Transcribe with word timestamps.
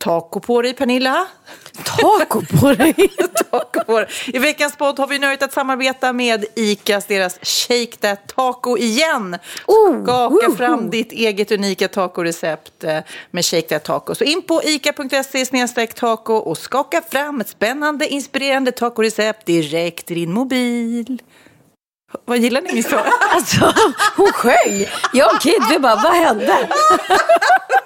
Taco 0.00 0.40
på 0.40 0.62
dig 0.62 0.74
Pernilla. 0.74 1.26
Taco 1.84 2.42
på 2.60 2.72
dig? 2.72 2.94
Taco 3.50 3.84
på 3.84 3.98
dig. 3.98 4.08
I 4.26 4.38
veckans 4.38 4.76
podd 4.76 4.98
har 4.98 5.06
vi 5.06 5.18
nöjet 5.18 5.42
att 5.42 5.52
samarbeta 5.52 6.12
med 6.12 6.44
ICAs, 6.56 7.06
deras 7.06 7.38
Shake 7.42 7.96
That 8.00 8.28
Taco 8.36 8.76
igen. 8.78 9.36
Oh, 9.66 10.02
Skaka 10.02 10.28
woho. 10.28 10.56
fram 10.56 10.90
ditt 10.90 11.12
eget 11.12 11.52
unika 11.52 11.88
tacorecept 11.88 12.84
eh, 12.84 12.98
med 13.30 13.44
Shake 13.44 13.68
That 13.68 13.84
Taco. 13.84 14.14
Så 14.14 14.24
in 14.24 14.42
på 14.42 14.62
ica.se 14.64 15.86
taco 15.86 16.34
och 16.34 16.58
skaka 16.58 17.02
fram 17.10 17.40
ett 17.40 17.48
spännande, 17.48 18.08
inspirerande 18.08 18.72
tacorecept 18.72 19.46
direkt 19.46 20.06
till 20.06 20.16
din 20.16 20.32
mobil. 20.32 21.22
Vad 22.24 22.38
gillar 22.38 22.60
ni 22.60 22.72
min 22.72 22.82
svar? 22.82 23.06
Alltså, 23.34 23.74
hon 24.16 24.32
sjöng. 24.32 24.86
Jag 25.12 25.34
och 25.34 25.40
Kid, 25.40 25.62
vi 25.70 25.78
bara, 25.78 25.96
vad 25.96 26.12
hände? 26.12 26.68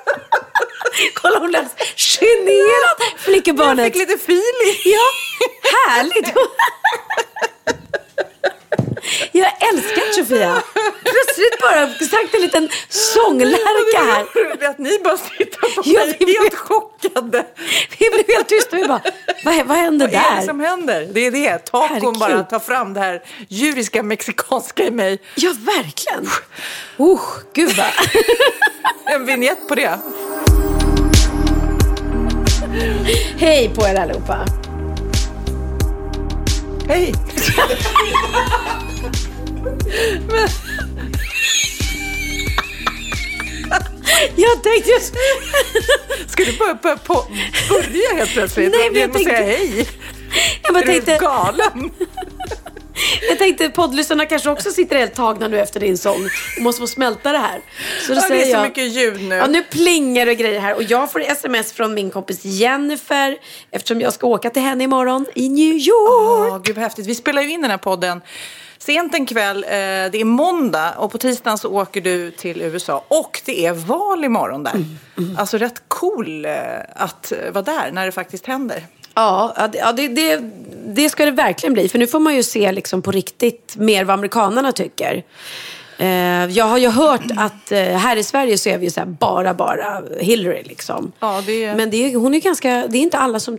Kolla, 1.15 1.39
hon 1.39 1.51
lät 1.51 1.81
generad 1.97 2.97
Jag 3.01 3.21
flickebarnet. 3.21 3.85
fick 3.85 3.97
lite 3.97 4.13
feeling. 4.15 4.77
Ja, 4.85 5.01
härligt. 5.89 6.33
Jag 9.33 9.53
älskar 9.73 10.13
Sofia. 10.13 10.63
Plötsligt 11.03 11.61
bara 11.61 11.87
sagt 12.21 12.35
en 12.35 12.41
liten 12.41 12.69
sånglärka 12.89 13.99
här. 13.99 14.27
här. 14.61 14.71
Att 14.71 14.79
ni 14.79 14.99
bara 15.05 15.17
sitter 15.17 15.59
på 15.75 15.83
Ja, 15.85 16.05
mig 16.07 16.17
vi 16.19 16.33
helt 16.39 16.53
vet. 16.53 16.55
chockade. 16.59 17.45
Vi 17.99 18.11
blev 18.11 18.37
helt 18.37 18.49
tysta. 18.49 18.77
Vi 18.77 18.85
bara, 18.85 19.01
vad, 19.45 19.67
vad 19.67 19.77
hände 19.77 20.05
Vad 20.07 20.15
är 20.15 20.31
det 20.31 20.37
där? 20.37 20.47
som 20.47 20.61
händer? 20.61 21.09
Det 21.13 21.27
är 21.27 21.31
det. 21.31 21.59
Tacon 21.59 21.89
Herregud. 21.89 22.19
bara 22.19 22.43
tar 22.43 22.59
fram 22.61 22.95
det 22.95 23.01
här 23.01 23.23
djuriska 23.49 24.03
mexikanska 24.03 24.83
i 24.85 24.91
mig. 24.91 25.19
Ja, 25.35 25.53
verkligen. 25.59 26.29
Uh, 27.01 27.21
gud 27.53 27.77
vad. 27.77 27.87
En 29.15 29.27
vignett 29.27 29.69
på 29.69 29.75
det. 29.75 29.99
Hej 33.39 33.71
på 33.75 33.87
er 33.87 33.95
allihopa. 33.95 34.45
Hej! 36.89 37.15
Jag 44.37 44.63
tänkte 44.63 44.91
just... 44.91 45.15
Ska 46.27 46.45
du 46.45 46.53
börja, 46.59 46.75
börja, 46.83 46.97
på, 46.97 47.25
börja 47.69 48.15
helt 48.17 48.31
plötsligt 48.33 48.71
Nej, 48.73 48.91
men 48.91 49.01
jag 49.01 49.11
att 49.11 49.23
säga 49.23 49.37
tänkte- 49.37 49.45
hej? 49.45 49.89
Jag 50.63 50.75
bara 50.75 50.83
Är 50.83 50.87
du 50.87 50.93
tänkte, 50.93 51.19
galen? 51.25 51.91
Jag 53.29 53.39
tänkte 53.39 53.69
poddlyssnarna 53.71 54.27
kanske 54.27 54.51
också 54.51 54.71
sitter 54.71 54.97
helt 54.97 55.15
tagna 55.15 55.49
nu 55.49 55.61
efter 55.61 55.81
din 55.81 55.99
sång 55.99 56.29
och 56.57 56.63
måste 56.63 56.81
få 56.81 56.87
smälta 56.87 57.33
det 57.33 57.39
här. 57.39 57.61
Så 58.07 58.09
då 58.09 58.15
Ja, 58.15 58.21
det 58.23 58.29
säger 58.29 58.43
är 58.43 58.47
så 58.47 58.57
jag, 58.57 58.63
mycket 58.63 58.85
ljud 58.93 59.23
nu. 59.23 59.35
Ja, 59.35 59.47
nu 59.47 59.63
plingar 59.63 60.27
och 60.27 60.37
grejer 60.37 60.61
här 60.61 60.75
och 60.75 60.83
jag 60.83 61.13
får 61.13 61.21
sms 61.21 61.73
från 61.73 61.95
min 61.95 62.11
kompis 62.11 62.45
Jennifer 62.45 63.37
eftersom 63.71 64.01
jag 64.01 64.13
ska 64.13 64.27
åka 64.27 64.51
till 64.51 64.63
henne 64.63 64.85
imorgon 64.85 65.27
i 65.35 65.49
New 65.49 65.75
York. 65.75 66.53
Åh, 66.53 66.61
gud 66.65 66.75
vad 66.77 66.83
häftigt. 66.83 67.07
Vi 67.07 67.15
spelar 67.15 67.43
ju 67.43 67.51
in 67.51 67.63
den 67.63 67.71
här 67.71 67.79
podden 67.79 68.21
sent 68.79 69.15
en 69.15 69.27
kväll. 69.27 69.65
Eh, 69.65 69.71
det 69.71 70.15
är 70.21 70.25
måndag 70.25 70.95
och 70.99 71.13
på 71.13 71.19
tisdagen 71.19 71.59
så 71.59 71.69
åker 71.69 72.01
du 72.01 72.31
till 72.31 72.63
USA. 72.63 73.05
Och 73.09 73.41
det 73.45 73.67
är 73.67 73.73
val 73.73 74.25
imorgon 74.25 74.63
där. 74.65 74.85
Alltså 75.39 75.59
rätt 75.59 75.83
cool 75.89 76.45
eh, 76.45 76.53
att 76.95 77.33
vara 77.53 77.63
där 77.65 77.91
när 77.93 78.07
det 78.07 78.13
faktiskt 78.13 78.47
händer. 78.47 78.83
Ja, 79.15 79.55
ja, 79.75 79.93
det, 79.93 80.09
det, 80.09 80.41
det, 80.87 81.09
ska 81.11 81.25
det 81.25 81.31
verkligen 81.31 81.73
bli. 81.73 81.89
För 81.89 81.99
nu 81.99 82.07
får 82.07 82.21
man 82.21 82.35
ju 82.37 82.43
se 82.43 82.73
liksom 82.73 83.03
på 83.03 83.11
riktigt 83.11 83.75
mer 83.79 84.05
vad 84.05 84.15
amerikanerna 84.15 84.73
tycker. 84.73 85.23
Eh, 85.99 86.07
jag 86.47 86.65
har 86.65 86.79
ju 86.79 86.89
hört 86.89 87.25
att 87.37 87.73
eh, 87.73 87.79
här 87.85 88.17
i 88.17 88.23
Sverige 88.23 88.59
så 88.59 88.69
är 88.69 88.79
vi 88.79 88.85
ju 88.85 88.91
så 88.91 89.01
bara, 89.07 89.55
bara 89.55 90.03
Hillary 90.21 90.63
liksom. 90.63 91.13
Ja, 91.21 91.43
det 91.47 91.65
är- 91.65 91.75
Men 91.75 91.91
det 91.91 91.97
är, 92.13 92.17
hon 92.17 92.35
är 92.35 92.41
ganska, 92.41 92.87
det 92.89 92.99
är 92.99 93.03
inte 93.03 93.19
alla 93.19 93.41
som, 93.41 93.59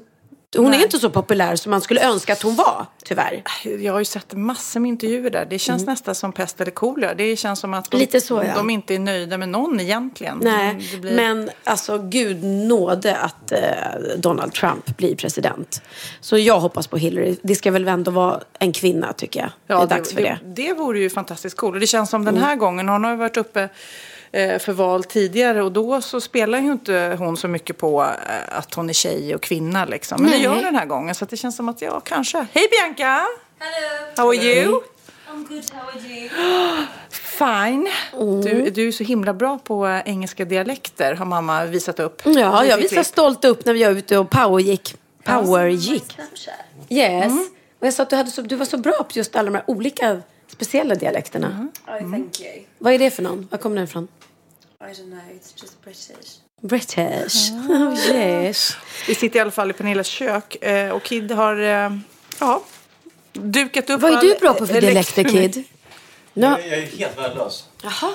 hon 0.57 0.71
Nej. 0.71 0.79
är 0.79 0.83
inte 0.83 0.99
så 0.99 1.09
populär 1.09 1.55
som 1.55 1.69
man 1.69 1.81
skulle 1.81 2.01
önska 2.07 2.33
att 2.33 2.41
hon 2.41 2.55
var, 2.55 2.85
tyvärr. 3.05 3.43
Jag 3.79 3.93
har 3.93 3.99
ju 3.99 4.05
sett 4.05 4.33
massor 4.33 4.79
med 4.79 4.89
intervjuer 4.89 5.29
där. 5.29 5.45
Det 5.49 5.59
känns 5.59 5.85
nästan 5.85 6.15
som 6.15 6.31
pest 6.31 6.61
eller 6.61 6.71
kolera. 6.71 7.13
Det 7.13 7.35
känns 7.35 7.59
som 7.59 7.73
att 7.73 7.91
de, 7.91 7.95
Mm. 7.97 8.01
Lite 8.01 8.21
så, 8.21 8.43
ja. 8.47 8.53
de 8.55 8.69
inte 8.69 8.95
är 8.95 8.99
nöjda 8.99 9.37
med 9.37 9.49
någon 9.49 9.79
egentligen. 9.79 10.39
Nej, 10.41 10.87
Det 10.91 10.97
blir- 10.97 11.15
men 11.15 11.49
alltså 11.63 11.97
gud 11.97 12.43
nåde 12.43 13.15
att 13.17 13.51
eh, 13.51 13.59
Donald 14.17 14.53
Trump 14.53 14.97
blir 14.97 15.15
president. 15.15 15.81
Så 16.21 16.37
jag 16.37 16.59
hoppas 16.59 16.87
på 16.87 16.97
Hillary. 16.97 17.35
Det 17.41 17.55
ska 17.55 17.71
väl 17.71 17.87
ändå 17.87 18.11
vara 18.11 18.39
en 18.59 18.71
kvinna 18.73 19.13
tycker 19.13 19.39
jag. 19.39 19.49
det 19.67 19.73
är 19.83 19.87
dags 19.87 20.13
för 20.13 20.21
det. 20.21 20.27
Mm. 20.27 20.53
det. 20.55 20.61
Det 20.67 20.73
vore 20.73 20.99
ju 20.99 21.09
fantastiskt 21.09 21.57
coolt. 21.57 21.73
Och 21.73 21.79
det 21.79 21.87
känns 21.87 22.09
som 22.09 22.25
den 22.25 22.37
här 22.37 22.55
gången, 22.55 22.89
hon 22.89 23.03
har 23.03 23.11
ju 23.11 23.17
varit 23.17 23.37
uppe 23.37 23.69
för 24.35 24.71
val 24.71 25.03
tidigare 25.03 25.63
och 25.63 25.71
då 25.71 26.01
så 26.01 26.21
spelar 26.21 26.59
ju 26.59 26.71
inte 26.71 27.15
hon 27.19 27.37
så 27.37 27.47
mycket 27.47 27.77
på 27.77 28.03
eh, 28.03 28.57
att 28.57 28.73
hon 28.73 28.89
är 28.89 28.93
tjej 28.93 29.35
och 29.35 29.41
kvinna 29.41 29.85
liksom. 29.85 30.21
Men 30.21 30.31
Nej. 30.31 30.39
det 30.39 30.45
gör 30.45 30.61
den 30.61 30.75
här 30.75 30.85
gången 30.85 31.15
så 31.15 31.23
att 31.23 31.29
det 31.29 31.37
känns 31.37 31.55
som 31.55 31.69
att 31.69 31.81
ja, 31.81 31.99
kanske. 31.99 32.47
Hej 32.51 32.67
Bianca! 32.71 33.25
Hello! 33.59 34.11
How 34.15 34.29
are 34.29 34.35
you? 34.35 34.81
I'm 35.29 35.47
good, 35.47 35.63
how 35.73 35.89
are 35.89 35.99
you? 35.99 36.29
Fine. 37.09 37.87
Mm. 38.13 38.41
Du, 38.41 38.69
du 38.69 38.87
är 38.87 38.91
så 38.91 39.03
himla 39.03 39.33
bra 39.33 39.57
på 39.57 39.87
eh, 39.87 40.01
engelska 40.05 40.45
dialekter 40.45 41.15
har 41.15 41.25
mamma 41.25 41.65
visat 41.65 41.99
upp. 41.99 42.21
Ja, 42.25 42.65
jag 42.65 42.89
trick. 42.89 43.05
stolt 43.05 43.45
upp 43.45 43.65
när 43.65 43.73
vi 43.73 43.83
var 43.83 43.91
ute 43.91 44.17
och 44.17 44.29
powergick. 44.29 44.95
Powergick. 45.23 46.17
Yes. 46.89 47.33
Och 47.79 47.87
jag 47.87 47.93
sa 47.93 48.03
att 48.03 48.09
du, 48.09 48.15
hade 48.15 48.29
så, 48.29 48.41
du 48.41 48.55
var 48.55 48.65
så 48.65 48.77
bra 48.77 48.93
på 48.93 49.09
just 49.13 49.35
alla 49.35 49.45
de 49.51 49.55
här 49.55 49.63
olika 49.67 50.21
speciella 50.55 50.95
dialekterna. 50.95 51.67
Oh, 51.87 51.97
thank 52.11 52.39
you. 52.41 52.63
Vad 52.77 52.93
är 52.93 52.99
det 52.99 53.11
för 53.11 53.23
någon? 53.23 53.47
Var 53.51 53.57
kommer 53.57 53.75
den 53.75 53.85
ifrån? 53.85 54.07
I 54.81 54.83
don't 54.83 54.95
know, 54.95 55.19
it's 55.19 55.61
just 55.61 55.81
British. 55.83 56.39
British. 56.61 57.51
Oh, 57.69 58.15
yes. 58.15 58.77
Vi 59.07 59.15
sitter 59.15 59.37
i 59.37 59.41
alla 59.41 59.51
fall 59.51 59.69
i 59.69 59.73
Pernillas 59.73 60.07
kök 60.07 60.55
eh, 60.63 60.89
och 60.91 61.03
Kid 61.03 61.31
har 61.31 61.55
eh, 61.61 61.97
ja, 62.39 62.63
dukat 63.33 63.89
upp 63.89 64.01
Vad 64.01 64.11
är 64.13 64.21
du 64.21 64.35
bra 64.39 64.53
på 64.53 64.67
för 64.67 64.81
dialekter. 64.81 65.23
Kid? 65.29 65.63
Nu, 66.33 66.45
Jag 66.47 66.59
är 66.67 66.81
helt 66.81 67.17
värdelös. 67.17 67.69
jaha. 67.83 68.11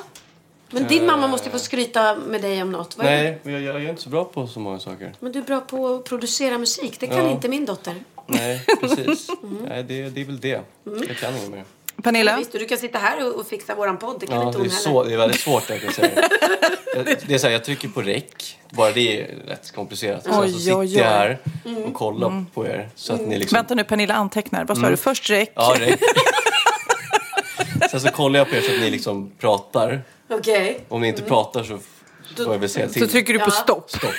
Men 0.73 0.87
din 0.87 1.07
mamma 1.07 1.27
måste 1.27 1.51
få 1.51 1.59
skryta 1.59 2.17
med 2.17 2.43
dig 2.43 2.63
om 2.63 2.73
något. 2.73 2.97
Vad? 2.97 3.07
Nej, 3.07 3.39
men 3.43 3.53
jag, 3.53 3.63
jag 3.63 3.85
är 3.85 3.89
inte 3.91 4.03
så 4.03 4.09
bra 4.09 4.25
på 4.25 4.47
så 4.47 4.61
många 4.61 4.79
saker. 4.81 5.13
Men 5.21 5.33
du 5.33 5.39
är 5.39 5.43
bra 5.43 5.61
på 5.61 5.95
att 5.95 6.05
producera 6.05 6.59
musik. 6.59 7.01
Det 7.01 7.07
kan 7.07 7.17
Ja. 7.17 7.31
inte 7.31 7.49
min 7.49 7.67
dotter. 7.67 7.95
Nej, 8.27 8.65
precis. 8.81 9.29
Nej, 9.69 9.83
det, 9.85 10.09
det 10.09 10.21
är 10.21 10.25
väl 10.25 10.41
det. 10.41 10.61
Jag 11.09 11.17
kan 11.17 11.37
inget 11.37 11.51
mer. 11.51 11.65
Pernilla? 12.03 12.37
Visst, 12.37 12.53
du 12.53 12.65
kan 12.67 12.79
sitta 12.79 12.99
här 12.99 13.27
och, 13.27 13.41
och 13.41 13.47
fixa 13.47 13.75
våran 13.75 13.99
podd. 13.99 14.17
Det 14.21 14.27
kan 14.27 14.37
Ja, 14.37 14.47
inte 14.47 14.59
det, 14.59 14.63
hon 14.63 14.67
är 14.67 14.71
heller. 14.71 14.83
så, 14.83 15.05
det 15.05 15.13
är 15.15 15.19
väldigt 15.19 15.41
svårt 15.41 15.71
jag 15.71 15.81
kan 15.83 15.93
säga. 15.93 16.11
Jag- 16.97 17.05
Det 17.27 17.35
är 17.35 17.39
så 17.39 17.47
här, 17.47 17.53
jag 17.53 17.65
trycker 17.65 17.89
på 17.89 18.03
rec. 18.03 18.25
Bara 18.71 18.93
det 18.93 19.21
är 19.23 19.35
rätt 19.47 19.73
komplicerat. 19.75 20.27
Och 20.27 20.35
sen 20.35 20.43
Oj, 20.43 20.53
så 20.53 20.59
sitter 20.59 20.99
jag 20.99 21.05
här 21.05 21.39
och 21.87 21.95
kollar 21.95 22.45
på 22.55 22.67
er. 22.67 22.89
Så 22.95 23.13
att 23.15 23.21
ni 23.21 23.39
liksom... 23.39 23.57
Vänta 23.57 23.75
nu, 23.75 23.85
Pernilla 23.85 24.15
antecknar. 24.15 24.65
Vad 24.65 24.77
sa 24.77 24.81
Mm. 24.81 24.91
du? 24.91 24.97
Först 24.97 25.31
räck. 25.31 25.53
Ja, 25.55 25.75
rec. 25.79 26.01
Sen 27.91 28.01
så 28.01 28.09
kollar 28.11 28.39
jag 28.39 28.51
på 28.51 28.57
er 28.57 28.61
så 28.61 28.75
att 28.75 28.81
ni 28.81 28.91
liksom 28.91 29.31
pratar. 29.39 30.03
Okej. 30.31 30.81
Om 30.89 31.01
ni 31.01 31.09
inte 31.09 31.23
pratar 31.23 31.63
så 31.63 31.79
får 32.45 32.53
jag 32.55 32.59
väl 32.59 32.69
säga 32.69 32.89
till. 32.89 33.03
Så 33.03 33.09
trycker 33.09 33.33
du 33.33 33.39
på 33.39 33.47
Ja. 33.47 33.51
stopp. 33.51 33.91
Stopp. 33.91 34.11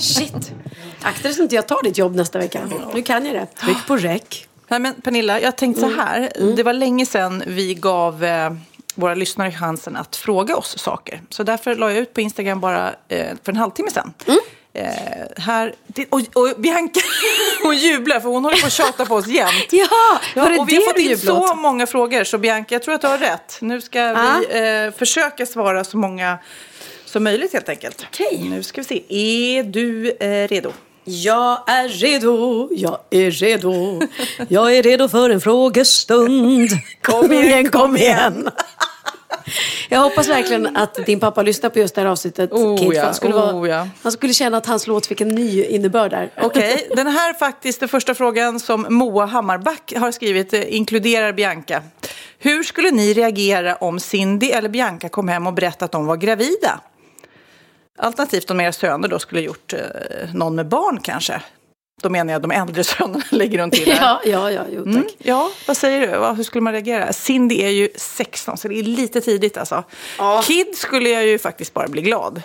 Shit. 0.00 0.52
Akta 1.02 1.22
dig 1.22 1.34
så 1.34 1.42
inte 1.42 1.54
jag 1.54 1.68
tar 1.68 1.82
ditt 1.82 1.98
jobb 1.98 2.14
nästa 2.14 2.38
vecka. 2.38 2.60
Nu 2.94 3.02
kan 3.02 3.26
jag 3.26 3.34
det. 3.34 3.46
Tryck 3.46 3.86
på 3.86 3.96
rec. 3.96 4.22
Nej, 4.72 4.80
men 4.80 4.94
Pernilla, 4.94 5.40
jag 5.40 5.56
tänkte 5.56 5.80
så 5.80 5.90
här. 5.90 6.32
Det 6.56 6.62
var 6.62 6.72
länge 6.72 7.06
sedan 7.06 7.42
vi 7.46 7.74
gav 7.74 8.24
eh, 8.24 8.50
våra 8.94 9.14
lyssnare 9.14 9.52
chansen 9.52 9.96
att 9.96 10.16
fråga 10.16 10.56
oss 10.56 10.78
saker. 10.78 11.20
Så 11.28 11.42
därför 11.42 11.74
la 11.74 11.90
jag 11.90 11.98
ut 11.98 12.14
på 12.14 12.20
Instagram 12.20 12.60
bara 12.60 12.94
eh, 13.08 13.26
för 13.44 13.52
en 13.52 13.56
halvtimme 13.56 13.90
sedan. 13.90 14.12
Eh, 14.74 14.86
här, 15.36 15.74
det, 15.86 16.06
och, 16.10 16.20
och 16.34 16.54
Bianca, 16.60 17.00
hon 17.62 17.76
jublar 17.76 18.20
för 18.20 18.28
hon 18.28 18.44
håller 18.44 18.60
på 18.60 18.66
att 18.66 18.72
tjata 18.72 19.06
på 19.06 19.14
oss 19.14 19.26
jämt. 19.26 19.68
Ja, 19.70 20.20
var 20.36 20.50
det 20.50 20.58
och 20.58 20.68
vi 20.68 20.76
har 20.76 20.82
fått 20.82 20.98
in 20.98 21.18
så 21.18 21.54
många 21.54 21.86
frågor 21.86 22.24
så 22.24 22.38
Bianca, 22.38 22.74
jag 22.74 22.82
tror 22.82 22.94
att 22.94 23.00
du 23.00 23.06
har 23.06 23.18
rätt. 23.18 23.58
Nu 23.60 23.80
ska 23.80 23.98
Ja. 23.98 24.40
vi 24.50 24.58
eh, 24.86 24.98
försöka 24.98 25.46
svara 25.46 25.84
så 25.84 25.96
många 25.96 26.38
som 27.04 27.24
möjligt 27.24 27.52
helt 27.52 27.68
enkelt. 27.68 28.06
Okej. 28.12 28.46
Nu 28.50 28.62
ska 28.62 28.80
vi 28.80 28.84
se. 28.84 29.02
Är 29.08 29.62
du 29.62 30.10
eh, 30.10 30.48
redo? 30.48 30.72
Jag 31.04 31.58
är 31.66 31.88
redo, 31.88 32.68
jag 32.72 32.98
är 33.10 33.30
redo. 33.30 34.00
Jag 34.48 34.76
är 34.76 34.82
redo 34.82 35.08
för 35.08 35.30
en 35.30 35.40
frågestund. 35.40 36.70
Kom 37.02 37.32
igen, 37.32 37.70
kom 37.70 37.96
igen. 37.96 38.48
Jag 39.88 40.00
hoppas 40.00 40.28
verkligen 40.28 40.76
att 40.76 41.06
din 41.06 41.20
pappa 41.20 41.42
lyssnar 41.42 41.70
på 41.70 41.78
just 41.78 41.94
det 41.94 42.00
här 42.00 42.08
avsnittet, 42.08 42.52
Oh, 42.52 42.78
för 42.78 42.94
ja, 42.94 43.04
Han 43.04 43.14
skulle, 43.14 43.34
vara, 43.34 43.54
oh, 43.54 43.68
ja. 43.68 43.88
han 44.02 44.12
skulle 44.12 44.34
känna 44.34 44.56
att 44.56 44.66
hans 44.66 44.86
låt 44.86 45.06
fick 45.06 45.20
en 45.20 45.28
ny 45.28 45.64
innebörd 45.64 46.10
där. 46.10 46.30
Okej, 46.42 46.88
den 46.96 47.06
här 47.06 47.34
faktiskt, 47.34 47.80
den 47.80 47.88
första 47.88 48.14
frågan 48.14 48.60
som 48.60 48.86
Moa 48.88 49.26
Hammarback 49.26 49.92
har 49.96 50.12
skrivit 50.12 50.54
eh, 50.54 50.74
inkluderar 50.76 51.32
Bianca. 51.32 51.82
Hur 52.38 52.62
skulle 52.62 52.90
ni 52.90 53.12
reagera 53.14 53.74
om 53.74 54.00
Cindy 54.00 54.50
eller 54.50 54.68
Bianca 54.68 55.08
kom 55.08 55.28
hem 55.28 55.46
och 55.46 55.52
berättade 55.52 55.84
att 55.84 55.92
de 55.92 56.06
var 56.06 56.16
gravida? 56.16 56.80
Alternativt 57.98 58.50
om 58.50 58.60
era 58.60 58.72
söner 58.72 59.08
då 59.08 59.18
skulle 59.18 59.40
gjort 59.40 59.72
eh, 59.72 59.80
någon 60.34 60.54
med 60.54 60.68
barn 60.68 61.00
kanske. 61.00 61.42
Då 62.02 62.10
menar 62.10 62.32
jag 62.32 62.42
de 62.42 62.50
äldre 62.50 62.84
sönerna 62.84 63.24
lägger 63.30 63.58
hon 63.58 63.70
till 63.70 63.92
här. 63.92 64.00
Ja, 64.00 64.20
ja, 64.24 64.50
ja, 64.50 64.62
jo 64.70 64.84
tack. 64.84 64.94
Mm, 64.94 65.06
ja, 65.18 65.50
vad 65.66 65.76
säger 65.76 66.00
du? 66.00 66.36
Hur 66.36 66.42
skulle 66.44 66.62
man 66.62 66.72
reagera? 66.72 67.12
Cindy 67.12 67.62
är 67.62 67.68
ju 67.68 67.88
16 67.96 68.58
så 68.58 68.68
det 68.68 68.78
är 68.78 68.82
lite 68.82 69.20
tidigt 69.20 69.56
alltså. 69.56 69.84
Kid 70.44 70.76
skulle 70.76 71.08
jag 71.10 71.26
ju 71.26 71.38
faktiskt 71.38 71.74
bara 71.74 71.88
bli 71.88 72.02
glad. 72.02 72.42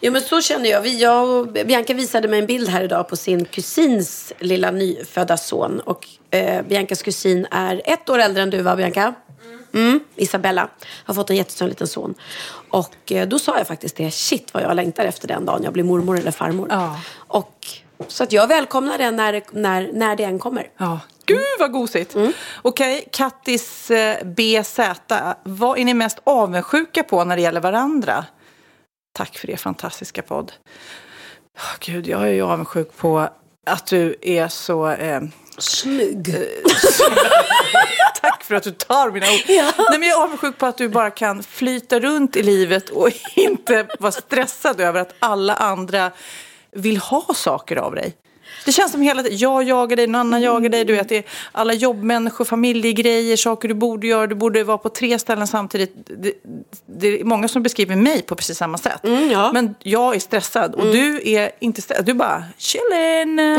Jo 0.00 0.12
men 0.12 0.22
så 0.22 0.40
känner 0.40 0.70
jag. 0.70 0.80
Vi, 0.80 1.00
jag 1.00 1.28
och 1.28 1.48
Bianca 1.52 1.94
visade 1.94 2.28
mig 2.28 2.38
en 2.38 2.46
bild 2.46 2.68
här 2.68 2.82
idag 2.82 3.08
på 3.08 3.16
sin 3.16 3.44
kusins 3.44 4.32
lilla 4.38 4.70
nyfödda 4.70 5.36
son. 5.36 5.80
Och 5.80 6.08
eh, 6.30 6.62
Biancas 6.62 7.02
kusin 7.02 7.46
är 7.50 7.82
ett 7.84 8.08
år 8.10 8.18
äldre 8.18 8.42
än 8.42 8.50
du 8.50 8.62
va 8.62 8.76
Bianca? 8.76 9.14
Mm. 9.74 10.00
Isabella 10.16 10.68
har 11.04 11.14
fått 11.14 11.30
en 11.30 11.36
jättesöt 11.36 11.68
liten 11.68 11.86
son. 11.86 12.14
Och 12.70 13.12
eh, 13.12 13.28
då 13.28 13.38
sa 13.38 13.58
jag 13.58 13.66
faktiskt 13.66 13.96
det. 13.96 14.10
Shit 14.10 14.54
vad 14.54 14.62
jag 14.62 14.76
längtar 14.76 15.04
efter 15.04 15.28
den 15.28 15.44
dagen 15.44 15.62
jag 15.62 15.72
blir 15.72 15.84
mormor 15.84 16.18
eller 16.18 16.30
farmor. 16.30 16.68
Ja. 16.70 17.00
Och, 17.16 17.66
så 18.08 18.24
att 18.24 18.32
jag 18.32 18.46
välkomnar 18.46 18.98
den 18.98 19.16
när, 19.16 19.42
när, 19.50 19.90
när 19.92 20.16
det 20.16 20.24
än 20.24 20.38
kommer. 20.38 20.70
Ja. 20.76 21.00
Gud 21.26 21.38
vad 21.58 21.72
gosigt! 21.72 22.16
Okej, 22.62 23.08
Kattis 23.12 23.90
eh, 23.90 24.24
BZ. 24.24 24.80
Vad 25.42 25.78
är 25.78 25.84
ni 25.84 25.94
mest 25.94 26.18
avundsjuka 26.24 27.02
på 27.02 27.24
när 27.24 27.36
det 27.36 27.42
gäller 27.42 27.60
varandra? 27.60 28.24
Tack 29.12 29.38
för 29.38 29.50
er 29.50 29.56
fantastiska 29.56 30.22
podd. 30.22 30.52
Oh, 31.56 31.76
Gud, 31.80 32.06
jag 32.06 32.22
är 32.22 32.32
ju 32.32 32.42
avundsjuk 32.42 32.96
på 32.96 33.28
att 33.66 33.86
du 33.86 34.16
är 34.22 34.48
så... 34.48 34.90
Eh, 34.90 35.22
Snygg. 35.58 36.36
tack 38.30 38.44
för 38.44 38.54
att 38.54 38.62
du 38.62 38.70
tar 38.70 39.10
mina 39.10 39.26
ord. 39.26 39.40
Nej, 39.90 39.98
men 39.98 40.08
jag 40.08 40.20
är 40.20 40.24
avundsjuk 40.24 40.58
på 40.58 40.66
att 40.66 40.78
du 40.78 40.88
bara 40.88 41.10
kan 41.10 41.42
flyta 41.42 42.00
runt 42.00 42.36
i 42.36 42.42
livet 42.42 42.90
och 42.90 43.10
inte 43.36 43.86
vara 43.98 44.12
stressad 44.12 44.80
över 44.80 45.00
att 45.00 45.14
alla 45.18 45.54
andra 45.54 46.10
vill 46.70 46.96
ha 46.96 47.34
saker 47.34 47.76
av 47.76 47.94
dig. 47.94 48.16
Det 48.64 48.72
känns 48.72 48.92
som 48.92 49.02
hela 49.02 49.22
tiden, 49.22 49.38
jag 49.38 49.62
jagar 49.62 49.96
dig, 49.96 50.06
någon 50.06 50.20
annan 50.20 50.42
jagar 50.42 50.68
dig. 50.68 50.84
Du 50.84 50.92
vet, 50.92 51.08
det 51.08 51.16
är 51.16 51.24
alla 51.52 51.72
jobbmänniskor, 51.72 52.44
familjegrejer, 52.44 53.36
saker 53.36 53.68
du 53.68 53.74
borde 53.74 54.06
göra. 54.06 54.26
Du 54.26 54.34
borde 54.34 54.64
vara 54.64 54.78
på 54.78 54.88
tre 54.88 55.18
ställen 55.18 55.46
samtidigt. 55.46 55.92
Det, 55.94 56.32
det 56.86 57.20
är 57.20 57.24
många 57.24 57.48
som 57.48 57.62
beskriver 57.62 57.96
mig 57.96 58.22
på 58.22 58.34
precis 58.34 58.58
samma 58.58 58.78
sätt. 58.78 59.00
ja. 59.32 59.50
Men 59.52 59.74
jag 59.82 60.14
är 60.14 60.20
stressad 60.20 60.74
och 60.74 60.84
du 60.86 61.30
är 61.30 61.50
inte 61.60 61.82
stressad. 61.82 62.04
Du 62.06 62.14
bara, 62.14 62.44
chillen. 62.58 63.40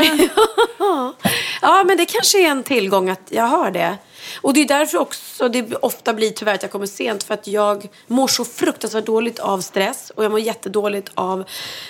Ja, 1.62 1.84
men 1.86 1.96
det 1.96 2.06
kanske 2.06 2.46
är 2.46 2.50
en 2.50 2.62
tillgång 2.62 3.10
att 3.10 3.20
jag 3.28 3.44
har 3.44 3.70
det. 3.70 3.96
Och 4.40 4.54
det 4.54 4.60
är 4.60 4.68
därför 4.68 4.98
också 4.98 5.48
det 5.48 5.74
ofta 5.76 6.14
blir 6.14 6.30
tyvärr 6.30 6.54
att 6.54 6.62
jag 6.62 6.70
kommer 6.72 6.86
sent. 6.86 7.22
För 7.24 7.34
att 7.34 7.46
jag 7.46 7.88
mår 8.06 8.28
så 8.28 8.44
fruktansvärt 8.44 9.06
dåligt 9.06 9.38
av 9.38 9.60
stress. 9.60 10.12
Och 10.16 10.24
jag 10.24 10.30
mår 10.30 10.40
jättedåligt 10.40 11.10
av 11.14 11.44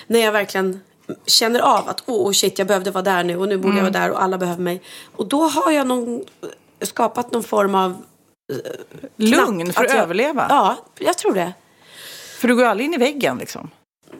när 0.07 0.19
jag 0.19 0.31
verkligen 0.31 0.81
känner 1.25 1.59
av 1.59 1.89
att 1.89 2.03
åh 2.05 2.27
oh, 2.27 2.31
shit, 2.31 2.59
jag 2.59 2.67
behövde 2.67 2.91
vara 2.91 3.03
där 3.03 3.23
nu 3.23 3.37
och 3.37 3.47
nu 3.47 3.57
borde 3.57 3.75
jag 3.75 3.83
vara 3.83 3.91
där 3.91 4.11
och 4.11 4.23
alla 4.23 4.37
behöver 4.37 4.61
mig. 4.61 4.81
Och 5.15 5.27
då 5.27 5.43
har 5.43 5.71
jag 5.71 5.87
någon, 5.87 6.23
skapat 6.81 7.31
någon 7.31 7.43
form 7.43 7.75
av 7.75 8.03
Lugn 9.17 9.63
knapp 9.63 9.75
för 9.75 9.85
att 9.85 9.89
jag, 9.89 10.03
överleva. 10.03 10.45
Ja, 10.49 10.75
jag 10.99 11.17
tror 11.17 11.33
det. 11.33 11.53
För 12.39 12.47
du 12.47 12.55
går 12.55 12.65
aldrig 12.65 12.87
in 12.87 12.93
i 12.93 12.97
väggen 12.97 13.37
liksom. 13.37 13.69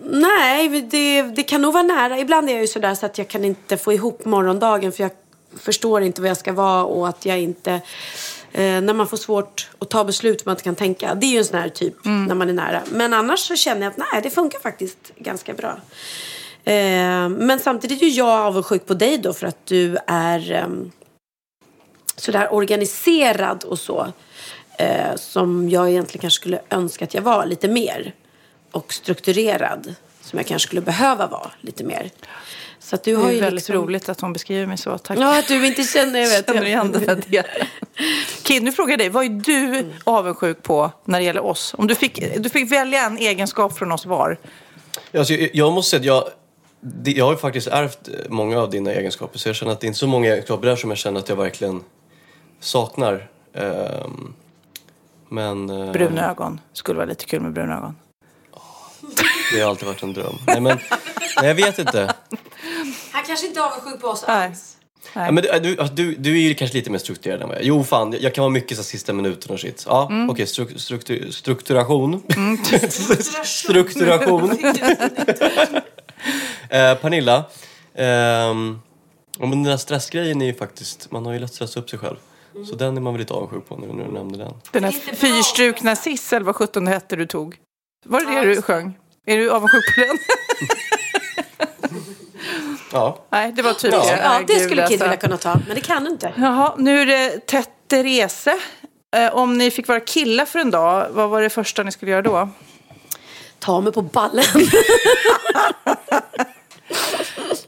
Nej, 0.03 0.81
det, 0.81 1.21
det 1.21 1.43
kan 1.43 1.61
nog 1.61 1.73
vara 1.73 1.83
nära. 1.83 2.19
Ibland 2.19 2.49
är 2.49 2.53
jag 2.53 2.61
ju 2.61 2.67
sådär 2.67 2.95
så 2.95 3.05
att 3.05 3.17
jag 3.17 3.27
kan 3.27 3.45
inte 3.45 3.77
få 3.77 3.93
ihop 3.93 4.25
morgondagen 4.25 4.91
för 4.91 5.03
jag 5.03 5.11
förstår 5.59 6.01
inte 6.01 6.21
vad 6.21 6.29
jag 6.29 6.37
ska 6.37 6.53
vara 6.53 6.83
och 6.83 7.07
att 7.07 7.25
jag 7.25 7.39
inte... 7.39 7.81
Eh, 8.51 8.81
när 8.81 8.93
man 8.93 9.07
får 9.07 9.17
svårt 9.17 9.69
att 9.79 9.89
ta 9.89 10.03
beslut 10.03 10.45
man 10.45 10.53
inte 10.53 10.63
kan 10.63 10.75
tänka. 10.75 11.15
Det 11.15 11.25
är 11.25 11.31
ju 11.31 11.37
en 11.37 11.45
sån 11.45 11.59
här 11.59 11.69
typ 11.69 12.05
när 12.05 12.35
man 12.35 12.49
är 12.49 12.53
nära. 12.53 12.81
Men 12.91 13.13
annars 13.13 13.39
så 13.39 13.55
känner 13.55 13.81
jag 13.81 13.91
att 13.91 13.97
nej, 13.97 14.21
det 14.23 14.29
funkar 14.29 14.59
faktiskt 14.59 14.97
ganska 15.17 15.53
bra. 15.53 15.77
Eh, 16.67 17.29
men 17.29 17.59
samtidigt 17.59 18.01
är 18.01 18.17
jag 18.17 18.29
avundsjuk 18.29 18.85
på 18.85 18.93
dig 18.93 19.17
då 19.17 19.33
för 19.33 19.47
att 19.47 19.65
du 19.65 19.97
är 20.07 20.51
ehm, 20.51 20.91
sådär 22.15 22.53
organiserad 22.53 23.63
och 23.63 23.79
så. 23.79 24.07
Eh, 24.79 25.15
som 25.15 25.69
jag 25.69 25.89
egentligen 25.89 26.21
kanske 26.21 26.39
skulle 26.39 26.59
önska 26.69 27.05
att 27.05 27.13
jag 27.13 27.21
var 27.21 27.45
lite 27.45 27.67
mer. 27.67 28.13
Och 28.71 28.93
strukturerad. 28.93 29.95
Som 30.21 30.39
jag 30.39 30.45
kanske 30.45 30.67
skulle 30.67 30.81
behöva 30.81 31.27
vara 31.27 31.51
lite 31.61 31.83
mer. 31.83 32.09
Så 32.79 32.95
att 32.95 33.03
du 33.03 33.15
Det 33.15 33.21
har 33.21 33.29
är 33.29 33.33
ju 33.33 33.39
väldigt 33.39 33.53
liksom... 33.69 33.75
roligt 33.75 34.09
att 34.09 34.21
hon 34.21 34.33
beskriver 34.33 34.65
mig 34.65 34.77
så. 34.77 34.97
Tack. 34.97 35.19
Ja, 35.19 35.39
att 35.39 35.47
du 35.47 35.67
inte 35.67 35.83
känner, 35.83 36.19
jag 36.19 36.29
vet. 36.29 36.45
Känner 36.53 36.65
igen 36.65 36.91
den 36.91 37.07
här 37.07 37.15
delen. 37.27 37.67
Kid, 38.43 38.63
nu 38.63 38.71
frågar 38.71 38.91
jag 38.91 38.99
dig. 38.99 39.09
Vad 39.09 39.25
är 39.25 39.29
du 39.29 39.85
avundsjuk 40.03 40.63
på 40.63 40.91
när 41.05 41.19
det 41.19 41.25
gäller 41.25 41.45
oss? 41.45 41.75
Om 41.77 41.87
du 41.87 41.95
fick, 41.95 42.37
du 42.43 42.49
fick 42.49 42.71
välja 42.71 43.05
en 43.05 43.17
egenskap 43.17 43.77
från 43.77 43.91
oss 43.91 44.05
var. 44.05 44.37
Alltså, 45.17 45.33
jag, 45.33 45.49
jag 45.53 45.73
måste 45.73 45.89
säga 45.89 45.99
att 45.99 46.05
jag, 46.05 46.23
jag 47.05 47.25
har 47.25 47.31
ju 47.31 47.37
faktiskt 47.37 47.67
ärvt 47.67 48.09
många 48.29 48.59
av 48.59 48.69
dina 48.69 48.91
egenskaper 48.91 49.39
så 49.39 49.49
jag 49.49 49.55
känner 49.55 49.71
att 49.71 49.79
det 49.79 49.85
är 49.85 49.87
inte 49.87 49.99
så 49.99 50.07
många 50.07 50.27
egenskaper 50.31 50.67
där 50.67 50.75
som 50.75 50.89
jag 50.89 50.97
känner 50.97 51.19
att 51.19 51.29
jag 51.29 51.35
verkligen 51.35 51.83
saknar. 52.59 53.29
Ehm, 53.53 54.33
men... 55.29 55.69
eh, 55.69 55.91
Bruna 55.91 56.31
ögon. 56.31 56.59
Skulle 56.73 56.97
vara 56.97 57.09
lite 57.09 57.25
kul 57.25 57.41
med 57.41 57.53
bruna 57.53 57.77
ögon. 57.77 57.95
Det 59.53 59.59
har 59.61 59.69
alltid 59.69 59.87
varit 59.87 60.03
en 60.03 60.13
dröm. 60.13 60.35
Nej, 60.47 60.61
men, 60.61 60.77
nej, 61.41 61.47
jag 61.47 61.55
vet 61.55 61.79
inte. 61.79 62.13
Han 63.11 63.23
kanske 63.27 63.47
inte 63.47 63.59
är 63.59 63.63
avundsjuk 63.63 64.01
på 64.01 64.07
oss 64.07 64.23
Nej. 64.27 64.45
alls. 64.47 64.73
Ja, 65.13 65.31
men 65.31 65.35
du, 65.43 65.59
du, 65.59 65.79
alltså, 65.79 65.95
du, 65.95 66.15
du 66.15 66.31
är 66.31 66.41
ju 66.47 66.53
kanske 66.53 66.77
lite 66.77 66.89
mer 66.89 66.99
strukturerad 66.99 67.41
än 67.41 67.47
vad 67.47 67.57
jag 67.57 67.61
är. 67.63 67.67
Jo, 67.67 67.83
fan, 67.83 68.15
jag 68.19 68.33
kan 68.35 68.41
vara 68.41 68.49
mycket 68.51 68.77
så 68.77 68.81
här, 68.83 68.85
sista 68.87 69.13
minuten 69.13 69.51
och 69.53 69.59
shit. 69.59 69.83
Ja, 69.87 70.07
Mm. 70.11 70.29
okej, 70.29 70.47
struk, 70.47 70.79
struktur, 70.81 71.31
strukturation. 71.31 72.23
strukturation. 73.43 74.57
eh, 76.69 76.95
Pernilla, 76.95 77.45
ja, 77.93 78.53
men 79.45 79.51
den 79.51 79.63
där 79.63 79.77
stressgrejen 79.77 80.41
är 80.41 80.45
ju 80.45 80.53
faktiskt, 80.53 81.11
man 81.11 81.25
har 81.25 81.33
ju 81.33 81.39
lätt 81.39 81.53
stressa 81.53 81.79
upp 81.79 81.89
sig 81.89 81.99
själv. 81.99 82.15
Så 82.69 82.75
den 82.75 82.97
är 82.97 83.01
man 83.01 83.13
väl 83.13 83.19
lite 83.19 83.33
avundsjuk 83.33 83.69
på 83.69 83.75
nu 83.75 83.87
när 83.93 84.05
du 84.05 84.11
nämnde 84.11 84.37
den. 84.37 84.53
Den 84.71 84.83
här 84.83 84.91
fyrstrukna 84.91 85.95
Sis, 85.95 86.33
eller 86.33 86.45
vad 86.45 86.55
sjutton 86.55 86.85
det 86.85 86.91
hette 86.91 87.15
du 87.15 87.25
tog. 87.25 87.55
Var 88.05 88.21
det 88.21 88.39
det 88.39 88.55
du 88.55 88.61
sjöng? 88.61 88.97
Är 89.25 89.37
du 89.37 89.51
avundsjuk 89.51 89.95
på 89.95 90.01
den? 90.01 90.17
Ja. 92.91 93.17
Nej, 93.29 93.51
det 93.51 93.61
var 93.61 93.73
typ 93.73 93.93
Ja. 93.93 93.99
det. 93.99 94.19
Ja, 94.23 94.41
det 94.47 94.59
skulle 94.59 94.81
Kid 94.87 94.91
alltså. 94.91 95.05
vilja 95.05 95.17
kunna 95.17 95.37
ta, 95.37 95.59
men 95.67 95.75
det 95.75 95.81
kan 95.81 96.03
du 96.03 96.09
inte. 96.11 96.33
Jaha, 96.37 96.75
nu 96.77 97.01
är 97.01 97.05
det 97.05 97.47
Tett 97.47 97.69
Therese. 97.87 98.47
Eh, 99.15 99.35
om 99.35 99.57
ni 99.57 99.71
fick 99.71 99.87
vara 99.87 99.99
killar 99.99 100.45
för 100.45 100.59
en 100.59 100.71
dag, 100.71 101.07
vad 101.11 101.29
var 101.29 101.41
det 101.41 101.49
första 101.49 101.83
ni 101.83 101.91
skulle 101.91 102.11
göra 102.11 102.21
då? 102.21 102.49
Ta 103.59 103.81
mig 103.81 103.93
på 103.93 104.01
ballen. 104.01 104.45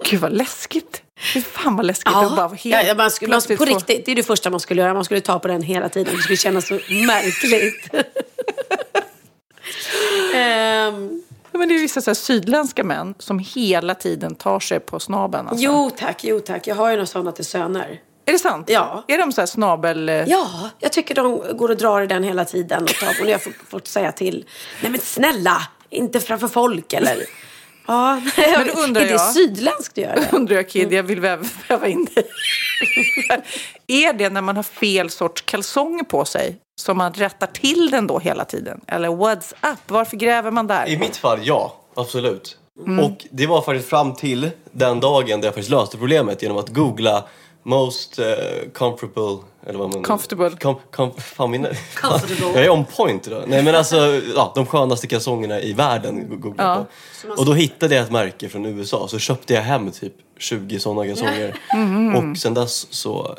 Gud 0.03 0.19
vad 0.21 0.31
läskigt. 0.31 1.01
Fy 1.33 1.41
fan 1.41 1.75
vad 1.75 1.85
läskigt. 1.85 2.15
att 2.15 2.35
bara 2.35 2.47
helt 2.47 2.65
ja, 2.65 2.81
ja, 2.81 2.95
man 2.95 3.11
skulle, 3.11 3.31
man, 3.31 3.57
på 3.57 3.65
riktigt, 3.65 4.05
det 4.05 4.11
är 4.11 4.15
det 4.15 4.23
första 4.23 4.49
man 4.49 4.59
skulle 4.59 4.81
göra. 4.81 4.93
Man 4.93 5.05
skulle 5.05 5.21
ta 5.21 5.39
på 5.39 5.47
den 5.47 5.61
hela 5.61 5.89
tiden. 5.89 6.15
Det 6.15 6.21
skulle 6.21 6.37
kännas 6.37 6.67
så 6.67 6.73
märkligt. 6.89 7.89
Ja, 11.51 11.59
men 11.59 11.69
det 11.69 11.75
är 11.75 11.79
vissa 11.79 12.01
så 12.01 12.15
sydländska 12.15 12.83
män 12.83 13.15
som 13.19 13.39
hela 13.39 13.95
tiden 13.95 14.35
tar 14.35 14.59
sig 14.59 14.79
på 14.79 14.99
snabeln. 14.99 15.47
Alltså. 15.47 15.65
jo 15.65 15.89
tack, 15.97 16.23
jo 16.23 16.39
tack. 16.39 16.67
Jag 16.67 16.75
har 16.75 16.89
ju 16.89 16.95
några 16.95 17.05
sådana 17.05 17.31
till 17.31 17.45
söner. 17.45 18.01
Är 18.25 18.31
det 18.33 18.39
sant? 18.39 18.69
Ja. 18.69 19.03
Är 19.07 19.17
de 19.17 19.31
så 19.31 19.41
här 19.41 19.45
snabel... 19.45 20.09
eh, 20.09 20.15
Ja, 20.15 20.69
jag 20.79 20.91
tycker 20.91 21.15
de 21.15 21.57
går 21.57 21.69
och 21.69 21.77
drar 21.77 22.01
i 22.01 22.07
den 22.07 22.23
hela 22.23 22.45
tiden. 22.45 22.83
Och, 22.83 22.89
tar, 22.89 23.07
och 23.21 23.27
jag 23.29 23.33
har 23.33 23.39
fått, 23.39 23.53
fått 23.69 23.87
säga 23.87 24.11
till. 24.11 24.45
Nej 24.81 24.91
men 24.91 25.01
snälla, 25.01 25.61
inte 25.89 26.19
framför 26.19 26.47
folk 26.47 26.93
eller. 26.93 27.17
Ja, 27.87 28.21
Men 28.37 28.67
då 28.75 28.81
undrar 28.81 29.01
är 29.01 29.05
det 29.05 29.11
jag- 29.11 29.33
sydländskt 29.33 29.91
att 29.91 29.97
göra 30.03 30.15
det? 30.15 30.29
undrar 30.37 30.55
jag 30.55 30.69
Kid, 30.69 30.93
jag 30.93 31.03
vill 31.03 31.19
väva, 31.19 31.45
väva 31.69 31.87
in 31.87 32.07
dig. 32.15 32.23
är 34.07 34.13
det 34.13 34.29
när 34.29 34.41
man 34.41 34.55
har 34.55 34.63
fel 34.63 35.09
sorts 35.09 35.41
kalsonger 35.41 36.03
på 36.03 36.25
sig 36.25 36.57
som 36.81 36.97
man 36.97 37.13
rättar 37.13 37.47
till 37.47 37.91
den 37.91 38.07
då 38.07 38.19
hela 38.19 38.45
tiden? 38.45 38.81
Eller 38.87 39.07
what's 39.09 39.53
up? 39.71 39.79
Varför 39.87 40.17
gräver 40.17 40.51
man 40.51 40.67
där? 40.67 40.89
I 40.89 40.97
mitt 40.97 41.17
fall, 41.17 41.39
ja. 41.43 41.75
Absolut. 41.95 42.57
Och 43.01 43.25
det 43.31 43.47
var 43.47 43.61
faktiskt 43.61 43.89
fram 43.89 44.15
till 44.15 44.49
den 44.71 44.99
dagen 44.99 45.41
där 45.41 45.47
jag 45.47 45.53
faktiskt 45.53 45.69
löste 45.69 45.97
problemet 45.97 46.41
genom 46.41 46.57
att 46.57 46.69
googla 46.69 47.23
most 47.63 48.19
eh, 48.19 48.25
comfortable... 48.73 49.37
Eller 49.69 49.79
vad 49.79 49.93
man... 49.93 50.03
Comfortable. 50.03 50.49
Com, 50.61 50.75
com, 50.91 51.11
fan, 51.17 51.51
min, 51.51 51.67
Comfortable. 51.95 52.45
jag 52.55 52.65
är 52.65 52.69
on 52.69 52.85
point 52.85 53.27
idag. 53.27 53.43
Nej 53.47 53.63
men 53.63 53.75
alltså, 53.75 53.95
ja, 54.35 54.51
de 54.55 54.65
skönaste 54.65 55.07
kalsongerna 55.07 55.59
i 55.61 55.73
världen 55.73 56.39
googlade 56.41 56.69
Ja. 56.69 56.85
på. 57.27 57.33
Och 57.41 57.45
då 57.45 57.53
hittade 57.53 57.95
jag 57.95 58.03
ett 58.03 58.11
märke 58.11 58.49
från 58.49 58.65
USA. 58.65 59.07
Så 59.07 59.19
köpte 59.19 59.53
jag 59.53 59.61
hem 59.61 59.91
typ 59.91 60.13
20 60.37 60.79
sådana 60.79 61.07
kalsonger. 61.07 61.55
Och 62.31 62.37
sen 62.37 62.53
dess 62.53 62.93
så 62.93 63.35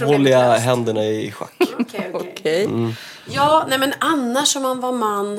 håller 0.00 0.30
jag 0.30 0.58
händerna 0.58 1.04
i 1.04 1.30
schack. 1.30 1.52
Okej, 1.78 2.10
okej. 2.14 2.30
Okej. 2.32 2.68
Ja, 3.30 3.66
nej 3.68 3.78
men 3.78 3.92
annars 3.98 4.56
om 4.56 4.62
man 4.62 4.80
var 4.80 4.92
man... 4.92 5.34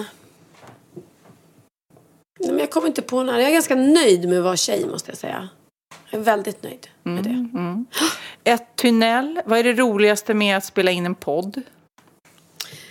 Nej, 2.40 2.50
men 2.50 2.60
jag 2.60 2.72
kommer 2.72 2.88
inte 2.88 3.02
på 3.02 3.24
några. 3.24 3.42
Jag 3.42 3.50
är 3.50 3.54
ganska 3.54 3.76
nöjd 3.76 4.30
med 4.30 4.38
att 4.38 4.44
vara 4.44 4.56
tjej 4.58 4.86
måste 4.88 5.12
jag 5.12 5.18
säga. 5.18 5.50
Jag 6.10 6.20
är 6.20 6.24
väldigt 6.24 6.64
nöjd 6.64 6.88
med 7.04 7.24
det. 7.24 7.50
Ett 8.52 8.76
tunnel. 8.76 9.42
Vad 9.46 9.60
är 9.60 9.64
det 9.64 9.74
roligaste 9.74 10.34
med 10.34 10.58
att 10.58 10.66
spela 10.66 10.92
in 10.92 11.06
en 11.06 11.16
podd? 11.16 11.62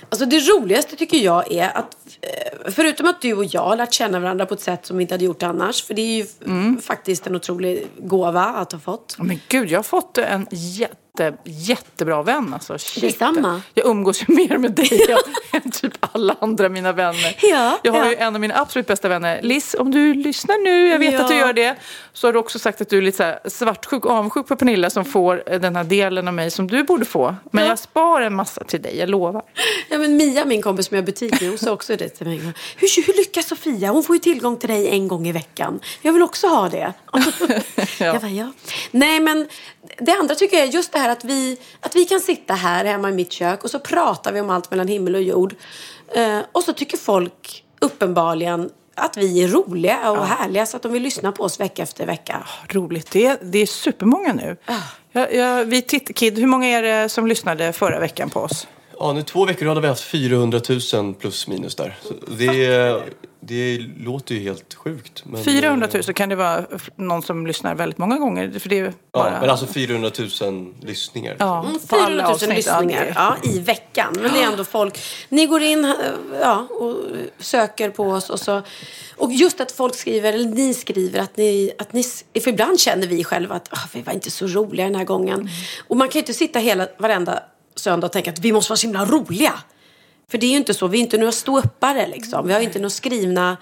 Alltså 0.09 0.27
det 0.27 0.39
roligaste 0.39 0.97
tycker 0.97 1.17
jag 1.19 1.53
är 1.53 1.77
att 1.77 1.97
eh, 2.21 2.71
förutom 2.73 3.07
att 3.09 3.21
du 3.23 3.33
och 3.35 3.45
jag 3.45 3.61
har 3.65 3.77
lärt 3.77 3.93
känna 3.93 4.21
varandra 4.21 4.47
på 4.47 4.55
ett 4.55 4.61
sätt 4.61 4.87
som 4.87 4.97
vi 4.97 5.03
inte 5.03 5.15
hade 5.15 5.25
gjort 5.25 5.43
annars. 5.43 5.83
För 5.85 5.95
det 5.95 6.03
är 6.03 6.17
ju 6.17 6.27
Mm. 6.47 6.81
faktiskt 6.81 7.27
en 7.27 7.37
otrolig 7.37 7.87
gåva 7.99 8.45
att 8.45 8.73
ha 8.73 8.79
fått. 8.79 9.17
Men 9.19 9.41
gud, 9.49 9.71
jag 9.71 9.79
har 9.79 9.83
fått 9.83 10.19
en 10.19 10.47
jätte, 10.51 10.97
jättebra 11.45 12.23
vän. 12.23 12.55
Alltså. 12.55 12.79
Shit. 12.79 13.03
Detsamma. 13.03 13.63
Jag 13.75 13.87
umgås 13.87 14.23
ju 14.23 14.35
mer 14.35 14.59
med 14.59 14.73
dig 14.73 15.07
än, 15.09 15.19
än 15.63 15.71
typ 15.71 15.93
alla 16.01 16.37
andra 16.41 16.69
mina 16.69 16.93
vänner. 16.93 17.37
Ja, 17.43 17.79
jag 17.83 17.93
har 17.93 18.05
ja. 18.05 18.11
ju 18.11 18.17
en 18.17 18.35
av 18.35 18.41
mina 18.41 18.55
absolut 18.61 18.87
bästa 18.87 19.09
vänner, 19.09 19.43
Liz, 19.43 19.77
om 19.79 19.91
du 19.91 20.15
lyssnar 20.15 20.65
nu, 20.65 20.89
jag 20.89 20.99
vet 20.99 21.13
Ja. 21.13 21.21
att 21.23 21.29
du 21.29 21.37
gör 21.37 21.53
det, 21.53 21.77
så 22.13 22.27
har 22.27 22.33
du 22.33 22.39
också 22.39 22.59
sagt 22.59 22.81
att 22.81 22.89
du 22.89 22.99
är 22.99 23.03
lite 23.03 23.17
så 23.17 23.23
här 23.23 23.39
svartsjuk 23.49 24.05
och 24.05 24.11
avundsjuk 24.13 24.47
på 24.47 24.57
Pernilla 24.57 24.91
som 24.91 25.05
får 25.05 25.43
eh, 25.47 25.61
den 25.61 25.77
här 25.77 25.85
delen 25.85 26.29
av 26.29 26.35
mig 26.35 26.51
som 26.51 26.67
du 26.67 26.83
borde 26.85 27.05
få. 27.05 27.37
Men 27.51 27.65
Ja. 27.65 27.69
jag 27.71 27.79
sparar 27.79 28.27
en 28.27 28.35
massa 28.35 28.65
till 28.65 28.83
dig, 28.83 28.99
jag 28.99 29.09
lovar. 29.09 29.43
Ja, 29.89 29.99
men 29.99 30.17
Mia, 30.17 30.45
min 30.45 30.63
kompis 30.63 30.87
som 30.87 30.95
jag 30.95 31.03
har 31.03 31.07
butik 31.07 31.41
med, 31.41 31.51
hon 31.51 31.59
sa 31.59 31.73
också 31.73 31.97
det 31.97 32.09
till 32.09 32.27
mig. 32.27 32.39
Hur, 32.77 33.07
hur 33.07 33.17
lyckas 33.17 33.47
Sofia? 33.49 33.91
Hon 33.91 34.03
får 34.03 34.17
ju 34.17 34.21
tillgång 34.21 34.57
till 34.57 34.69
dig 34.69 34.89
en 34.89 35.09
gång 35.09 35.27
i 35.29 35.33
veckan. 35.33 35.81
Jag 36.03 36.13
vill 36.13 36.23
också 36.23 36.47
ha 36.47 36.69
det. 36.69 36.93
Jag 37.99 38.21
bara, 38.21 38.31
ja. 38.31 38.53
Nej, 38.91 39.21
men 39.21 39.49
det 39.99 40.13
andra 40.13 40.35
tycker 40.35 40.57
jag 40.57 40.69
är 40.69 40.73
just 40.73 40.93
det 40.93 40.99
här 40.99 41.09
att 41.09 41.25
vi, 41.25 41.59
att 41.81 41.97
vi 41.97 42.05
kan 42.05 42.21
sitta 42.21 42.55
här 42.55 42.85
hemma 42.85 43.11
i 43.11 43.13
mitt 43.13 43.33
kök 43.33 43.65
och 43.65 43.71
så 43.71 43.79
pratar 43.79 44.33
vi 44.33 44.41
om 44.41 44.51
allt 44.51 44.71
mellan 44.71 44.89
himmel 44.89 45.15
och 45.15 45.23
jord. 45.23 45.55
Eh, 46.15 46.39
och 46.53 46.63
så 46.63 46.73
tycker 46.73 46.97
folk 46.97 47.65
uppenbarligen 47.81 48.71
att 48.95 49.17
vi 49.17 49.43
är 49.45 49.49
roliga 49.49 50.11
och 50.11 50.27
härliga 50.27 50.67
så 50.67 50.77
att 50.77 50.83
de 50.83 50.93
vill 50.93 51.03
lyssna 51.03 51.33
på 51.33 51.43
oss 51.43 51.61
vecka 51.61 51.83
efter 51.83 52.07
vecka. 52.07 52.47
Roligt, 52.69 53.11
det 53.11 53.27
är, 53.27 53.39
det 53.43 53.59
är 53.59 53.67
supermånga 53.67 54.33
nu. 54.33 54.57
Ah. 54.65 54.75
Jag, 55.13 55.35
jag, 55.35 55.65
vi 55.65 55.83
titt, 55.83 56.17
Kid, 56.17 56.39
hur 56.39 56.47
många 56.47 56.67
är 56.67 56.83
det 56.83 57.09
som 57.09 57.27
lyssnade 57.27 57.73
förra 57.73 58.01
veckan 58.01 58.31
på 58.31 58.41
oss? 58.41 58.67
Ja, 58.99 59.13
nu 59.13 59.23
två 59.23 59.45
veckor 59.45 59.67
hade 59.67 59.81
vi 59.81 59.87
haft 59.87 60.05
400 60.05 60.61
000 60.95 61.15
plus 61.15 61.49
minus 61.49 61.75
där. 61.75 61.97
Så 62.03 62.15
det, 62.39 63.03
det 63.47 63.79
låter 63.99 64.35
ju 64.35 64.41
helt 64.41 64.75
sjukt. 64.75 65.23
Men, 65.27 65.45
400 65.45 65.89
000 65.95 66.03
kan 66.03 66.29
det 66.29 66.37
vara 66.37 66.65
någon 66.97 67.23
som 67.23 67.47
lyssnar 67.47 67.75
väldigt 67.75 67.99
många 67.99 68.19
gånger. 68.19 68.59
För 68.59 68.69
det 68.69 68.79
är 68.79 68.93
bara... 69.13 69.33
Ja, 69.33 69.41
men 69.41 69.51
alltså 69.51 69.67
400 69.67 70.11
000 70.41 70.75
lyssningar. 70.83 71.37
Ja, 71.39 71.65
Mm, 71.65 71.79
på 71.89 71.97
alla 71.97 72.07
400 72.07 72.23
000 72.25 72.33
avsnitt. 72.33 72.57
lyssningar 72.57 73.13
Ja, 73.15 73.37
i 73.43 73.59
veckan. 73.59 74.15
Men 74.21 74.33
det 74.33 74.43
är 74.43 74.47
ändå 74.51 74.65
folk. 74.65 74.99
Ni 75.29 75.47
går 75.47 75.63
in 75.63 75.85
eh, 75.85 75.91
ja, 76.41 76.67
och 76.71 76.97
söker 77.39 77.91
på 77.91 78.05
oss 78.05 78.31
och 78.31 78.41
så. 78.41 78.63
Och 79.17 79.33
just 79.33 79.61
att 79.61 79.73
folk 79.73 79.95
skriver, 79.95 80.33
eller 80.33 80.49
ni 80.49 80.75
skriver 80.75 81.21
att 81.21 81.37
ni, 81.37 81.73
att 81.79 81.93
ni 81.93 82.03
för 82.43 82.49
ibland 82.51 82.81
känner 82.81 83.07
vi 83.07 83.25
själva 83.25 83.55
att 83.55 83.69
ah, 83.73 83.89
vi 83.93 84.03
var 84.03 84.13
inte 84.13 84.31
så 84.31 84.47
roliga 84.47 84.87
den 84.87 84.95
här 84.95 85.05
gången. 85.05 85.49
Och 85.89 85.97
man 85.97 86.09
kan 86.09 86.13
ju 86.15 86.21
inte 86.21 86.35
sitta 86.35 86.59
hela, 86.59 86.89
varenda 86.99 87.43
söndag 87.77 88.07
och 88.07 88.13
tänka 88.13 88.31
att 88.31 88.39
vi 88.39 88.53
måste 88.53 88.71
vara 88.71 88.77
så 88.77 88.87
himla 88.87 89.05
roliga. 89.05 89.53
För 90.31 90.39
det 90.39 90.47
är 90.47 90.51
ju 90.51 90.57
inte 90.57 90.75
så, 90.75 90.87
vi 90.87 90.99
är 90.99 91.03
inte 91.03 91.19
några 91.19 91.33
ståuppare 91.33 92.07
liksom. 92.07 92.47
Vi 92.47 92.53
har 92.53 92.61
ju 92.61 92.67
inte 92.67 92.79
några 92.79 92.91
skrivna 92.91 93.57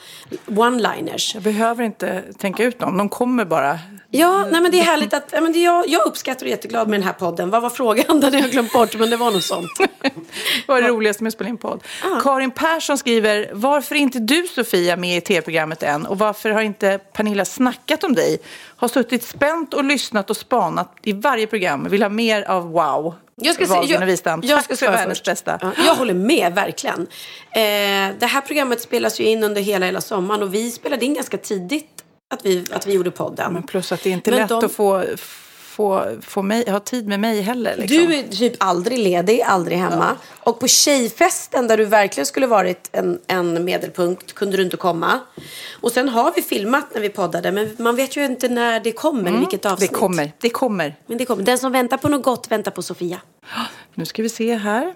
one-liners. 0.47 1.35
Jag 1.35 1.43
behöver 1.43 1.85
inte 1.85 2.23
tänka 2.39 2.65
ut 2.65 2.79
dem, 2.79 2.99
de 2.99 3.09
kommer 3.09 3.45
bara. 3.45 3.79
Ja, 4.15 4.47
nej 4.51 4.61
men 4.61 4.71
det 4.71 4.79
är 4.81 4.85
härligt 4.85 5.15
att, 5.15 5.33
men 5.33 5.63
jag, 5.63 5.89
jag 5.89 6.07
uppskattar 6.07 6.41
och 6.41 6.47
är 6.47 6.51
jätteglad 6.51 6.89
med 6.89 7.01
den 7.01 7.07
här 7.07 7.13
podden. 7.13 7.51
Vad 7.51 7.63
var 7.63 7.71
frågan? 7.71 8.05
Den 8.21 8.35
har 8.35 8.41
jag 8.41 8.51
glömt 8.51 8.73
bort, 8.73 8.99
men 8.99 9.11
det 9.11 9.17
var 9.17 9.31
något 9.31 9.45
sånt. 9.45 9.71
Vad 10.67 10.79
är 10.79 10.83
det 10.83 10.89
roligaste 10.89 11.23
med 11.23 11.29
att 11.29 11.35
spela 11.35 11.51
in 11.51 11.57
podd? 11.57 11.83
Karin 12.23 12.51
Persson 12.51 12.99
skriver, 12.99 13.51
varför 13.53 13.95
är 13.95 13.99
inte 13.99 14.19
du 14.19 14.47
Sofia 14.47 14.97
med 14.97 15.17
i 15.17 15.21
tv-programmet 15.21 15.83
än? 15.83 16.07
Och 16.07 16.19
varför 16.19 16.51
har 16.51 16.63
inte 16.63 16.99
Pernilla 17.13 17.45
snackat 17.45 18.05
om 18.05 18.15
dig? 18.15 18.39
Har 18.77 18.89
suttit 18.89 19.25
spänt 19.25 19.75
och 19.75 19.85
lyssnat 19.85 20.31
och 20.31 20.37
spanat 20.37 20.97
i 21.03 21.13
varje 21.13 21.47
program. 21.47 21.89
Vill 21.89 22.03
ha 22.03 22.09
mer 22.09 22.43
av 22.43 22.71
wow. 22.71 23.15
Jag 23.45 23.55
ska, 23.55 23.65
se, 23.67 23.71
Wahlgren 23.73 23.93
jag, 24.01 24.03
och 24.03 24.09
Wistam. 24.09 24.41
jag 24.45 24.65
ska 24.65 24.91
världens 24.91 25.19
först. 25.19 25.25
bästa. 25.25 25.59
Ja, 25.63 25.73
jag 25.87 25.95
håller 25.95 26.15
med, 26.15 26.55
verkligen. 26.55 27.01
Eh, 27.55 28.17
det 28.19 28.27
här 28.27 28.41
programmet 28.41 28.81
spelas 28.81 29.21
ju 29.21 29.25
in 29.25 29.45
under 29.45 29.61
hela, 29.63 29.87
hela 29.87 30.01
sommaren 30.01 30.43
och 30.43 30.55
vi 30.55 30.71
spelade 30.71 31.05
in 31.05 31.15
ganska 31.15 31.37
tidigt 31.39 31.89
att 32.35 32.47
vi, 32.47 32.65
att 32.73 32.87
vi 32.87 32.93
gjorde 32.93 33.11
podden. 33.11 33.53
Men 33.53 33.63
plus 33.63 33.93
att 33.93 34.03
det 34.03 34.11
är 34.11 34.13
inte 34.13 34.31
Men 34.31 34.41
lätt 34.41 34.49
de- 34.49 34.65
att 34.65 34.73
få, 34.73 35.05
få, 35.73 36.17
få 36.23 36.43
mig, 36.43 36.71
ha 36.71 36.81
tid 36.81 37.09
med 37.09 37.21
mig 37.21 37.41
heller. 37.41 37.77
Liksom. 37.77 37.97
Du 37.97 38.15
är 38.15 38.23
typ 38.23 38.55
aldrig 38.59 38.99
ledig, 38.99 39.43
aldrig 39.43 39.79
hemma. 39.79 40.17
Och 40.41 40.61
på 40.61 40.69
tjejfesten 40.69 41.69
där 41.69 41.77
du 41.77 41.85
verkligen 41.85 42.27
skulle 42.27 42.47
varit 42.47 42.89
en, 42.93 43.19
en 43.27 43.65
medelpunkt 43.65 44.33
kunde 44.33 44.57
du 44.57 44.63
inte 44.63 44.77
komma. 44.77 45.21
Och 45.81 45.93
sen 45.93 46.09
har 46.09 46.33
vi 46.37 46.43
filmat 46.43 46.95
när 46.95 47.01
vi 47.01 47.09
poddade 47.09 47.53
men 47.53 47.77
man 47.79 47.97
vet 47.97 48.17
ju 48.17 48.25
inte 48.25 48.49
när 48.49 48.81
det 48.81 48.93
kommer, 48.93 49.39
vilket 49.39 49.63
det 49.63 49.73
avsnitt. 49.73 49.93
kommer, 49.93 50.33
det 50.41 50.51
kommer. 50.51 50.97
Men 51.07 51.19
det 51.19 51.25
kommer. 51.25 51.45
Den 51.45 51.59
som 51.59 51.73
väntar 51.73 51.97
på 51.97 52.09
något 52.09 52.23
gott 52.23 52.51
väntar 52.51 52.71
på 52.71 52.83
Sofia. 52.83 53.21
Nu 53.95 54.05
ska 54.05 54.23
vi 54.23 54.29
se 54.29 54.55
här. 54.57 54.95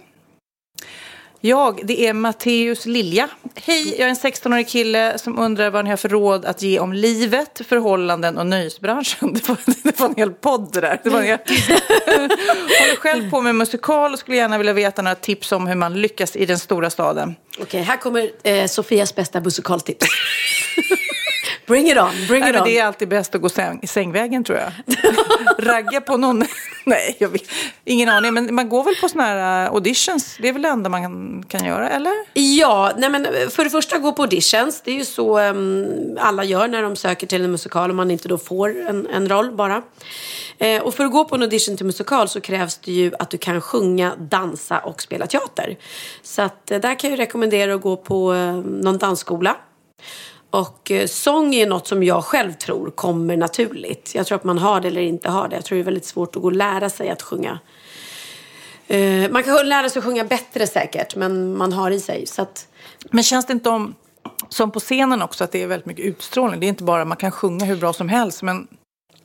Jag, 1.46 1.80
det 1.84 2.06
är 2.06 2.12
Matteus 2.12 2.86
Lilja. 2.86 3.28
Hej, 3.54 3.90
jag 3.98 4.00
är 4.00 4.08
en 4.08 4.16
16-årig 4.16 4.68
kille 4.68 5.18
som 5.18 5.38
undrar 5.38 5.70
vad 5.70 5.84
ni 5.84 5.90
har 5.90 5.96
för 5.96 6.08
råd 6.08 6.44
att 6.44 6.62
ge 6.62 6.78
om 6.78 6.92
livet, 6.92 7.60
förhållanden 7.68 8.38
och 8.38 8.46
nöjesbranschen. 8.46 9.32
Det 9.34 9.48
var, 9.48 9.58
det 9.82 10.00
var 10.00 10.08
en 10.08 10.14
hel 10.16 10.30
podd 10.30 10.72
det 10.72 10.80
där. 10.80 11.00
Det 11.04 11.10
var 11.10 11.18
en 11.18 11.26
hel... 11.26 11.38
Håller 12.06 12.96
själv 12.96 13.30
på 13.30 13.40
med 13.40 13.54
musikal 13.54 14.12
och 14.12 14.18
skulle 14.18 14.36
gärna 14.36 14.58
vilja 14.58 14.72
veta 14.72 15.02
några 15.02 15.14
tips 15.14 15.52
om 15.52 15.66
hur 15.66 15.74
man 15.74 16.00
lyckas 16.00 16.36
i 16.36 16.46
den 16.46 16.58
stora 16.58 16.90
staden. 16.90 17.34
Okej, 17.58 17.82
här 17.82 17.96
kommer 17.96 18.30
eh, 18.42 18.66
Sofias 18.66 19.14
bästa 19.14 19.40
musikaltips. 19.40 20.06
bring 21.66 21.90
it 21.90 21.98
on, 21.98 22.10
bring 22.28 22.40
Nej, 22.40 22.50
it 22.50 22.54
men 22.54 22.62
on. 22.62 22.68
det 22.68 22.78
är 22.78 22.84
alltid 22.84 23.08
bäst 23.08 23.34
att 23.34 23.40
gå 23.40 23.48
säng, 23.48 23.80
sängvägen 23.86 24.44
tror 24.44 24.58
jag. 24.58 24.72
Ragga 25.58 26.00
på 26.00 26.16
någon. 26.16 26.44
Nej, 26.84 27.16
jag 27.18 27.28
vet. 27.28 27.42
ingen 27.84 28.08
aning. 28.08 28.34
Men 28.34 28.54
man 28.54 28.68
går 28.68 28.84
väl 28.84 28.94
på 28.94 29.08
såna 29.08 29.24
här 29.24 29.64
eh, 29.64 29.72
auditions. 29.72 30.36
Det 30.40 30.48
är 30.48 30.52
väl 30.52 30.62
det 30.62 30.68
enda 30.68 30.88
man 30.90 31.42
kan, 31.48 31.64
göra, 31.64 31.88
eller? 31.88 32.12
Ja, 32.34 32.92
nej 32.96 33.10
men 33.10 33.26
för 33.50 33.64
det 33.64 33.70
första 33.70 33.98
gå 33.98 34.12
på 34.12 34.22
auditions. 34.22 34.82
Det 34.84 34.90
är 34.90 34.94
ju 34.94 35.04
så 35.04 35.40
um, 35.40 36.18
alla 36.20 36.44
gör 36.44 36.68
när 36.68 36.82
de 36.82 36.96
söker 36.96 37.26
till 37.26 37.44
en 37.44 37.50
musikal 37.50 37.90
om 37.90 37.96
man 37.96 38.10
inte 38.10 38.28
då 38.28 38.38
får 38.38 38.86
en, 38.88 39.06
en 39.06 39.28
roll 39.28 39.52
bara. 39.52 39.82
Eh, 40.58 40.82
och 40.82 40.94
för 40.94 41.04
att 41.04 41.12
gå 41.12 41.24
på 41.24 41.34
en 41.34 41.42
audition 41.42 41.76
till 41.76 41.86
musikal 41.86 42.28
så 42.28 42.40
krävs 42.40 42.78
det 42.78 42.92
ju 42.92 43.12
att 43.18 43.30
du 43.30 43.38
kan 43.38 43.60
sjunga, 43.60 44.16
dansa 44.18 44.78
och 44.78 45.02
spela 45.02 45.26
teater. 45.26 45.76
Så 46.22 46.42
att 46.42 46.70
eh, 46.70 46.80
där 46.80 46.98
kan 46.98 47.10
jag 47.10 47.18
rekommendera 47.18 47.74
att 47.74 47.82
gå 47.82 47.96
på 47.96 48.34
eh, 48.34 48.54
någon 48.56 48.98
dansskola. 48.98 49.56
Och 50.50 50.90
eh, 50.90 51.06
sång 51.06 51.54
är 51.54 51.66
något 51.66 51.88
som 51.88 52.02
jag 52.02 52.24
själv 52.24 52.52
tror 52.52 52.90
kommer 52.90 53.36
naturligt. 53.36 54.12
Jag 54.14 54.26
tror 54.26 54.36
att 54.36 54.44
man 54.44 54.58
har 54.58 54.80
det 54.80 54.88
eller 54.88 55.00
inte 55.00 55.30
har 55.30 55.48
det. 55.48 55.56
Jag 55.56 55.64
tror 55.64 55.76
det 55.76 55.82
är 55.82 55.84
väldigt 55.84 56.04
svårt 56.04 56.36
att 56.36 56.42
gå 56.42 56.48
och 56.48 56.52
lära 56.52 56.90
sig 56.90 57.08
att 57.08 57.22
sjunga. 57.22 57.58
Eh, 58.86 59.30
man 59.30 59.42
kan 59.42 59.68
lära 59.68 59.90
sig 59.90 59.98
att 59.98 60.04
sjunga 60.04 60.24
bättre 60.24 60.66
säkert, 60.66 61.16
men 61.16 61.56
man 61.56 61.72
har 61.72 61.90
i 61.90 62.00
sig. 62.00 62.26
Så 62.26 62.42
att, 62.42 62.68
Men 63.10 63.24
känns 63.24 63.46
det 63.46 63.52
inte 63.52 63.68
om, 63.68 63.94
som 64.48 64.70
på 64.70 64.80
scenen 64.80 65.22
också, 65.22 65.44
att 65.44 65.52
det 65.52 65.62
är 65.62 65.66
väldigt 65.66 65.86
mycket 65.86 66.04
utstrålning? 66.04 66.60
Det 66.60 66.66
är 66.66 66.68
inte 66.68 66.84
bara, 66.84 67.04
man 67.04 67.16
kan 67.16 67.30
sjunga 67.30 67.64
hur 67.64 67.76
bra 67.76 67.92
som 67.92 68.08
helst, 68.08 68.42
men 68.42 68.66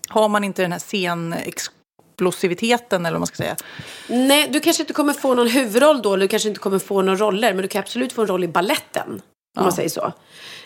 har 0.07 0.29
man 0.29 0.43
inte 0.43 0.61
den 0.61 0.71
här 0.71 0.79
scenexplosiviteten, 0.79 3.05
eller 3.05 3.13
vad 3.13 3.19
man 3.19 3.27
ska 3.27 3.35
säga? 3.35 3.55
nej, 4.07 4.49
du 4.51 4.59
kanske 4.59 4.83
inte 4.83 4.93
kommer 4.93 5.13
få 5.13 5.35
någon 5.35 5.47
huvudroll 5.47 6.01
då, 6.01 6.13
eller 6.13 6.25
du 6.25 6.27
kanske 6.27 6.49
inte 6.49 6.61
kommer 6.61 6.79
få 6.79 7.01
någon 7.01 7.17
roller, 7.17 7.53
men 7.53 7.61
du 7.61 7.67
kan 7.67 7.79
absolut 7.79 8.13
få 8.13 8.21
en 8.21 8.27
roll 8.27 8.43
i 8.43 8.47
balletten. 8.47 9.21
Om 9.57 9.63
man 9.63 9.71
säger 9.71 9.89
så. 9.89 10.13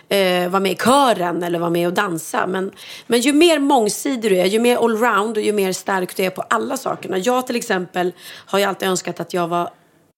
Eh, 0.10 0.50
vara 0.50 0.60
med 0.60 0.72
i 0.72 0.76
kören 0.76 1.44
eller 1.44 1.60
vara 1.60 1.70
med 1.70 1.88
och 1.88 1.94
dansa. 1.94 2.48
Men, 2.48 2.72
men 3.08 3.20
ju 3.20 3.34
mer 3.34 3.60
mångsidig 3.60 4.32
du 4.32 4.38
är, 4.38 4.46
ju 4.46 4.60
mer 4.60 4.78
allround 4.78 5.38
och 5.38 5.44
ju 5.44 5.54
mer 5.54 5.74
stark 5.74 6.16
du 6.16 6.24
är 6.24 6.30
på 6.30 6.42
alla 6.42 6.78
sakerna. 6.78 7.18
Jag 7.18 7.48
till 7.48 7.56
exempel 7.56 8.14
har 8.22 8.60
ju 8.60 8.66
alltid 8.66 8.88
önskat 8.88 9.20
att 9.20 9.34
jag 9.34 9.48
var 9.48 9.70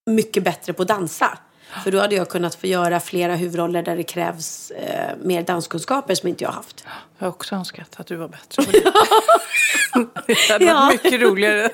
mycket 0.06 0.44
bättre 0.44 0.74
på 0.74 0.82
att 0.82 0.88
dansa. 0.88 1.38
För 1.84 1.92
då 1.92 2.00
hade 2.00 2.16
jag 2.16 2.30
kunnat 2.30 2.56
få 2.56 2.68
göra 2.68 3.00
flera 3.00 3.36
huvudroller 3.36 3.84
där 3.84 3.98
det 3.98 4.04
krävs 4.04 4.72
eh, 4.72 5.18
mer 5.24 5.44
danskunskaper 5.44 6.16
som 6.16 6.30
inte 6.30 6.44
jag 6.44 6.50
har 6.50 6.56
haft. 6.56 6.86
Jag 7.20 7.26
har 7.28 7.30
också 7.30 7.56
önskat 7.56 7.96
att 7.98 8.08
du 8.08 8.16
var 8.16 8.28
bättre 8.28 8.64
på 8.66 8.72
det. 8.72 8.84
det 10.28 10.52
hade 10.52 10.66
Ja. 10.66 10.74
varit 10.76 11.04
mycket 11.04 11.22
roligare. 11.22 11.70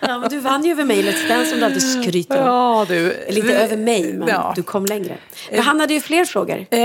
Ja, 0.00 0.18
men 0.18 0.28
du 0.30 0.38
vann 0.40 0.64
ju 0.64 0.72
över 0.72 0.84
mig 0.84 1.02
Let's 1.02 1.28
Dance 1.28 1.50
som 1.50 1.58
du 1.58 1.64
alltid 1.64 1.82
skryter 2.02 2.38
om. 2.40 2.46
Ja, 2.46 2.86
du. 2.88 3.12
Eller 3.12 3.40
inte 3.40 3.54
över 3.58 3.76
mig, 3.76 4.12
men 4.12 4.28
Ja. 4.28 4.52
du 4.56 4.62
kom 4.62 4.86
längre. 4.86 5.16
Men 5.50 5.60
han 5.60 5.80
hade 5.80 5.94
ju 5.94 6.00
fler 6.00 6.24
frågor. 6.24 6.66
Eh, 6.70 6.80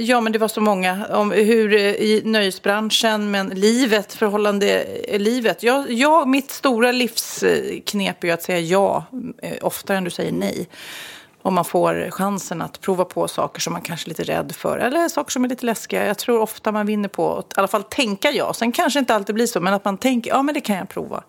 ja, 0.00 0.20
men 0.20 0.32
det 0.32 0.38
var 0.38 0.48
så 0.48 0.60
många 0.60 1.06
om 1.10 1.30
hur 1.32 1.74
eh, 1.74 1.80
i 1.82 2.22
nöjesbranschen, 2.24 3.30
men 3.30 3.48
livet, 3.48 4.14
förhållande, 4.14 4.82
eh, 5.08 5.20
livet. 5.20 5.62
Jag, 5.62 5.90
jag, 5.92 6.28
mitt 6.28 6.50
stora 6.50 6.92
livsknep 6.92 8.22
är 8.24 8.28
ju 8.28 8.30
att 8.34 8.42
säga 8.42 8.58
ja 8.60 9.04
eh, 9.42 9.52
oftare 9.62 9.96
än 9.96 10.04
du 10.04 10.10
säger 10.10 10.32
nej. 10.32 10.68
Om 11.42 11.54
man 11.54 11.64
får 11.64 12.10
chansen 12.10 12.62
att 12.62 12.80
prova 12.80 13.04
på 13.04 13.28
saker 13.28 13.60
som 13.60 13.72
man 13.72 13.82
kanske 13.82 14.06
är 14.06 14.08
lite 14.08 14.22
rädd 14.22 14.52
för 14.56 14.78
eller 14.78 15.08
saker 15.08 15.30
som 15.30 15.44
är 15.44 15.48
lite 15.48 15.66
läskiga. 15.66 16.06
Jag 16.06 16.18
tror 16.18 16.40
ofta 16.40 16.72
man 16.72 16.86
vinner 16.86 17.08
på 17.08 17.38
att 17.38 17.52
i 17.52 17.54
alla 17.56 17.68
fall 17.68 17.82
tänka 17.82 18.30
ja. 18.30 18.54
Sen 18.54 18.72
kanske 18.72 18.98
inte 18.98 19.14
alltid 19.14 19.34
blir 19.34 19.46
så, 19.46 19.60
men 19.60 19.74
att 19.74 19.84
man 19.84 19.98
tänker 19.98 20.30
ja, 20.30 20.42
men 20.42 20.54
det 20.54 20.60
kan 20.60 20.76
jag 20.76 20.88
prova. 20.88 21.22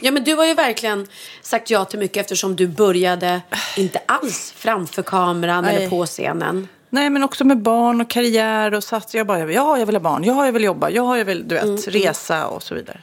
Ja, 0.00 0.10
men 0.10 0.24
du 0.24 0.34
har 0.34 0.46
ju 0.46 0.54
verkligen 0.54 1.06
sagt 1.42 1.70
ja 1.70 1.84
till 1.84 1.98
mycket 1.98 2.16
eftersom 2.16 2.56
du 2.56 2.68
började 2.68 3.42
inte 3.76 4.00
alls 4.06 4.52
framför 4.56 5.02
kameran 5.02 5.64
Nej. 5.64 5.76
eller 5.76 5.90
på 5.90 6.06
scenen. 6.06 6.68
Nej, 6.90 7.10
men 7.10 7.22
också 7.22 7.44
med 7.44 7.58
barn 7.58 8.00
och 8.00 8.10
karriär 8.10 8.74
och 8.74 8.84
sats. 8.84 9.14
Jag 9.14 9.26
bara, 9.26 9.52
ja, 9.52 9.78
jag 9.78 9.86
vill 9.86 9.94
ha 9.94 10.00
barn, 10.00 10.24
ja, 10.24 10.46
jag 10.46 10.52
vill 10.52 10.64
jobba, 10.64 10.90
ja, 10.90 11.18
jag 11.18 11.24
vill, 11.24 11.48
du 11.48 11.54
vet, 11.54 11.88
resa 11.88 12.46
och 12.46 12.62
så 12.62 12.74
vidare. 12.74 13.00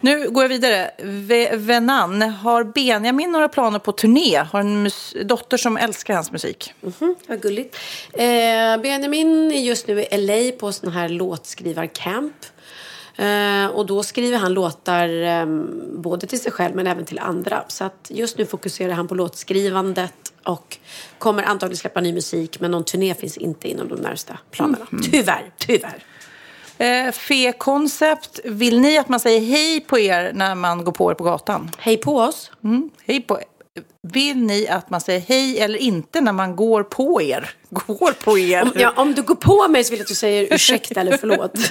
Nu 0.00 0.30
går 0.30 0.44
jag 0.44 0.48
vidare. 0.48 0.90
Ve- 1.02 1.56
Venan, 1.56 2.22
har 2.22 2.64
Benjamin 2.64 3.30
några 3.32 3.48
planer 3.48 3.78
på 3.78 3.92
turné? 3.92 4.36
Har 4.52 4.60
en 4.60 4.90
dotter 5.24 5.56
som 5.56 5.76
älskar 5.76 6.14
hans 6.14 6.32
musik? 6.32 6.74
Mm, 7.00 7.14
vad 7.26 7.42
gulligt. 7.42 7.76
Eh, 8.12 8.82
Benjamin 8.82 9.52
är 9.52 9.60
just 9.60 9.86
nu 9.86 10.02
i 10.02 10.16
LA 10.18 10.56
på 10.58 10.72
sån 10.72 10.92
här 10.92 11.08
låtskrivarcamp. 11.08 12.34
Eh, 13.16 13.66
och 13.66 13.86
då 13.86 14.02
skriver 14.02 14.38
han 14.38 14.54
låtar 14.54 15.08
eh, 15.22 15.46
både 15.92 16.26
till 16.26 16.40
sig 16.40 16.52
själv 16.52 16.74
men 16.76 16.86
även 16.86 17.04
till 17.04 17.18
andra. 17.18 17.64
Så 17.68 17.84
att 17.84 18.06
just 18.14 18.38
nu 18.38 18.46
fokuserar 18.46 18.92
han 18.92 19.08
på 19.08 19.14
låtskrivandet 19.14 20.14
och 20.44 20.78
kommer 21.18 21.42
antagligen 21.42 21.76
släppa 21.76 22.00
ny 22.00 22.12
musik 22.12 22.60
men 22.60 22.70
någon 22.70 22.84
turné 22.84 23.14
finns 23.14 23.36
inte 23.36 23.68
inom 23.68 23.88
de 23.88 23.94
närmsta 23.94 24.38
planerna. 24.50 24.86
Tyvärr, 25.12 25.50
tyvärr. 25.58 26.04
Eh, 26.80 27.12
Fe 27.12 27.52
Concept, 27.52 28.40
vill 28.44 28.80
ni 28.80 28.98
att 28.98 29.08
man 29.08 29.20
säger 29.20 29.40
hej 29.40 29.80
på 29.80 29.98
er 29.98 30.32
när 30.32 30.54
man 30.54 30.84
går 30.84 30.92
på 30.92 31.10
er 31.10 31.14
på 31.14 31.24
gatan? 31.24 31.70
Hej 31.78 31.96
på 31.96 32.16
oss. 32.16 32.50
Mm, 32.64 32.90
hej 33.06 33.20
på 33.20 33.38
Vill 34.02 34.36
ni 34.36 34.68
att 34.68 34.90
man 34.90 35.00
säger 35.00 35.20
hej 35.20 35.60
eller 35.60 35.78
inte 35.78 36.20
när 36.20 36.32
man 36.32 36.56
går 36.56 36.82
på 36.82 37.22
er? 37.22 37.50
Går 37.70 38.12
på 38.24 38.38
er? 38.38 38.62
Om, 38.62 38.72
ja, 38.74 38.92
om 38.96 39.14
du 39.14 39.22
går 39.22 39.34
på 39.34 39.68
mig 39.68 39.84
så 39.84 39.90
vill 39.90 39.98
jag 39.98 40.04
att 40.04 40.08
du 40.08 40.14
säger 40.14 40.54
ursäkta 40.54 41.00
eller 41.00 41.16
förlåt. 41.16 41.52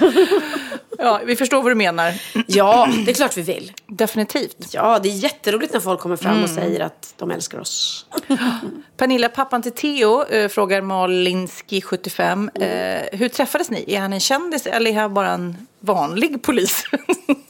Ja, 1.02 1.20
vi 1.24 1.36
förstår 1.36 1.62
vad 1.62 1.70
du 1.70 1.74
menar. 1.74 2.14
ja, 2.46 2.88
det 3.04 3.10
är 3.10 3.14
klart 3.14 3.36
vi 3.36 3.42
vill. 3.42 3.72
Definitivt. 3.86 4.56
Ja, 4.72 4.98
det 4.98 5.08
är 5.08 5.12
jätteroligt 5.12 5.72
när 5.72 5.80
folk 5.80 6.00
kommer 6.00 6.16
fram 6.16 6.42
och 6.42 6.50
säger 6.50 6.80
att 6.80 7.14
de 7.16 7.30
älskar 7.30 7.58
oss. 7.60 8.06
Pernilla, 8.96 9.28
pappan 9.28 9.62
till 9.62 9.72
Theo, 9.72 10.24
eh, 10.24 10.48
frågar 10.48 10.82
Malinski75. 10.82 12.62
Eh, 12.62 13.18
hur 13.18 13.28
träffades 13.28 13.70
ni? 13.70 13.84
Är 13.88 14.00
han 14.00 14.12
en 14.12 14.20
kändis 14.20 14.66
eller 14.66 14.90
är 14.90 14.94
han 14.94 15.14
bara 15.14 15.30
en 15.30 15.66
vanlig 15.80 16.42
polis? 16.42 16.84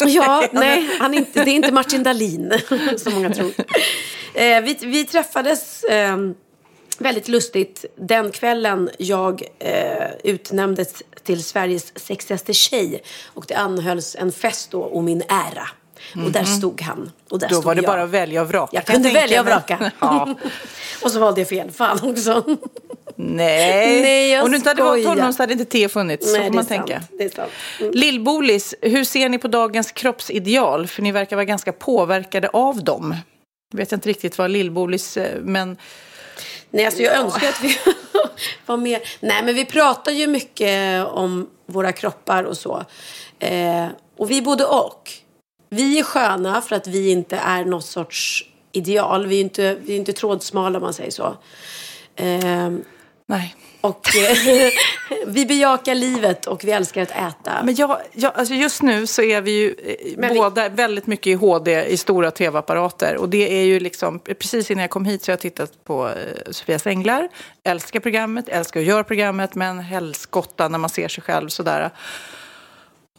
Ja, 0.07 0.45
nej, 0.53 0.91
han 1.01 1.15
är 1.15 1.19
inte, 1.19 1.45
det 1.45 1.51
är 1.51 1.55
inte 1.55 1.73
Martin 1.73 2.03
Dahlin 2.03 2.61
som 2.97 3.13
många 3.15 3.31
tror. 3.31 3.53
Eh, 4.35 4.61
vi, 4.79 4.87
vi 4.87 5.05
träffades 5.05 5.85
eh, 5.85 6.17
väldigt 6.99 7.29
lustigt 7.29 7.85
den 7.97 8.31
kvällen 8.31 8.91
jag 8.99 9.43
eh, 9.59 10.09
utnämndes 10.25 11.03
till 11.23 11.45
Sveriges 11.45 11.99
sexigaste 11.99 12.55
tjej. 12.55 13.03
Och 13.27 13.45
det 13.49 13.55
anhölls 13.55 14.17
en 14.19 14.33
fest 14.33 14.71
då 14.71 14.85
om 14.85 15.05
min 15.05 15.23
ära. 15.29 15.69
Och 16.25 16.33
där 16.33 16.45
stod 16.45 16.81
han. 16.81 17.11
Och 17.31 17.39
där 17.39 17.49
Då 17.49 17.61
var 17.61 17.75
det 17.75 17.83
jag. 17.83 17.91
bara 17.91 18.03
att 18.03 18.11
välja 18.11 18.43
och 18.43 18.49
vraka. 18.49 18.77
Jag 18.77 18.87
kunde 18.87 19.03
tänka 19.03 19.21
välja 19.21 19.41
och 19.41 19.47
vraka. 19.47 19.93
Ja. 20.01 20.35
och 21.03 21.11
så 21.11 21.21
valde 21.21 21.41
jag 21.41 21.49
fel 21.49 21.71
fan 21.71 21.99
också. 22.03 22.45
Nej, 23.17 24.03
Nej, 24.03 24.31
jag 24.31 24.45
om 24.45 24.51
du 24.51 24.57
inte 24.57 24.71
hade 24.71 24.83
valt 24.83 25.07
honom 25.07 25.33
så 25.33 25.43
hade 25.43 25.53
inte 25.53 25.65
Theo 25.65 25.89
funnits. 25.89 26.27
Så 26.27 26.33
Nej, 26.33 26.41
får 26.41 26.51
det 26.51 26.55
är 26.55 26.57
man 26.57 26.65
sant. 26.65 26.87
tänka. 27.19 27.51
Mm. 27.81 27.93
Lillbolis, 27.93 28.75
hur 28.83 29.05
ser 29.05 29.29
ni 29.29 29.39
på 29.39 29.49
dagens 29.49 29.93
kroppsideal? 29.93 30.87
För 30.87 31.03
ni 31.03 31.13
verkar 31.13 31.37
vara 31.37 31.45
ganska 31.45 31.73
påverkade 31.73 32.49
av 32.49 32.85
dem. 32.85 33.17
Jag 33.71 33.79
vet 33.79 33.93
inte 33.93 34.09
riktigt 34.09 34.39
vad 34.39 34.51
Lillbolis, 34.51 35.17
eh, 35.17 35.41
men 35.43 35.77
Nej, 36.71 36.87
alltså 36.87 37.03
jag 37.03 37.17
önskar 37.17 37.49
att 37.49 37.65
vi 37.65 37.79
var 38.67 38.77
mer... 38.77 39.01
Nej, 39.21 39.43
men 39.45 39.55
vi 39.55 39.65
pratar 39.65 40.13
ju 40.13 40.27
mycket 40.27 41.07
om 41.07 41.51
våra 41.67 41.93
kroppar 41.93 42.45
och 42.45 42.57
så. 42.57 42.85
Eh, 43.39 43.87
och 44.17 44.31
vi 44.31 44.39
är 44.39 44.43
både 44.43 44.65
och. 44.65 45.11
Vi 45.69 45.99
är 45.99 46.03
sköna 46.03 46.61
för 46.61 46.77
att 46.77 46.87
vi 46.87 47.11
inte 47.11 47.37
är 47.37 47.65
något 47.65 47.85
sorts 47.85 48.45
ideal. 48.73 49.27
Vi 49.27 49.37
är 49.37 49.41
inte, 49.41 49.75
vi 49.75 49.93
är 49.93 49.97
inte 49.97 50.13
trådsmala 50.13 50.79
om 50.79 50.83
man 50.83 50.95
säger 50.95 51.11
så. 51.11 51.37
Eh, 52.17 52.71
nej. 53.27 53.55
Och 53.81 54.17
eh, 54.17 54.37
vi 55.27 55.47
bejakar 55.47 55.95
livet 55.95 56.47
och 56.47 56.65
vi 56.65 56.71
älskar 56.71 57.03
att 57.03 57.11
äta. 57.11 57.53
Men 57.65 57.75
jag, 57.75 57.97
jag, 58.13 58.33
alltså 58.35 58.55
just 58.55 58.83
nu 58.83 59.07
så 59.07 59.23
är 59.23 59.41
vi 59.41 59.51
ju 59.51 59.75
eh, 59.85 59.95
Men 60.17 60.33
vi- 60.33 60.39
båda 60.39 60.69
väldigt 60.69 61.07
mycket 61.07 61.27
i 61.27 61.33
HD 61.35 61.85
i 61.85 61.97
stora 61.97 62.31
tv-apparater. 62.31 63.17
Och 63.17 63.29
det 63.29 63.53
är 63.61 63.65
ju 63.65 63.81
liksom, 63.81 64.19
precis 64.19 64.71
innan 64.71 64.81
jag 64.83 64.91
kom 64.91 65.05
hit 65.05 65.23
så 65.25 65.31
har 65.31 65.33
jag 65.33 65.41
tittat 65.41 65.85
på 65.85 66.09
eh, 66.09 66.15
Sofias 66.51 66.87
Änglar. 66.87 67.29
Älskar 67.65 68.01
programmet, 68.01 68.49
älskar 68.49 68.81
att 68.81 68.87
göra 68.87 69.05
programmet, 69.05 69.55
men 69.55 69.81
helskotta 69.81 70.69
när 70.69 70.79
man 70.79 70.91
ser 70.91 71.09
sig 71.09 71.25
själv 71.25 71.49
sådär. 71.49 71.91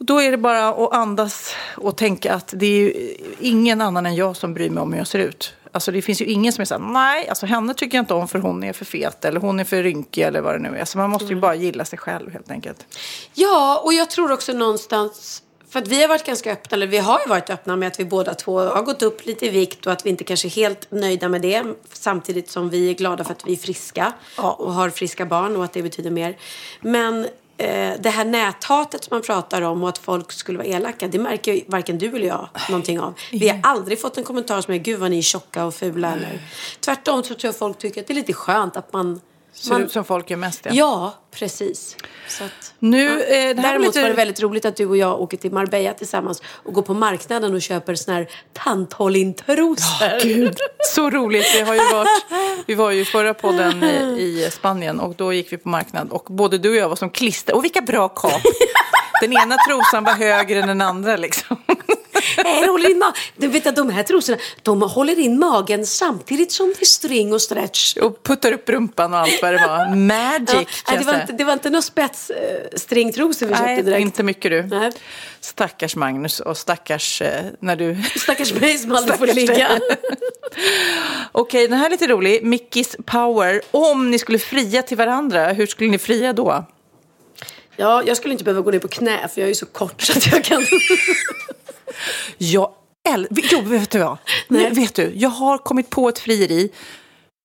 Då 0.00 0.22
är 0.22 0.30
det 0.30 0.36
bara 0.36 0.68
att 0.68 0.92
andas 0.94 1.54
och 1.76 1.96
tänka 1.96 2.34
att 2.34 2.52
det 2.56 2.66
är 2.66 2.92
ingen 3.40 3.80
annan 3.80 4.06
än 4.06 4.14
jag 4.14 4.36
som 4.36 4.54
bryr 4.54 4.70
mig 4.70 4.80
om 4.82 4.92
hur 4.92 5.00
jag 5.00 5.06
ser 5.06 5.18
ut. 5.18 5.54
Alltså 5.72 5.92
det 5.92 6.02
finns 6.02 6.20
ju 6.20 6.24
ingen 6.24 6.52
som 6.52 6.62
är 6.62 6.66
såhär, 6.66 6.82
nej, 6.92 7.28
alltså 7.28 7.46
henne 7.46 7.74
tycker 7.74 7.98
jag 7.98 8.02
inte 8.02 8.14
om 8.14 8.28
för 8.28 8.38
hon 8.38 8.64
är 8.64 8.72
för 8.72 8.84
fet 8.84 9.24
eller 9.24 9.40
hon 9.40 9.60
är 9.60 9.64
för 9.64 9.82
rynkig 9.82 10.22
eller 10.22 10.40
vad 10.40 10.54
det 10.54 10.58
nu 10.70 10.78
är. 10.78 10.84
Så 10.84 10.98
man 10.98 11.10
måste 11.10 11.24
Mm. 11.24 11.36
ju 11.36 11.40
bara 11.40 11.54
gilla 11.54 11.84
sig 11.84 11.98
själv 11.98 12.32
helt 12.32 12.50
enkelt. 12.50 12.86
Ja, 13.34 13.80
och 13.84 13.92
jag 13.92 14.10
tror 14.10 14.32
också 14.32 14.52
någonstans... 14.52 15.42
För 15.70 15.78
att 15.78 15.88
vi 15.88 16.00
har 16.02 16.08
varit 16.08 16.24
ganska 16.26 16.52
öppna, 16.52 16.74
eller 16.74 16.86
vi 16.86 16.98
har 16.98 17.20
ju 17.20 17.26
varit 17.28 17.50
öppna 17.50 17.76
med 17.76 17.86
att 17.88 18.00
vi 18.00 18.04
båda 18.04 18.34
två 18.34 18.60
har 18.60 18.82
gått 18.82 19.02
upp 19.02 19.26
lite 19.26 19.46
i 19.46 19.48
vikt 19.48 19.86
och 19.86 19.92
att 19.92 20.06
vi 20.06 20.10
inte 20.10 20.24
kanske 20.24 20.48
är 20.48 20.50
helt 20.50 20.90
nöjda 20.90 21.28
med 21.28 21.42
det. 21.42 21.62
Samtidigt 21.92 22.50
som 22.50 22.70
vi 22.70 22.90
är 22.90 22.94
glada 22.94 23.24
för 23.24 23.32
att 23.32 23.46
vi 23.46 23.52
är 23.52 23.56
friska 23.56 24.12
och 24.36 24.72
har 24.72 24.90
friska 24.90 25.26
barn 25.26 25.56
och 25.56 25.64
att 25.64 25.72
det 25.72 25.82
betyder 25.82 26.10
mer. 26.10 26.36
Men 26.80 27.26
det 27.98 28.10
här 28.10 28.24
näthatet 28.24 29.04
som 29.04 29.14
man 29.14 29.22
pratar 29.22 29.62
om 29.62 29.82
och 29.82 29.88
att 29.88 29.98
folk 29.98 30.32
skulle 30.32 30.58
vara 30.58 30.68
elaka, 30.68 31.08
det 31.08 31.18
märker 31.18 31.52
ju 31.52 31.64
varken 31.66 31.98
du 31.98 32.08
eller 32.08 32.26
jag 32.26 32.48
någonting 32.68 33.00
av. 33.00 33.14
Vi 33.32 33.48
har 33.48 33.60
aldrig 33.62 34.00
fått 34.00 34.18
en 34.18 34.24
kommentar 34.24 34.60
som 34.60 34.74
är 34.74 34.78
gud 34.78 35.00
vad 35.00 35.10
ni 35.10 35.18
är 35.18 35.22
tjocka 35.22 35.64
och 35.64 35.74
fula. 35.74 36.12
Eller. 36.12 36.42
Tvärtom 36.80 37.22
så 37.22 37.34
tror 37.34 37.48
jag 37.48 37.56
folk 37.56 37.78
tycker 37.78 38.00
att 38.00 38.06
det 38.06 38.12
är 38.12 38.14
lite 38.14 38.32
skönt 38.32 38.76
att 38.76 38.92
man... 38.92 39.20
Ser 39.54 39.70
man 39.72 39.82
ut 39.82 39.92
som 39.92 40.04
folk 40.04 40.30
gör 40.30 40.36
mest. 40.36 40.66
Ja, 40.70 41.14
precis. 41.30 41.96
Så 42.28 42.44
att, 42.44 42.74
Nu, 42.78 43.04
ja. 43.04 43.10
eh, 43.12 43.56
det 43.56 43.62
Däremot 43.62 43.86
lite- 43.86 44.00
var 44.02 44.08
det 44.08 44.14
väldigt 44.14 44.40
roligt 44.42 44.64
att 44.64 44.76
du 44.76 44.86
och 44.86 44.96
jag 44.96 45.20
åker 45.20 45.36
till 45.36 45.52
Marbella 45.52 45.92
tillsammans 45.92 46.42
och 46.46 46.72
går 46.72 46.82
på 46.82 46.94
marknaden 46.94 47.54
och 47.54 47.62
köper 47.62 47.94
såna 47.94 48.16
här 48.16 48.28
tanthållintrosor. 48.52 50.22
Gud, 50.22 50.56
så 50.86 51.10
roligt. 51.10 51.46
Vi, 51.54 51.60
har 51.60 51.74
ju 51.74 51.80
varit, 51.92 52.24
vi 52.66 52.74
var 52.74 52.90
ju 52.90 53.04
förra 53.04 53.34
podden 53.34 53.82
i, 53.82 54.22
i 54.22 54.48
Spanien 54.52 55.00
och 55.00 55.14
då 55.14 55.32
gick 55.32 55.52
vi 55.52 55.56
på 55.56 55.68
marknad 55.68 56.10
och 56.10 56.24
både 56.28 56.58
du 56.58 56.70
och 56.70 56.76
jag 56.76 56.88
var 56.88 56.96
som 56.96 57.10
klister. 57.10 57.54
Och 57.54 57.64
vilka 57.64 57.80
bra 57.80 58.08
kap! 58.08 58.42
Den 59.20 59.32
ena 59.32 59.56
trosan 59.68 60.04
var 60.04 60.12
högre 60.12 60.60
än 60.60 60.68
den 60.68 60.80
andra 60.80 61.16
liksom. 61.16 61.56
Det 62.36 62.66
håller 62.70 62.90
in 62.90 63.02
ma- 63.02 63.16
du 63.36 63.48
vet 63.48 63.66
att 63.66 63.76
de 63.76 63.90
här 63.90 64.02
trosorna, 64.02 64.38
de 64.62 64.82
håller 64.82 65.18
in 65.18 65.38
magen 65.38 65.86
samtidigt 65.86 66.52
som 66.52 66.68
det 66.68 66.82
är 66.82 66.86
string 66.86 67.32
och 67.32 67.42
stretch. 67.42 67.96
Och 67.96 68.22
puttar 68.22 68.52
upp 68.52 68.68
rumpan 68.68 69.12
och 69.12 69.18
allt 69.18 69.38
vad 69.42 69.52
det 69.54 69.66
var. 69.66 69.96
Magic 69.96 70.68
Ja, 70.86 70.96
det, 70.98 71.04
var 71.04 71.20
inte, 71.20 71.32
det 71.32 71.44
var 71.44 71.52
inte 71.52 71.70
någon 71.70 71.82
spets 71.82 72.30
eh, 72.30 72.36
vi 72.90 73.12
köpte 73.12 73.82
direkt. 73.82 74.00
inte 74.00 74.22
mycket 74.22 74.50
du. 74.50 74.62
Nej. 74.62 74.92
Stackars 75.40 75.96
Magnus 75.96 76.40
och 76.40 76.56
stackars 76.56 77.22
eh, 77.22 77.44
när 77.60 77.76
du... 77.76 78.02
Stackars 78.16 78.52
mig 78.52 78.78
som 78.78 78.92
aldrig 78.92 79.18
får 79.18 79.26
ligga. 79.26 79.68
Okej, 81.32 81.68
den 81.68 81.78
här 81.78 81.86
är 81.86 81.90
lite 81.90 82.06
rolig. 82.06 82.44
Mickis 82.44 82.96
Power. 83.06 83.60
Om 83.70 84.10
ni 84.10 84.18
skulle 84.18 84.38
fria 84.38 84.82
till 84.82 84.96
varandra, 84.96 85.52
hur 85.52 85.66
skulle 85.66 85.90
ni 85.90 85.98
fria 85.98 86.32
då? 86.32 86.64
Ja, 87.76 88.02
jag 88.06 88.16
skulle 88.16 88.32
inte 88.32 88.44
behöva 88.44 88.60
gå 88.60 88.70
ner 88.70 88.78
på 88.78 88.88
knä 88.88 89.28
för 89.34 89.40
jag 89.40 89.44
är 89.46 89.48
ju 89.48 89.54
så 89.54 89.66
kort 89.66 90.02
så 90.02 90.12
att 90.12 90.26
jag 90.26 90.44
kan... 90.44 90.62
Jag 92.38 92.70
äl- 93.08 93.26
Jo, 93.52 93.60
vet 93.60 93.90
du 93.90 93.98
vad? 93.98 94.18
Nej. 94.48 94.70
vet 94.70 94.94
du, 94.94 95.12
jag 95.14 95.28
har 95.28 95.58
kommit 95.58 95.90
på 95.90 96.08
ett 96.08 96.18
frieri 96.18 96.70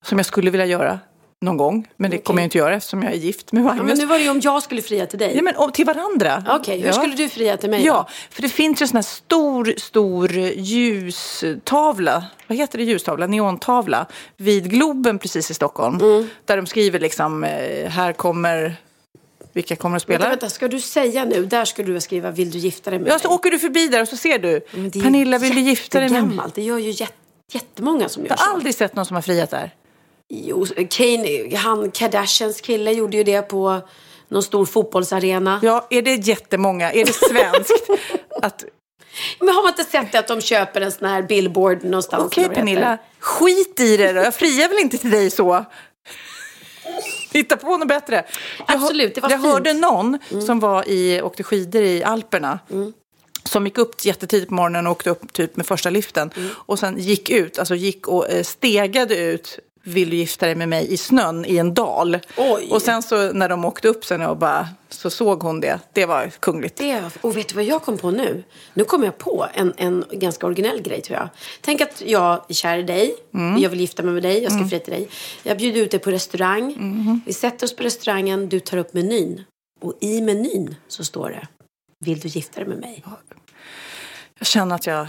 som 0.06 0.18
jag 0.20 0.26
skulle 0.26 0.52
vilja 0.52 0.66
göra. 0.66 1.00
någon 1.42 1.58
gång. 1.58 1.88
Men 1.98 2.12
det 2.12 2.18
kommer 2.18 2.42
jag 2.42 2.46
inte 2.46 2.58
göra 2.58 2.76
eftersom 2.76 3.04
jag 3.04 3.12
är 3.12 3.16
gift 3.18 3.52
med 3.52 3.62
Ja, 3.62 3.66
Magnus. 3.66 3.86
men 3.88 3.98
nu 3.98 4.06
var 4.06 4.18
det 4.18 4.24
ju 4.24 4.30
om 4.30 4.40
jag 4.44 4.64
skulle 4.64 4.82
fria 4.82 5.06
till 5.06 5.20
dig. 5.20 5.36
Ja, 5.36 5.42
men 5.42 5.56
om- 5.56 5.72
till 5.72 5.86
varandra. 5.86 6.44
Okej, 6.50 6.80
hur 6.82 6.92
skulle 6.92 7.16
du 7.16 7.30
fria 7.30 7.58
till 7.58 7.70
mig? 7.70 7.80
då? 7.80 7.86
Ja, 7.86 8.08
för 8.30 8.42
det 8.42 8.50
finns 8.50 8.82
ju 8.82 8.84
en 8.84 8.88
sån 8.88 8.96
här 8.98 9.02
stor, 9.04 9.74
stor 9.78 10.32
ljustavla. 10.56 12.24
Vad 12.48 12.58
heter 12.58 12.78
det 12.78 12.84
ljustavla? 12.84 13.28
Neontavla. 13.28 14.06
Vid 14.38 14.70
Globen 14.72 15.20
precis 15.20 15.52
i 15.52 15.54
Stockholm. 15.54 15.96
Mm. 16.02 16.30
Där 16.46 16.58
de 16.58 16.66
skriver 16.66 17.00
liksom, 17.00 17.44
eh, 17.44 17.90
här 17.90 18.14
kommer, 18.14 18.76
vilka 19.58 19.76
kommer 19.76 19.96
att 19.98 20.02
spela? 20.04 20.18
Vänta, 20.20 20.30
vänta, 20.30 20.50
ska 20.50 20.68
du 20.68 20.80
säga 20.80 21.26
nu, 21.26 21.46
där 21.46 21.66
ska 21.66 21.84
du 21.84 22.02
skriva 22.02 22.32
vill 22.32 22.52
du 22.52 22.58
gifta 22.58 22.90
dig 22.90 23.00
med 23.00 23.12
Ja, 23.12 23.20
så 23.20 23.28
mig? 23.28 23.36
åker 23.36 23.52
du 23.52 23.60
förbi 23.60 23.88
där 23.88 24.02
och 24.02 24.08
så 24.08 24.18
ser 24.18 24.40
du. 24.40 24.62
Men 24.72 24.84
det 24.90 24.96
är 24.96 24.98
ju 25.00 25.02
Pernilla, 25.04 25.38
vill 25.38 25.56
du 25.56 25.62
gifta 25.62 26.00
dig 26.00 26.10
med 26.10 26.24
mig? 26.28 26.46
Det 26.56 26.62
gör 26.64 26.78
ju 26.78 26.90
jätt, 26.92 27.14
jättemånga 27.54 28.10
som 28.10 28.24
gör 28.24 28.30
Jag 28.30 28.38
har 28.38 28.46
så. 28.46 28.52
aldrig 28.54 28.76
sett 28.76 28.96
någon 28.96 29.06
som 29.06 29.16
har 29.16 29.22
friat 29.22 29.50
där. 29.50 29.72
Jo, 30.30 30.66
Kane, 30.90 31.58
han 31.58 31.92
Kardashians 31.92 32.62
kille 32.62 32.92
gjorde 32.92 33.18
ju 33.18 33.24
det 33.24 33.42
på 33.42 33.82
någon 34.30 34.44
stor 34.44 34.66
fotbollsarena. 34.66 35.60
Ja, 35.64 35.88
är 35.90 36.02
det 36.02 36.16
jättemånga? 36.16 36.92
Är 36.92 37.06
det 37.06 37.14
svenskt? 37.14 37.90
att, 38.42 38.64
Men 39.40 39.50
har 39.50 39.64
man 39.64 39.70
inte 39.72 39.84
sett 39.84 40.12
det 40.12 40.20
att 40.20 40.28
de 40.28 40.42
köper 40.42 40.82
en 40.82 40.92
sån 40.92 41.08
här 41.10 41.22
billboard 41.22 41.84
någonstans? 41.84 42.26
Okej 42.26 42.50
Pernilla, 42.50 42.98
skit 43.20 43.80
i 43.80 43.98
det 43.98 44.14
då. 44.14 44.22
Jag 44.22 44.36
friar 44.36 44.70
väl 44.70 44.78
inte 44.80 44.98
till 44.98 45.12
dig 45.12 45.30
så. 45.32 45.66
Hitta 47.38 47.58
på 47.58 47.78
något 47.78 47.88
bättre. 47.88 48.26
Jag, 48.68 48.78
Absolut, 48.78 49.16
det 49.16 49.22
var 49.22 49.30
Jag 49.30 49.42
fint. 49.42 49.54
hörde 49.54 49.74
någon 49.74 50.18
som 50.46 50.60
var 50.60 50.90
i, 50.90 51.22
åkte 51.22 51.44
skidor 51.44 51.82
i 51.82 52.04
Alperna. 52.04 52.60
Som 53.44 53.66
gick 53.66 53.78
upp 53.78 54.06
jättetidigt 54.06 54.50
på 54.50 54.54
morgonen 54.56 54.88
och 54.88 54.92
åkte 54.92 55.10
upp 55.10 55.34
typ 55.34 55.58
med 55.58 55.66
första 55.66 55.90
liften. 55.90 56.32
Och 56.50 56.80
sen 56.80 56.98
gick 56.98 57.30
ut, 57.30 57.60
alltså 57.60 57.76
gick 57.76 58.08
och 58.08 58.30
eh, 58.30 58.44
stegade 58.44 59.18
ut 59.18 59.60
vill 59.88 60.10
du 60.10 60.16
gifta 60.16 60.46
dig 60.46 60.56
med 60.56 60.70
mig 60.70 60.94
i 60.94 60.98
snön 60.98 61.46
i 61.46 61.58
en 61.58 61.74
dal. 61.74 62.20
Oj. 62.38 62.68
Och 62.72 62.82
sen 62.82 63.04
så 63.04 63.32
när 63.34 63.50
de 63.50 63.66
åkte 63.66 63.88
upp 63.88 64.06
sen 64.06 64.22
och 64.22 64.38
bara, 64.38 64.68
så 64.90 65.10
såg 65.10 65.44
hon 65.44 65.60
det. 65.60 65.80
Det 65.94 66.06
var 66.06 66.30
kungligt. 66.40 66.78
Det, 66.78 67.04
och 67.22 67.38
vet 67.38 67.48
du 67.48 67.56
vad 67.56 67.64
jag 67.64 67.82
kom 67.82 67.98
på 67.98 68.12
nu? 68.12 68.44
Nu 68.74 68.84
kom 68.84 69.04
jag 69.04 69.18
på 69.18 69.48
en, 69.54 69.74
en 69.78 70.06
ganska 70.12 70.46
originell 70.46 70.82
grej 70.82 71.02
tror 71.02 71.18
jag. 71.18 71.30
Tänk 71.62 71.82
att 71.82 72.02
jag 72.06 72.46
är 72.50 72.54
kär 72.54 72.78
i 72.78 72.84
dig. 72.84 73.16
Mm. 73.34 73.62
Jag 73.62 73.70
vill 73.70 73.80
gifta 73.80 74.04
mig 74.04 74.14
med 74.14 74.24
dig. 74.24 74.44
Jag 74.44 74.52
ska 74.52 74.68
fria 74.68 74.80
till 74.80 74.94
dig. 74.94 75.10
Jag 75.44 75.58
bjuder 75.58 75.82
ut 75.82 75.92
dig 75.92 76.00
på 76.00 76.12
restaurang. 76.12 76.74
Mm-hmm. 76.74 77.20
Vi 77.26 77.34
sätter 77.34 77.66
oss 77.66 77.76
på 77.76 77.84
restaurangen. 77.84 78.50
Du 78.50 78.60
tar 78.60 78.78
upp 78.78 78.94
menyn. 78.94 79.44
Och 79.82 79.94
i 80.02 80.22
menyn 80.22 80.76
så 80.88 81.04
står 81.04 81.30
det. 81.30 81.48
Vill 82.06 82.20
du 82.20 82.28
gifta 82.28 82.60
dig 82.60 82.70
med 82.70 82.78
mig? 82.78 83.04
Jag 84.40 84.48
känner 84.48 84.76
att 84.76 84.88
jag 84.88 85.08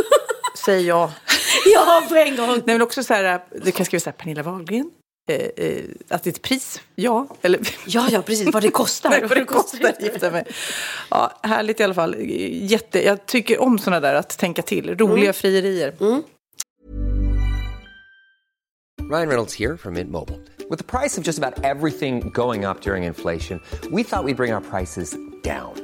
säger 0.64 0.88
ja. 0.88 1.12
Ja, 1.74 2.02
på 2.08 2.14
en 2.14 2.36
gång. 2.36 2.48
Nej, 2.48 2.62
men 2.66 2.82
också 2.82 3.02
så 3.02 3.14
här, 3.14 3.40
du 3.64 3.72
kan 3.72 3.86
skriva 3.86 4.00
så 4.00 4.10
här, 4.10 4.16
Pernilla 4.16 4.42
Wahlgren. 4.42 4.90
Eh, 5.30 5.36
eh, 5.36 5.84
att 6.08 6.22
det 6.22 6.30
är 6.30 6.32
ett 6.32 6.42
pris, 6.42 6.80
ja. 6.94 7.26
Eller 7.42 7.60
Ja, 7.86 8.08
ja, 8.10 8.22
precis. 8.22 8.52
Vad 8.52 8.62
det 8.62 8.70
kostar. 8.70 9.10
Nej, 9.10 9.20
vad 9.20 9.36
det 9.36 9.44
kostar 9.44 9.88
att 9.88 10.02
gifta 10.02 10.30
mig. 10.30 10.44
Ja, 11.10 11.32
härligt 11.42 11.80
i 11.80 11.82
alla 11.84 11.94
fall. 11.94 12.16
Jätte, 12.18 13.04
jag 13.04 13.26
tycker 13.26 13.60
om 13.62 13.78
sådana 13.78 14.00
där, 14.00 14.14
att 14.14 14.38
tänka 14.38 14.62
till. 14.62 14.98
Roliga 14.98 15.32
frierier. 15.32 15.94
Ryan 19.10 19.28
Reynolds 19.28 19.54
here 19.54 19.76
from 19.76 19.94
Mint 19.94 20.10
Mobile. 20.10 20.40
With 20.70 20.78
the 20.78 20.98
price 20.98 21.18
of 21.18 21.26
just 21.26 21.38
about 21.38 21.64
everything 21.64 22.30
going 22.30 22.64
up 22.64 22.80
during 22.80 23.04
inflation, 23.04 23.60
we 23.90 24.02
thought 24.02 24.24
we'd 24.24 24.36
bring 24.36 24.54
our 24.54 24.62
prices 24.62 25.16
down. 25.42 25.83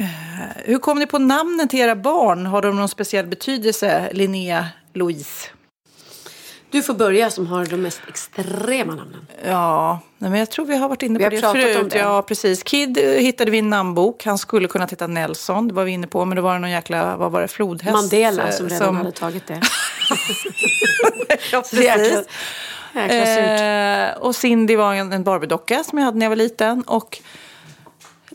Eh, 0.00 0.06
hur 0.64 0.78
kom 0.78 0.98
ni 0.98 1.06
på 1.06 1.18
namnen 1.18 1.68
till 1.68 1.80
era 1.80 1.96
barn? 1.96 2.46
Har 2.46 2.62
de 2.62 2.76
någon 2.76 2.88
speciell 2.88 3.26
betydelse, 3.26 4.08
Linnea, 4.12 4.66
Louise? 4.94 5.48
Du 6.70 6.82
får 6.82 6.94
börja 6.94 7.30
som 7.30 7.46
har 7.46 7.64
de 7.66 7.76
mest 7.76 8.00
extrema 8.08 8.94
namnen. 8.94 9.26
Ja, 9.46 10.00
men 10.18 10.34
jag 10.34 10.50
tror 10.50 10.64
vi 10.66 10.76
har 10.76 10.88
varit 10.88 11.02
inne 11.02 11.18
Vi 11.18 11.24
på 11.24 11.24
har 11.24 11.30
det 11.30 11.40
pratat 11.40 11.64
om 11.76 11.80
förut. 11.80 11.92
det. 11.92 11.98
Ja, 11.98 12.22
precis. 12.22 12.62
Kid 12.62 12.98
eh, 12.98 13.04
hittade 13.10 13.50
vi 13.50 13.56
i 13.56 13.60
en 13.60 13.70
namnbok. 13.70 14.24
Han 14.24 14.38
skulle 14.38 14.68
kunna 14.68 14.86
heta 14.86 15.06
Nelson, 15.06 15.68
det 15.68 15.74
var 15.74 15.84
vi 15.84 15.90
inne 15.90 16.06
på. 16.06 16.24
Men 16.24 16.36
då 16.36 16.42
var 16.42 16.52
det 16.52 16.58
någon 16.58 16.70
jäkla, 16.70 17.16
vad 17.16 17.32
var 17.32 17.40
det, 17.40 17.48
flodhäst? 17.48 17.92
Mandela 17.92 18.44
eh, 18.48 18.50
som 18.54 18.68
redan 18.68 18.96
hade 18.96 19.12
tagit 19.12 19.46
det. 19.46 19.60
ja, 21.52 21.62
Så 21.62 21.76
jäkla- 21.76 21.96
precis. 22.04 22.26
jäkla 22.94 23.26
surt. 23.26 23.60
Eh, 24.16 24.22
och 24.26 24.34
Cindy 24.36 24.76
var 24.76 24.94
en, 24.94 25.12
en 25.12 25.24
Barbie-docka 25.24 25.84
som 25.84 25.98
jag 25.98 26.04
hade 26.04 26.18
när 26.18 26.26
jag 26.26 26.30
var 26.30 26.36
liten. 26.36 26.82
Och 26.82 27.18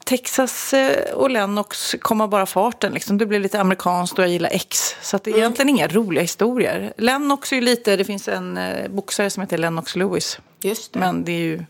Texas 0.05 0.73
eh, 0.73 1.13
och 1.13 1.29
Lennox 1.29 1.95
kom 2.01 2.21
av 2.21 2.29
bara 2.29 2.45
farten. 2.45 2.93
Liksom. 2.93 3.17
Det 3.17 3.25
blev 3.25 3.41
lite 3.41 3.59
amerikanskt 3.59 4.17
och 4.17 4.23
jag 4.23 4.31
gillar 4.31 4.49
X. 4.53 4.95
Så 5.01 5.19
det 5.23 5.31
är 5.31 5.37
egentligen 5.37 5.69
inga 5.69 5.87
roliga 5.87 6.21
historier. 6.21 6.93
Lennox 6.97 7.51
är 7.51 7.55
ju 7.55 7.61
lite, 7.61 7.95
det 7.95 8.05
finns 8.05 8.27
en 8.27 8.57
eh, 8.57 8.87
boxare 8.89 9.29
som 9.29 9.41
heter 9.41 9.57
Lennox 9.57 9.95
Lewis. 9.95 10.39
Just 10.61 10.93
det. 10.93 10.99
Men 10.99 11.23
det 11.23 11.31
är 11.31 11.39
ju, 11.39 11.65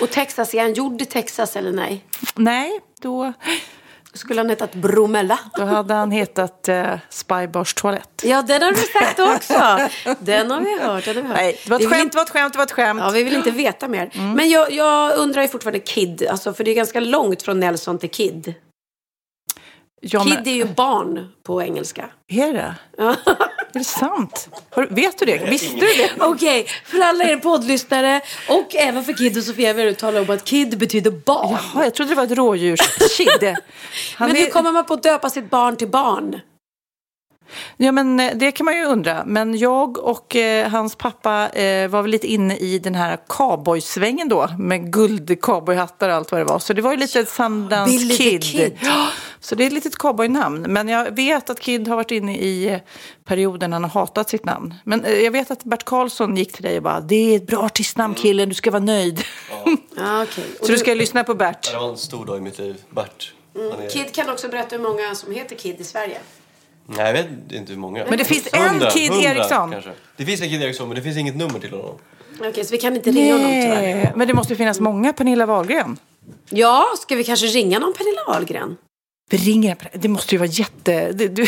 Och 0.00 0.10
Texas, 0.10 0.54
är 0.54 0.60
han 0.62 0.72
gjord 0.72 1.02
i 1.02 1.04
Texas 1.04 1.56
eller 1.56 1.72
nej? 1.72 2.04
nej, 2.34 2.80
då, 3.00 3.32
Skulle 4.14 4.40
han 4.40 4.48
hetat 4.50 4.74
Bromella? 4.74 5.38
då 5.56 5.64
hade 5.64 5.94
han 5.94 6.10
hetat 6.10 6.68
eh, 6.68 6.98
Spybars 7.08 7.74
toalett. 7.74 8.22
Ja, 8.24 8.42
den 8.42 8.62
har 8.62 8.70
du 8.70 8.76
sagt 8.76 9.18
också. 9.18 9.78
Den 10.18 10.50
har 10.50 10.60
vi 10.60 10.78
hört. 10.80 11.04
Den 11.04 11.16
har 11.16 11.22
vi 11.22 11.28
hört. 11.28 11.36
Nej, 11.36 11.60
det 11.64 11.70
var 11.70 11.78
Vi 11.78 11.84
ett 11.84 11.90
vill 11.90 11.98
skämt, 11.98 12.12
det 12.12 12.16
var 12.16 12.22
ett 12.24 12.30
skämt, 12.30 12.52
det 12.52 12.56
var 12.58 12.64
ett 12.64 12.72
skämt. 12.72 13.00
Ja, 13.04 13.10
vi 13.10 13.22
vill 13.22 13.34
inte 13.36 13.50
veta 13.50 13.88
mer. 13.88 14.10
Mm. 14.14 14.32
Men 14.32 14.50
jag, 14.50 14.72
jag 14.72 15.16
undrar 15.18 15.42
ju 15.42 15.48
fortfarande 15.48 15.78
Kid, 15.80 16.26
alltså, 16.30 16.54
för 16.54 16.64
det 16.64 16.70
är 16.70 16.74
ganska 16.74 17.00
långt 17.00 17.42
från 17.42 17.60
Nelson 17.60 17.98
till 17.98 18.10
Kid. 18.10 18.54
Ja, 20.00 20.20
Kid 20.24 20.34
men- 20.34 20.48
är 20.48 20.52
ju 20.52 20.64
barn 20.64 21.28
på 21.42 21.62
engelska. 21.62 22.04
Är 22.28 22.52
det? 22.52 22.74
Är 23.74 23.78
det 23.78 23.84
sant? 23.84 24.48
Har, 24.70 24.86
vet 24.90 25.18
du 25.18 25.24
det? 25.26 25.38
Visste 25.38 25.74
du 25.76 25.80
det? 25.80 26.10
Okej, 26.20 26.66
för 26.84 27.00
alla 27.00 27.24
er 27.24 27.36
poddlyssnare 27.36 28.20
och 28.48 28.74
även 28.74 29.04
för 29.04 29.12
Kid 29.12 29.36
och 29.38 29.44
Sofia 29.44 29.72
vill 29.72 29.86
jag 29.86 29.98
tala 29.98 30.20
om 30.20 30.30
att 30.30 30.44
Kid 30.44 30.78
betyder 30.78 31.10
barn. 31.10 31.56
Ja, 31.74 31.84
jag 31.84 31.94
trodde 31.94 32.10
det 32.10 32.14
var 32.14 32.24
ett 32.24 32.30
rådjurskid. 32.30 33.28
Men 34.18 34.36
hur 34.36 34.46
är- 34.46 34.50
kommer 34.50 34.72
man 34.72 34.84
på 34.84 34.94
att 34.94 35.02
döpa 35.02 35.30
sitt 35.30 35.50
barn 35.50 35.76
till 35.76 35.88
barn? 35.88 36.40
Ja, 37.76 37.92
men 37.92 38.20
eh, 38.20 38.30
det 38.34 38.52
kan 38.52 38.64
man 38.64 38.76
ju 38.76 38.84
undra. 38.84 39.22
Men 39.26 39.58
jag 39.58 39.98
och 39.98 40.36
eh, 40.36 40.68
hans 40.68 40.96
pappa 40.96 41.48
eh, 41.48 41.88
var 41.88 42.02
väl 42.02 42.10
lite 42.10 42.26
inne 42.26 42.56
i 42.56 42.78
den 42.78 42.94
här 42.94 43.18
cowboysvängen 43.26 44.28
då. 44.28 44.48
Med 44.58 44.92
guld, 44.92 45.40
cowboyhattar 45.40 46.08
och 46.08 46.14
allt 46.14 46.32
vad 46.32 46.40
det 46.40 46.44
var. 46.44 46.58
Så 46.58 46.72
det 46.72 46.82
var 46.82 46.90
ju 46.90 46.96
lite 46.96 47.20
ett 47.20 47.28
Sundance 47.28 48.16
Kid. 48.16 48.42
Kid. 48.42 48.78
Ja, 48.82 49.08
så 49.40 49.54
det 49.54 49.64
är 49.64 49.66
ett 49.66 49.72
litet 49.72 49.96
cowboynamn. 49.96 50.62
Men 50.62 50.88
jag 50.88 51.16
vet 51.16 51.50
att 51.50 51.60
Kid 51.60 51.88
har 51.88 51.96
varit 51.96 52.10
inne 52.10 52.36
i 52.36 52.68
eh, 52.68 52.80
perioden 53.24 53.70
när 53.70 53.74
han 53.74 53.84
har 53.84 53.90
hatat 53.90 54.28
sitt 54.28 54.44
namn. 54.44 54.74
Men 54.84 55.04
eh, 55.04 55.12
jag 55.12 55.30
vet 55.30 55.50
att 55.50 55.64
Bert 55.64 55.84
Karlsson 55.84 56.36
gick 56.36 56.52
till 56.52 56.62
dig 56.62 56.76
och 56.76 56.82
bara 56.82 57.00
Det 57.00 57.14
är 57.32 57.36
ett 57.36 57.46
bra 57.46 57.62
artistnamn 57.62 58.14
killen, 58.14 58.48
du 58.48 58.54
ska 58.54 58.70
vara 58.70 58.82
nöjd. 58.82 59.24
Ja, 59.96 60.22
okej. 60.22 60.44
Och 60.60 60.66
Så 60.66 60.72
du 60.72 60.78
ska 60.78 60.94
lyssna 60.94 61.24
på 61.24 61.34
Bert. 61.34 61.72
Det 61.72 61.78
var 61.78 61.90
en 61.90 61.96
stor 61.96 62.26
dag 62.26 62.38
i 62.38 62.40
mitt 62.40 62.58
liv. 62.58 62.76
Bert. 62.90 63.32
Han 63.54 63.62
är... 63.62 63.74
Mm, 63.74 63.90
Kid 63.90 64.14
kan 64.14 64.30
också 64.30 64.48
berätta 64.48 64.76
hur 64.76 64.82
många 64.82 65.14
som 65.14 65.32
heter 65.32 65.56
Kid 65.56 65.80
i 65.80 65.84
Sverige. 65.84 66.18
Nej, 66.86 67.06
jag 67.06 67.12
vet 67.12 67.52
inte 67.52 67.72
hur 67.72 67.80
många. 67.80 68.04
Men 68.08 68.18
det 68.18 68.24
finns 68.24 68.48
en 68.52 68.80
Kid 68.90 69.12
Eriksson. 69.12 69.70
Kanske. 69.70 69.92
Det 70.16 70.24
finns 70.24 70.40
en 70.42 70.48
Kid 70.48 70.62
Eriksson, 70.62 70.88
men 70.88 70.96
det 70.96 71.02
finns 71.02 71.16
inget 71.16 71.36
nummer 71.36 71.58
till 71.58 71.70
honom. 71.70 71.98
Okej, 72.40 72.64
så 72.64 72.70
vi 72.72 72.78
kan 72.78 72.96
inte 72.96 73.10
ringa 73.10 73.32
honom 73.34 73.50
tyvärr. 73.50 73.80
Nej, 73.82 74.12
men 74.16 74.28
det 74.28 74.34
måste 74.34 74.52
ju 74.52 74.56
finnas 74.56 74.80
många 74.80 75.12
Pernilla 75.12 75.46
Wahlgren. 75.46 75.98
Ja, 76.50 76.84
ska 76.98 77.16
vi 77.16 77.24
kanske 77.24 77.46
ringa 77.46 77.78
någon 77.78 77.92
Pernilla 77.92 78.24
Wahlgren? 78.28 78.76
Vi 79.30 79.36
ringer, 79.36 79.76
det 79.92 80.08
måste 80.08 80.34
ju 80.34 80.38
vara 80.38 80.48
jätte... 80.48 81.12
det- 81.12 81.28
Du, 81.28 81.46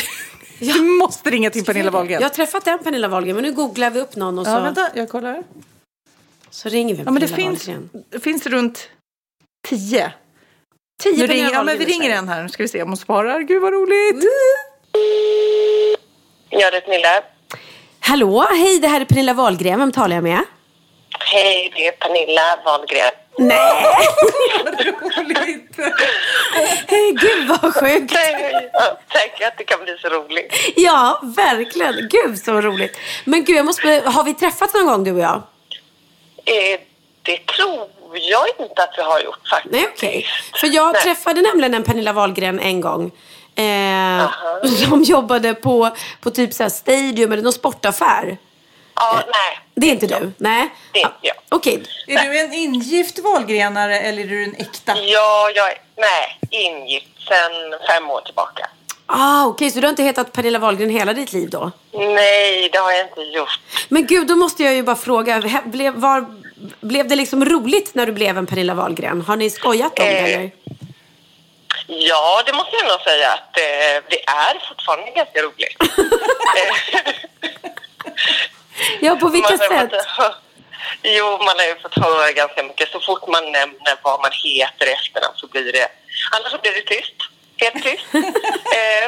du 0.59 0.81
måste 0.83 1.31
ringa 1.31 1.51
till 1.51 1.65
Pernilla 1.65 1.91
Wahlgren. 1.91 2.21
Jag 2.21 2.29
har 2.29 2.35
träffat 2.35 2.67
en 2.67 2.79
Pernilla 2.79 3.09
Wahlgren, 3.09 3.37
men 3.37 3.45
nu 3.45 3.53
googlar 3.53 3.91
vi 3.91 4.01
upp 4.01 4.17
någon 4.17 4.39
och 4.39 4.45
så, 4.47 4.51
Ja, 4.53 4.61
vänta, 4.61 4.91
jag 4.95 5.09
kollar. 5.09 5.43
så 6.51 6.69
ringer 6.69 6.95
vi 6.95 7.03
Ja, 7.03 7.11
men 7.11 7.21
det 7.21 7.29
Pernilla 7.29 7.51
finns, 7.51 7.69
Wahlgren. 7.69 7.91
det 8.11 8.21
finns 8.21 8.47
runt 8.47 8.89
tio. 9.69 10.13
Tio 11.03 11.13
Nu 11.13 11.19
Pernilla 11.27 11.35
ringer, 11.35 11.53
ja, 11.53 11.63
men 11.65 11.79
vi 11.79 11.85
Wahlgren 11.85 12.01
ringer 12.01 12.17
en 12.19 12.29
här. 12.29 12.43
Nu 12.43 12.49
ska 12.49 12.63
vi 12.63 12.69
se 12.69 12.83
om 12.83 12.89
hon 12.89 12.97
svarar. 12.97 13.41
Gud 13.41 13.63
vad 13.63 13.73
roligt. 13.73 14.25
Ja, 16.51 16.71
det 16.71 16.77
är 16.77 16.81
Pernilla. 16.81 17.23
Hallå, 18.01 18.47
hej, 18.51 18.79
det 18.79 18.89
här 18.89 19.01
är 19.01 19.05
Pernilla 19.05 19.33
Wahlgren. 19.35 19.79
Vem 19.79 19.93
talar 19.93 20.15
jag 20.17 20.23
med? 20.25 20.43
Hej, 21.21 21.73
det 21.75 21.87
är 21.87 21.93
Pernilla 21.93 22.59
Wahlgren. 22.65 23.11
Nej! 23.39 23.85
vad 24.65 24.75
roligt. 25.17 25.77
Hej, 26.89 27.13
gud 27.13 27.49
vad 27.49 27.75
sjukt. 27.75 28.15
Tänk 29.09 29.43
att 29.43 29.59
det 29.59 29.65
kan 29.65 29.85
bli 29.85 29.97
så 29.99 30.09
roligt. 30.09 30.55
Ja, 30.77 31.21
verkligen. 31.23 32.09
Gud 32.09 32.39
så 32.39 32.61
roligt. 32.61 32.99
Men 33.25 33.45
gud, 33.45 33.57
jag 33.57 33.67
måste... 33.67 34.03
har 34.07 34.25
vi 34.25 34.35
träffats 34.35 34.75
någon 34.75 34.87
gång 34.87 35.05
du 35.05 35.13
och 35.13 35.21
jag? 35.21 35.43
Eh, 36.45 36.81
det 37.23 37.47
tror 37.47 37.89
jag 38.13 38.47
inte 38.59 38.83
att 38.83 38.95
vi 38.97 39.03
har 39.03 39.21
gjort 39.21 39.49
faktiskt. 39.51 39.73
Nej, 39.73 39.89
okej. 39.95 40.27
För 40.61 40.67
jag 40.67 40.93
Nej. 40.93 41.03
träffade 41.03 41.43
nämligen 41.43 41.75
en 41.75 41.83
Pernilla 41.83 42.13
Wahlgren 42.13 42.61
en 42.61 42.81
gång. 42.81 43.11
Eh, 43.57 44.31
som 44.89 45.03
jobbade 45.03 45.55
på, 45.55 45.91
på 46.21 46.31
typ 46.31 46.55
så 46.55 46.63
här 46.63 46.71
Stadium 46.71 47.33
eller 47.33 47.43
någon 47.43 47.53
sportaffär. 47.53 48.39
Ja, 48.97 49.15
nej. 49.27 49.59
Det 49.75 49.87
är 49.87 49.91
inte 49.91 50.07
du? 50.07 50.33
Nej. 50.39 50.69
Det 50.93 50.99
är 50.99 51.07
inte 51.07 51.17
jag. 51.23 51.37
Okej. 51.49 51.83
Är 52.07 52.31
du 52.31 52.41
en 52.41 52.53
ingift 52.53 53.19
Wahlgrenare 53.19 54.01
eller 54.01 54.23
är 54.23 54.29
du 54.29 54.45
en 54.45 54.55
äkta? 54.55 54.97
Ja, 54.99 55.51
jag 55.55 55.71
är 55.71 55.79
nej, 55.97 56.39
ingift 56.51 57.07
sedan 57.29 57.79
fem 57.89 58.11
år 58.11 58.21
tillbaka. 58.21 58.67
Ah, 59.07 59.45
Okej, 59.47 59.71
så 59.71 59.81
du 59.81 59.87
har 59.87 59.91
inte 59.91 60.03
hetat 60.03 60.33
Pernilla 60.33 60.59
Wahlgren 60.59 60.91
hela 60.91 61.13
ditt 61.13 61.33
liv 61.33 61.51
då? 61.51 61.71
Nej, 61.93 62.69
det 62.73 62.79
har 62.79 62.93
jag 62.93 63.01
inte 63.07 63.21
gjort. 63.21 63.61
Men 63.89 64.07
gud, 64.07 64.27
då 64.27 64.37
måste 64.37 64.63
jag 64.63 64.75
ju 64.75 64.83
bara 64.83 64.97
fråga. 64.97 65.61
Blev, 65.65 65.95
var, 65.95 66.27
blev 66.81 67.09
det 67.09 67.17
liksom 67.17 67.45
roligt 67.45 67.95
när 67.95 68.07
du 68.07 68.13
blev 68.13 68.39
en 68.39 68.47
Pernilla 68.47 68.75
Wahlgren? 68.75 69.21
Har 69.21 69.37
ni 69.37 69.51
skojat 69.51 69.99
om 69.99 70.05
det 70.05 70.19
Eh, 70.19 70.35
eller? 70.35 70.51
Ja, 71.87 72.43
det 72.47 72.53
måste 72.53 72.77
jag 72.77 72.87
nog 72.87 73.01
säga 73.01 73.33
att 73.33 73.57
eh, 73.59 74.05
det 74.09 74.25
är 74.27 74.69
fortfarande 74.69 75.11
ganska 75.11 75.43
roligt. 75.43 75.77
Ja, 79.01 79.17
på 79.17 79.29
vilka 79.29 79.59
sätt? 79.59 79.91
fått 80.17 80.35
Jo, 81.03 81.39
man 81.39 81.59
har 81.59 81.65
ju 81.65 81.77
fått 81.83 81.99
höra 81.99 82.33
ganska 82.33 82.63
mycket. 82.63 82.93
Så 82.93 83.01
fort 83.01 83.29
man 83.29 83.53
nämner 83.53 83.97
vad 84.03 84.21
man 84.21 84.31
heter 84.33 84.87
i 84.87 84.93
efternamn 84.93 85.37
så 85.37 85.47
blir 85.47 85.73
det... 85.73 85.89
Annars 86.33 86.53
så 86.53 86.59
blir 86.59 86.73
det 86.73 86.81
tyst. 86.81 87.15
Helt 87.57 87.85
tyst. 87.85 88.05
eh, 88.81 89.07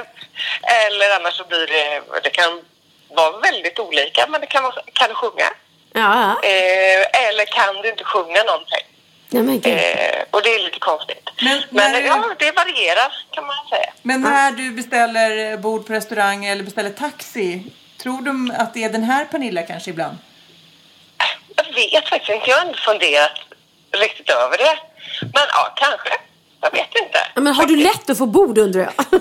Eller 0.86 1.16
annars 1.16 1.34
så 1.34 1.44
blir 1.44 1.66
det, 1.66 2.02
det 2.22 2.30
kan 2.30 2.64
vara 3.08 3.38
väldigt 3.38 3.78
olika, 3.78 4.26
men 4.28 4.40
det 4.40 4.46
kan 4.46 4.62
vara, 4.62 4.74
kan 4.92 5.08
du 5.08 5.14
sjunga? 5.14 5.50
Ja. 5.92 6.42
Eh, 6.42 7.28
eller 7.28 7.44
kan 7.44 7.74
du 7.82 7.88
inte 7.88 8.04
sjunga 8.04 8.42
någonting? 8.42 8.86
Nej, 9.30 9.42
men. 9.42 9.54
Eh, 9.54 10.22
och 10.30 10.42
det 10.42 10.54
är 10.54 10.64
lite 10.64 10.78
konstigt. 10.78 11.30
Men, 11.44 11.62
Men 11.70 11.92
när, 11.92 12.00
ja, 12.00 12.34
det 12.38 12.52
varierar 12.52 13.12
kan 13.30 13.46
man 13.46 13.56
säga. 13.70 13.92
men 14.02 14.20
när 14.20 14.52
du 14.52 14.70
beställer 14.70 15.56
bord 15.56 15.86
på 15.86 15.92
restaurang 15.92 16.44
eller 16.44 16.62
beställer 16.64 16.90
taxi, 16.90 17.62
tror 18.02 18.20
du 18.22 18.54
att 18.54 18.74
det 18.74 18.84
är 18.84 18.90
den 18.90 19.02
här 19.02 19.24
Pernilla 19.24 19.62
kanske 19.62 19.90
ibland? 19.90 20.16
Jag 21.56 21.64
vet 21.74 22.08
faktiskt 22.08 22.30
inte. 22.32 22.50
Jag 22.50 22.56
har 22.58 22.66
inte 22.66 22.78
funderat 22.80 23.38
riktigt 23.92 24.30
över 24.30 24.58
det. 24.58 24.78
Men 25.20 25.44
ja, 25.48 25.72
kanske. 25.76 26.08
Jag 26.60 26.70
vet 26.70 26.94
inte. 27.04 27.18
Ja, 27.34 27.40
Men 27.40 27.52
har 27.54 27.66
du 27.66 27.76
lätt 27.76 28.10
att 28.10 28.18
få 28.18 28.26
bord 28.26 28.58
undrar 28.58 28.80
jag? 28.80 28.92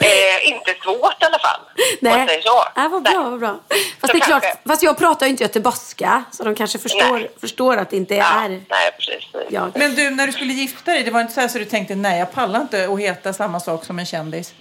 Eh, 0.00 0.48
inte 0.48 0.74
svårt 0.82 1.22
i 1.22 1.24
alla 1.24 1.38
fall. 1.38 1.60
Säger 2.00 2.42
så. 2.42 2.64
Nej, 2.76 2.88
vad 2.88 3.02
bra, 3.02 3.22
vad 3.30 3.40
bra. 3.40 3.60
Fast, 4.00 4.12
det 4.12 4.18
är 4.18 4.20
kanske. 4.20 4.40
klart, 4.40 4.60
fast 4.66 4.82
jag 4.82 4.98
pratar 4.98 5.26
ju 5.26 5.30
inte 5.30 5.42
göteborgska, 5.42 6.24
så 6.32 6.44
de 6.44 6.54
kanske 6.54 6.78
förstår, 6.78 7.28
förstår 7.40 7.76
att 7.76 7.90
det 7.90 7.96
inte 7.96 8.16
är 8.16 8.48
Nej, 8.48 8.92
precis. 8.98 9.24
jag. 9.48 9.72
Men 9.74 9.94
du, 9.94 10.10
när 10.10 10.26
du 10.26 10.32
skulle 10.32 10.52
gifta 10.52 10.92
dig, 10.92 11.02
det 11.02 11.10
var 11.10 11.20
inte 11.20 11.32
så 11.32 11.40
här 11.40 11.48
så 11.48 11.58
du 11.58 11.64
tänkte 11.64 11.94
nej, 11.94 12.18
jag 12.18 12.32
pallar 12.32 12.60
inte 12.60 12.88
att 12.88 13.00
heta 13.00 13.32
samma 13.32 13.60
sak 13.60 13.84
som 13.84 13.98
en 13.98 14.06
kändis? 14.06 14.54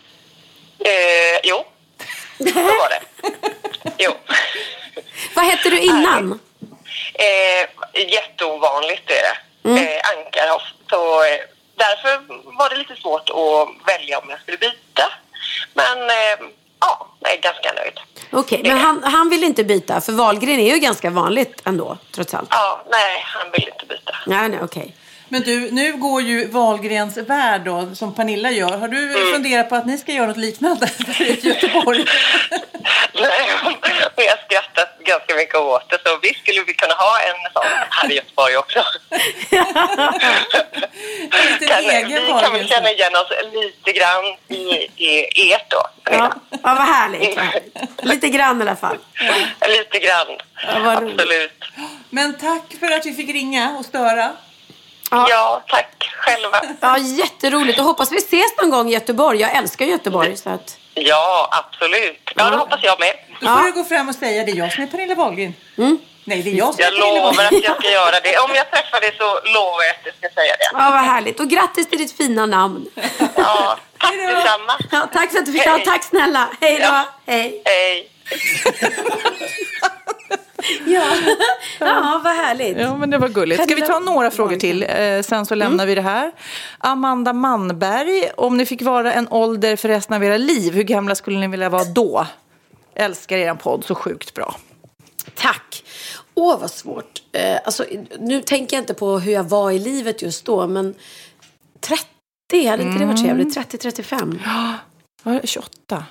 Eh, 0.80 1.40
jo, 1.44 1.64
så 2.38 2.60
var 2.60 2.90
det. 2.90 3.02
Jo. 3.98 4.12
Vad 5.36 5.46
hette 5.46 5.70
du 5.70 5.80
innan? 5.80 6.40
Eh, 7.14 7.70
jätteovanligt 8.12 9.10
är 9.10 9.22
det. 9.22 9.70
Mm. 9.70 9.88
Eh, 9.88 10.00
Ankarhoff. 10.16 10.64
Så 10.90 11.24
eh, 11.24 11.40
därför 11.76 12.22
var 12.58 12.70
det 12.70 12.76
lite 12.76 12.96
svårt 12.96 13.30
att 13.30 13.88
välja 13.88 14.20
om 14.20 14.30
jag 14.30 14.40
skulle 14.40 14.58
byta. 14.58 15.14
Men 15.74 16.02
eh, 16.10 16.48
ja, 16.80 17.08
jag 17.20 17.34
är 17.34 17.38
ganska 17.42 17.72
nöjd. 17.74 18.00
Okej, 18.32 18.62
men 18.64 18.78
han, 18.78 19.04
han 19.04 19.30
vill 19.30 19.44
inte 19.44 19.64
byta, 19.64 20.02
för 20.02 20.12
Wahlgren 20.12 20.60
är 20.60 20.74
ju 20.74 20.80
ganska 20.80 21.10
vanligt 21.10 21.62
ändå, 21.66 21.98
trots 22.16 22.34
allt. 22.34 22.48
Ja, 22.52 22.84
nej, 22.92 23.22
han 23.26 23.52
vill 23.52 23.68
inte 23.74 23.86
byta. 23.86 24.16
Nej, 24.26 24.50
nej, 24.50 24.60
okej. 24.64 24.96
Men 25.30 25.42
du, 25.42 25.72
nu 25.72 25.94
går 25.94 26.22
ju 26.22 26.48
Wahlgrens 26.48 27.18
värld 27.18 27.62
då, 27.66 27.96
som 27.96 28.14
Pernilla 28.16 28.52
gör. 28.52 28.78
Har 28.78 28.88
du 28.88 28.98
Mm. 29.16 29.32
funderat 29.34 29.70
på 29.70 29.76
att 29.76 29.86
ni 29.86 29.98
ska 29.98 30.12
göra 30.12 30.28
något 30.28 30.38
liknande 30.38 30.90
i 31.20 31.48
Göteborg? 31.48 32.06
Nej, 33.14 33.50
jag 34.16 34.28
har 34.30 34.38
skrattat 34.46 35.00
ganska 35.00 35.36
mycket 35.36 35.56
åt 35.56 35.90
det. 35.90 35.98
Så 36.06 36.18
visst 36.22 36.40
skulle 36.40 36.62
vi 36.64 36.74
kunna 36.74 36.94
ha 36.94 37.20
en 37.20 37.52
sån 37.54 37.64
här 37.90 38.12
i 38.12 38.16
Göteborg 38.16 38.58
också. 38.58 38.84
kan, 41.68 41.84
egen 41.84 42.26
vi 42.26 42.32
kan 42.42 42.54
väl 42.54 42.68
känna 42.68 42.92
igen 42.92 43.16
oss 43.16 43.32
lite 43.54 43.92
grann 44.00 44.26
i, 44.48 45.12
i 45.44 45.54
ert 45.54 45.72
då. 45.72 45.84
Ja, 46.12 46.32
ja, 46.50 46.58
vad 46.62 46.78
härligt. 46.78 47.40
Lite 48.02 48.30
grann 48.30 48.60
i 48.60 48.62
alla 48.62 48.76
fall. 48.76 48.98
Lite 49.68 50.00
grann. 50.00 50.28
Ja, 50.68 50.80
vad 50.80 51.04
roligt. 51.04 51.20
Absolut. 51.20 51.64
Men 52.10 52.38
tack 52.38 52.76
för 52.80 52.92
att 52.92 53.06
vi 53.06 53.14
fick 53.14 53.30
ringa 53.30 53.78
och 53.80 53.86
störa. 53.86 54.32
Ja. 55.12 55.64
tack 55.68 56.10
själva. 56.18 56.62
Ja, 56.80 56.98
jätteroligt. 56.98 57.80
Och 57.80 57.86
hoppas 57.86 58.12
vi 58.12 58.18
ses 58.18 58.58
någon 58.62 58.70
gång 58.70 58.90
i 58.90 58.94
Göteborg. 58.94 59.42
Jag 59.42 59.56
älskar 59.56 59.86
Göteborg. 59.86 60.38
Så 60.38 60.50
att... 60.50 60.78
Ja, 60.94 61.50
absolut. 61.52 62.32
Ja, 62.36 62.50
det 62.50 62.58
hoppas 62.58 62.80
jag 62.84 63.00
med. 63.00 63.14
Då 63.42 63.48
får 63.48 63.64
du 63.64 63.72
gå 63.72 63.84
fram 63.84 64.10
och 64.10 64.16
säga 64.16 64.44
det 64.44 64.52
är 64.52 64.56
jag 64.56 64.74
som 64.74 64.84
är 64.84 64.88
Pernilla 64.88 65.16
Wahlgren. 65.16 65.54
Nej, 66.28 66.42
det 66.44 66.50
är 66.50 66.56
jag 66.56 66.74
som 66.74 66.84
Jag 66.84 66.94
lovar 66.94 67.44
att 67.46 67.64
jag 67.64 67.80
ska 67.80 67.90
göra 67.92 68.20
det. 68.24 68.38
Om 68.46 68.52
jag 68.56 68.72
träffar 68.72 69.02
dig 69.02 69.16
så 69.18 69.24
lovar 69.56 69.84
jag 69.88 69.96
att 69.96 70.06
jag 70.06 70.16
ska 70.16 70.42
säga 70.42 70.54
det. 70.62 70.70
Ja, 70.74 70.92
vad 70.92 71.04
härligt. 71.14 71.40
Och 71.40 71.50
grattis 71.50 71.90
till 71.90 72.00
ditt 72.00 72.18
fina 72.18 72.46
namn. 72.46 72.86
Ja, 73.36 73.78
tack 73.98 74.14
detsamma. 74.14 74.74
Ja, 74.92 75.10
tack 75.14 75.32
för 75.32 75.40
att 75.40 75.46
du 75.46 75.52
fick 75.52 75.66
ja, 75.66 75.80
Tack 75.86 76.04
snälla. 76.04 76.50
Hej 76.62 76.76
då. 76.76 76.82
Ja. 76.84 77.06
Hej. 77.26 77.62
Hej. 77.66 78.10
Ja. 80.86 81.04
ja, 81.80 82.22
vad 82.24 82.34
härligt. 82.36 82.78
Ja, 82.78 82.98
men 82.98 83.10
det 83.10 83.18
var 83.18 83.28
gulligt. 83.28 83.64
Ska 83.64 83.76
vi 83.76 83.82
ta 83.82 84.00
några 84.00 84.32
frågor 84.32 84.56
till? 84.56 84.84
Eh, 84.84 85.22
sen 85.22 85.46
så 85.46 85.56
lämnar 85.56 85.86
vi 85.86 85.96
det 85.96 86.02
här. 86.02 86.32
Amanda 86.78 87.34
Manberg, 87.34 88.30
om 88.38 88.58
ni 88.58 88.66
fick 88.66 88.82
vara 88.82 89.14
en 89.14 89.28
ålder 89.28 89.76
för 89.76 89.88
resten 89.88 90.16
av 90.16 90.24
era 90.24 90.38
liv, 90.38 90.74
hur 90.74 90.84
gamla 90.84 91.16
skulle 91.16 91.40
ni 91.40 91.48
vilja 91.48 91.70
vara 91.70 91.84
då? 91.84 92.28
Älskar 92.96 93.38
er 93.38 93.54
podd 93.54 93.86
så 93.86 93.96
sjukt 93.96 94.34
bra. 94.34 94.56
Tack. 95.36 95.84
Åh, 96.40 96.60
vad 96.60 96.72
svårt. 96.72 97.22
Eh, 97.32 97.60
alltså, 97.66 97.86
nu 98.20 98.42
tänker 98.42 98.76
jag 98.76 98.82
inte 98.82 98.94
på 98.94 99.20
hur 99.20 99.32
jag 99.32 99.44
var 99.44 99.72
i 99.72 99.80
livet 99.80 100.22
just 100.22 100.46
då, 100.46 100.68
men 100.68 100.96
30, 101.80 102.68
hade 102.68 102.84
inte 102.84 103.00
det 103.00 103.06
varit 103.06 103.22
trevligt? 103.24 103.58
30-35? 103.58 104.40
Ja, 105.24 105.40
28. 105.44 105.72
Ja, 105.90 106.04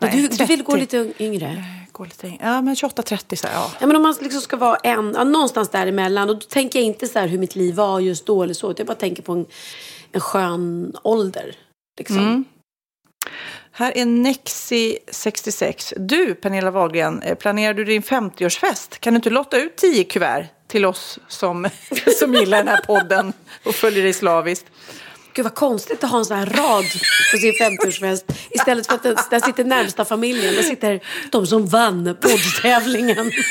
Nej, 0.00 0.22
du, 0.22 0.28
du 0.28 0.44
vill 0.44 0.62
gå 0.62 0.72
30. 0.72 0.80
lite 0.80 1.24
yngre? 1.24 1.64
Gå 1.92 2.04
lite 2.04 2.26
yngre. 2.26 2.38
Ja, 2.42 2.60
men 2.62 2.74
28-30 2.74 3.36
så 3.36 3.46
här, 3.46 3.54
ja. 3.54 3.70
Ja, 3.80 3.86
men 3.86 3.96
om 3.96 4.02
man 4.02 4.14
liksom 4.20 4.40
ska 4.40 4.56
vara 4.56 4.76
en, 4.76 5.12
ja, 5.16 5.24
någonstans 5.24 5.68
däremellan. 5.68 6.30
Och 6.30 6.34
då 6.34 6.46
tänker 6.46 6.78
jag 6.78 6.86
inte 6.86 7.08
så 7.08 7.20
hur 7.20 7.38
mitt 7.38 7.56
liv 7.56 7.74
var 7.74 8.00
just 8.00 8.26
då 8.26 8.42
eller 8.42 8.54
så. 8.54 8.70
utan 8.70 8.76
Jag 8.78 8.86
bara 8.86 9.00
tänker 9.00 9.22
på 9.22 9.32
en, 9.32 9.46
en 10.12 10.20
skön 10.20 10.92
ålder. 11.02 11.56
Liksom. 11.98 12.18
Mm. 12.18 12.44
Här 13.76 13.96
är 13.96 14.04
Nexi 14.04 14.98
66. 15.10 15.94
Du, 15.96 16.34
Pernilla 16.34 16.70
Wahlgren, 16.70 17.22
eh, 17.22 17.34
planerar 17.34 17.74
du 17.74 17.84
din 17.84 18.02
50-årsfest? 18.02 18.98
Kan 19.00 19.14
du 19.14 19.16
inte 19.16 19.30
lotta 19.30 19.56
ut 19.56 19.76
10 19.76 20.04
kuvert 20.04 20.46
till 20.68 20.84
oss 20.84 21.18
som, 21.28 21.68
som 22.18 22.34
gillar 22.34 22.58
den 22.58 22.68
här 22.68 22.80
podden 22.86 23.32
och 23.64 23.74
följer 23.74 24.02
dig 24.02 24.12
slaviskt? 24.12 24.66
Gud 25.32 25.44
vad 25.44 25.54
konstigt 25.54 26.04
att 26.04 26.10
ha 26.10 26.18
en 26.18 26.24
sån 26.24 26.36
här 26.36 26.46
rad 26.46 26.84
på 27.32 27.38
sin 27.38 27.52
50-årsfest. 27.52 28.24
Istället 28.50 28.86
för 28.86 28.94
att 28.94 29.02
den, 29.02 29.16
där 29.30 29.40
sitter 29.40 29.64
närmsta 29.64 30.04
familjen. 30.04 30.54
Där 30.54 30.62
sitter 30.62 31.00
de 31.30 31.46
som 31.46 31.66
vann 31.66 32.16
poddtävlingen. 32.20 33.32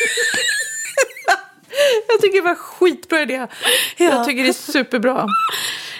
Jag 2.07 2.21
tycker 2.21 2.41
det 2.41 2.47
var 2.47 2.55
skitbra 2.55 3.21
idé. 3.21 3.47
Jag 3.97 4.25
tycker 4.25 4.43
det 4.43 4.49
är 4.49 4.53
superbra. 4.53 5.27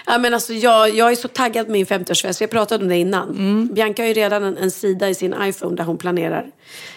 Ja, 0.06 0.18
men 0.18 0.34
alltså, 0.34 0.52
jag, 0.52 0.90
jag 0.94 1.10
är 1.12 1.16
så 1.16 1.28
taggad 1.28 1.66
på 1.66 1.72
min 1.72 1.86
50-årsfest. 1.86 2.40
Vi 2.40 2.46
pratat 2.46 2.80
om 2.82 2.88
det 2.88 2.96
innan. 2.96 3.68
Bianca 3.74 4.02
har 4.02 4.08
ju 4.08 4.14
redan 4.14 4.42
en, 4.44 4.56
en 4.56 4.70
sida 4.70 5.08
i 5.08 5.14
sin 5.14 5.34
iPhone 5.42 5.76
där 5.76 5.84
hon 5.84 5.98
planerar 5.98 6.46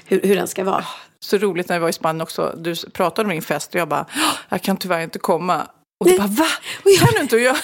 hur, 0.05 0.22
hur 0.22 0.36
den 0.36 0.47
ska 0.47 0.64
vara. 0.64 0.86
Så 1.20 1.38
roligt 1.38 1.70
när 1.70 1.76
vi 1.76 1.82
var 1.82 1.89
i 1.89 1.93
Spanien 1.93 2.22
också. 2.22 2.55
Du 2.58 2.76
pratade 2.93 3.26
om 3.26 3.30
din 3.32 3.41
fest 3.41 3.74
och 3.76 3.80
jag 3.82 3.88
bara, 3.88 4.05
"Åh, 4.16 4.34
jag 4.49 4.62
kan 4.62 4.78
tyvärr 4.78 5.01
inte 5.01 5.20
komma. 5.20 5.68
Och 5.99 6.08
du 6.10 6.18
bara, 6.18 6.28
va? 6.28 6.45
Kan 6.99 7.08
du 7.16 7.22
inte? 7.22 7.36
Och 7.36 7.41
jag, 7.41 7.58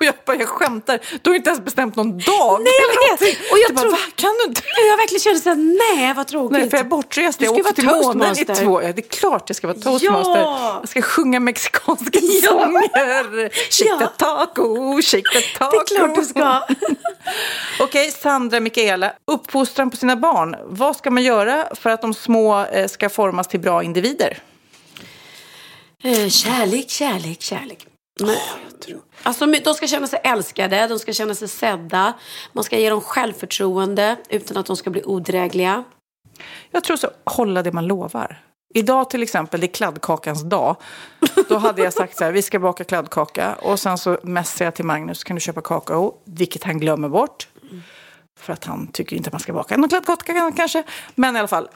och 0.00 0.06
jag 0.06 0.14
bara, 0.26 0.36
jag 0.36 0.48
skämtar. 0.48 1.00
Du 1.22 1.30
har 1.30 1.36
inte 1.36 1.50
ens 1.50 1.64
bestämt 1.64 1.96
någon 1.96 2.18
dag. 2.18 2.60
Nej, 2.62 2.72
jag 2.80 3.18
vet. 3.26 3.36
Och 3.52 3.58
jag 3.58 3.70
du 3.70 3.74
bara? 3.90 3.98
Kan 4.14 4.30
du 4.38 4.48
inte? 4.48 4.62
Jag 4.90 4.96
verkligen 4.96 5.20
kände 5.20 5.40
såhär, 5.40 5.56
nej 5.96 6.14
vad 6.14 6.26
tråkigt. 6.28 6.58
Nej, 6.58 6.70
för 6.70 6.76
jag 6.76 6.84
är 6.86 6.90
bortrest. 6.90 7.40
Jag 7.40 7.52
åker 7.58 7.72
till 7.72 7.84
månen 7.86 8.38
i 8.38 8.44
två. 8.44 8.82
Ja, 8.82 8.92
det 8.92 9.04
är 9.06 9.08
klart 9.10 9.44
jag 9.46 9.56
ska 9.56 9.66
vara 9.66 9.78
toastmaster. 9.78 10.40
Ja. 10.40 10.78
Jag 10.80 10.88
ska 10.88 11.02
sjunga 11.02 11.40
mexikanska 11.40 12.18
Ja. 12.22 12.48
sånger. 12.50 13.48
Shake 13.70 13.90
Ja. 13.90 13.98
the 13.98 14.24
taco, 14.24 15.02
shake 15.02 15.22
the 15.40 15.58
taco. 15.58 15.70
Det 15.86 15.94
är 15.94 15.96
klart 15.96 16.14
du 16.14 16.24
ska. 16.24 16.62
Okej, 17.80 18.10
Sandra 18.10 18.60
Mikaela. 18.60 19.12
Uppfostran 19.26 19.90
på 19.90 19.96
sina 19.96 20.16
barn. 20.16 20.56
Vad 20.64 20.96
ska 20.96 21.10
man 21.10 21.22
göra 21.22 21.68
för 21.74 21.90
att 21.90 22.00
de 22.02 22.14
små 22.14 22.64
eh, 22.64 22.86
ska 22.88 23.08
formas 23.08 23.48
till 23.48 23.60
bra 23.60 23.82
individer? 23.82 24.38
Eh, 26.04 26.28
kärlek, 26.28 26.90
kärlek, 26.90 27.42
kärlek. 27.42 27.86
Men, 28.20 28.36
alltså, 29.22 29.46
de 29.46 29.74
ska 29.74 29.86
känna 29.86 30.06
sig 30.06 30.20
älskade, 30.24 30.86
de 30.86 30.98
ska 30.98 31.12
känna 31.12 31.34
sig 31.34 31.48
sedda. 31.48 32.12
Man 32.52 32.64
ska 32.64 32.78
ge 32.78 32.90
dem 32.90 33.00
självförtroende 33.00 34.16
utan 34.28 34.56
att 34.56 34.66
de 34.66 34.76
ska 34.76 34.90
bli 34.90 35.02
odrägliga. 35.04 35.84
Jag 36.70 36.84
tror 36.84 36.96
så, 36.96 37.08
hålla 37.24 37.62
det 37.62 37.72
man 37.72 37.86
lovar. 37.86 38.44
Idag 38.74 39.10
till 39.10 39.22
exempel, 39.22 39.60
det 39.60 39.66
är 39.66 39.74
kladdkakans 39.74 40.42
dag. 40.42 40.76
Då 41.48 41.56
hade 41.56 41.82
jag 41.82 41.92
sagt 41.92 42.16
så 42.16 42.24
här, 42.24 42.32
vi 42.32 42.42
ska 42.42 42.58
baka 42.58 42.84
kladdkaka. 42.84 43.54
Och 43.54 43.80
sen 43.80 43.98
så 43.98 44.18
messar 44.22 44.64
jag 44.64 44.74
till 44.74 44.84
Magnus, 44.84 45.24
kan 45.24 45.36
du 45.36 45.40
köpa 45.40 45.60
kakao? 45.60 46.14
Vilket 46.24 46.64
han 46.64 46.80
glömmer 46.80 47.08
bort. 47.08 47.48
För 48.40 48.52
att 48.52 48.64
han 48.64 48.86
tycker 48.86 49.16
inte 49.16 49.28
att 49.28 49.32
man 49.32 49.40
ska 49.40 49.52
baka 49.52 49.76
någon 49.76 49.88
kladdkaka 49.88 50.52
kanske. 50.56 50.82
Men 51.14 51.36
i 51.36 51.38
alla 51.38 51.48
fall, 51.48 51.68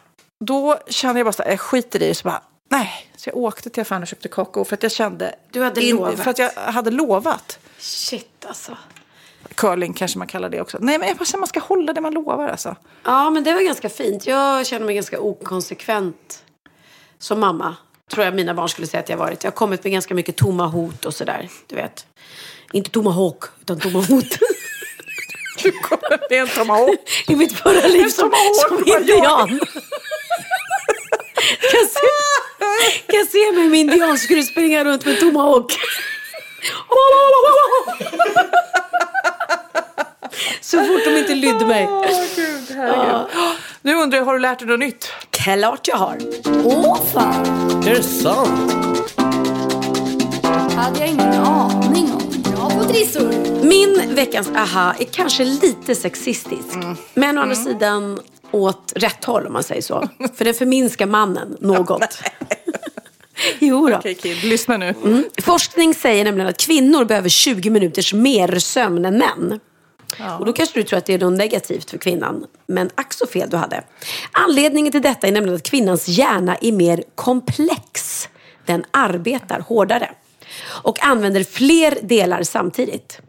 då 0.45 0.79
kände 0.87 1.19
jag 1.19 1.27
bara 1.27 1.33
så 1.33 1.43
här, 1.43 1.51
jag 1.51 1.61
skiter 1.61 2.03
i 2.03 2.09
det. 2.09 2.15
Så 2.15 2.29
bara, 2.29 2.43
nej. 2.69 3.11
Så 3.17 3.29
jag 3.29 3.37
åkte 3.37 3.71
till 3.71 3.81
affären 3.81 4.03
och 4.03 4.09
köpte 4.09 4.29
kakao 4.29 4.65
för 4.65 4.75
att 4.75 4.83
jag 4.83 4.93
kände... 4.93 5.35
Du 5.51 5.63
hade 5.63 5.81
lovat. 5.93 6.21
För 6.21 6.31
att 6.31 6.39
jag 6.39 6.51
hade 6.51 6.91
lovat. 6.91 7.59
Shit 7.79 8.45
alltså. 8.47 8.77
Curling 9.55 9.93
kanske 9.93 10.19
man 10.19 10.27
kallar 10.27 10.49
det 10.49 10.61
också. 10.61 10.79
Nej, 10.81 10.99
men 10.99 11.09
jag 11.09 11.17
bara 11.17 11.39
man 11.39 11.49
ska 11.49 11.61
hålla 11.61 11.93
det 11.93 12.01
man 12.01 12.15
lovar 12.15 12.49
alltså. 12.49 12.77
Ja, 13.05 13.31
men 13.31 13.45
det 13.45 13.53
var 13.55 13.61
ganska 13.61 13.89
fint. 13.89 14.27
Jag 14.27 14.67
känner 14.67 14.87
mig 14.87 14.95
ganska 14.95 15.21
okonsekvent 15.21 16.45
som 17.19 17.41
mamma. 17.41 17.77
Tror 18.11 18.25
jag 18.25 18.35
mina 18.35 18.55
barn 18.55 18.69
skulle 18.69 18.87
säga 18.87 19.01
att 19.01 19.09
jag 19.09 19.17
varit. 19.17 19.45
Jag 19.45 19.51
har 19.51 19.57
kommit 19.57 19.85
med 19.85 19.93
ganska 19.93 20.15
mycket 20.15 20.37
tomma 20.37 20.67
hot 20.67 21.05
och 21.05 21.15
sådär. 21.15 21.49
Du 21.67 21.77
vet. 21.77 22.07
Inte 22.73 22.91
tomma 22.91 23.11
hawk, 23.11 23.45
utan 23.61 23.81
tomma 23.81 23.99
hot. 23.99 24.39
Du 25.63 25.73
kommer 25.73 26.19
med 26.31 26.41
en 26.41 26.49
tomahawk. 26.49 27.01
I 27.29 27.37
mitt 27.37 27.53
förra 27.53 27.87
liv 27.87 28.09
som, 28.09 28.33
som 28.55 28.79
indian. 28.87 29.61
kan, 33.07 33.19
jag 33.19 33.27
se, 33.27 33.53
mig 33.53 33.69
med 33.69 33.81
indian 33.81 34.19
skulle 34.19 34.41
du 34.41 34.47
springa 34.47 34.85
runt 34.85 35.07
med 35.07 35.21
tomahawk. 35.21 35.73
Så 40.61 40.85
fort 40.85 41.05
de 41.05 41.17
inte 41.17 41.35
lydde 41.35 41.67
mig. 41.67 41.89
Åh, 41.91 42.07
gud, 42.37 42.77
herregud. 42.77 43.27
Nu 43.83 43.95
undrar 43.95 44.19
jag, 44.19 44.25
har 44.25 44.35
du 44.35 44.41
lärt 44.41 44.59
dig 44.59 44.69
något 44.69 44.81
nytt? 44.81 45.13
Klart 45.31 45.89
jag 45.89 45.97
har. 45.97 46.19
Åh 46.65 47.01
fan. 47.13 47.47
Är 47.87 47.91
det 47.95 48.03
sant? 48.03 48.75
hade 50.77 50.99
jag 50.99 51.09
ingen 51.09 51.33
aning 51.33 52.13
om. 52.13 52.43
Bra 52.43 52.71
på 52.71 52.85
trissor. 52.85 53.65
Min 53.65 54.15
veckans 54.15 54.51
aha 54.57 54.95
är 54.99 55.05
kanske 55.05 55.45
lite 55.45 55.95
sexistisk. 55.95 56.79
Men 57.15 57.39
å 57.39 57.43
andra 57.43 57.57
sidan 57.57 58.21
åt 58.55 58.93
rätt 58.97 59.25
håll 59.25 59.47
om 59.47 59.53
man 59.53 59.63
säger 59.63 59.83
så. 59.83 60.09
För 60.35 60.45
den 60.45 60.55
förminskar 60.55 61.07
mannen 61.07 61.57
något. 61.61 62.19
jo 63.59 63.89
då. 63.89 63.97
Okej, 63.97 64.15
Kid, 64.15 64.45
lyssna 64.45 64.77
nu. 64.77 64.95
Mm. 65.05 65.25
Forskning 65.43 65.95
säger 65.95 66.25
nämligen 66.25 66.49
att 66.49 66.57
kvinnor 66.57 67.05
behöver 67.05 67.29
20 67.29 67.71
minuters 67.71 68.15
mer 68.15 68.59
sömn 68.59 69.05
än 69.05 69.19
män. 69.19 69.61
Och 70.39 70.47
då 70.47 70.53
kanske 70.53 70.79
du 70.79 70.83
tror 70.83 70.99
att 70.99 71.07
det 71.07 71.15
är 71.15 71.19
något 71.19 71.39
negativt 71.39 71.91
för 71.91 71.99
kvinnan. 71.99 72.47
Men 72.67 72.91
ack 72.95 73.13
så 73.13 73.27
fel 73.27 73.51
du 73.51 73.57
hade. 73.57 73.85
Anledningen 74.33 74.93
till 74.93 75.03
detta 75.03 75.27
är 75.27 75.33
nämligen 75.33 75.57
att 75.57 75.63
kvinnans 75.63 76.09
hjärna 76.09 76.57
är 76.61 76.73
mer 76.73 77.05
komplex. 77.15 78.29
Den 78.67 78.85
arbetar 78.91 79.61
hårdare. 79.61 80.11
Och 80.67 81.05
använder 81.05 81.45
fler 81.45 81.99
delar 82.03 82.43
samtidigt. 82.43 83.21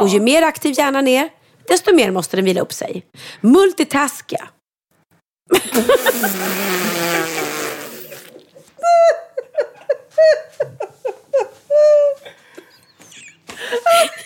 Och 0.00 0.08
ju 0.08 0.20
mer 0.20 0.42
aktiv 0.42 0.74
hjärnan 0.78 1.08
är, 1.08 1.28
desto 1.68 1.94
mer 1.94 2.10
måste 2.10 2.36
den 2.36 2.44
vila 2.44 2.60
upp 2.60 2.72
sig. 2.72 3.06
Multitaska. 3.40 4.48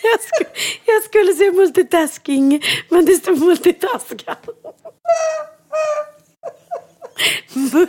Jag, 0.01 0.19
sk 0.21 0.47
jag 0.85 1.03
skulle 1.03 1.33
säga 1.33 1.51
multitasking, 1.51 2.63
men 2.89 3.05
det 3.05 3.15
står 3.15 3.35
multitaska. 3.35 4.37
Mul 7.53 7.87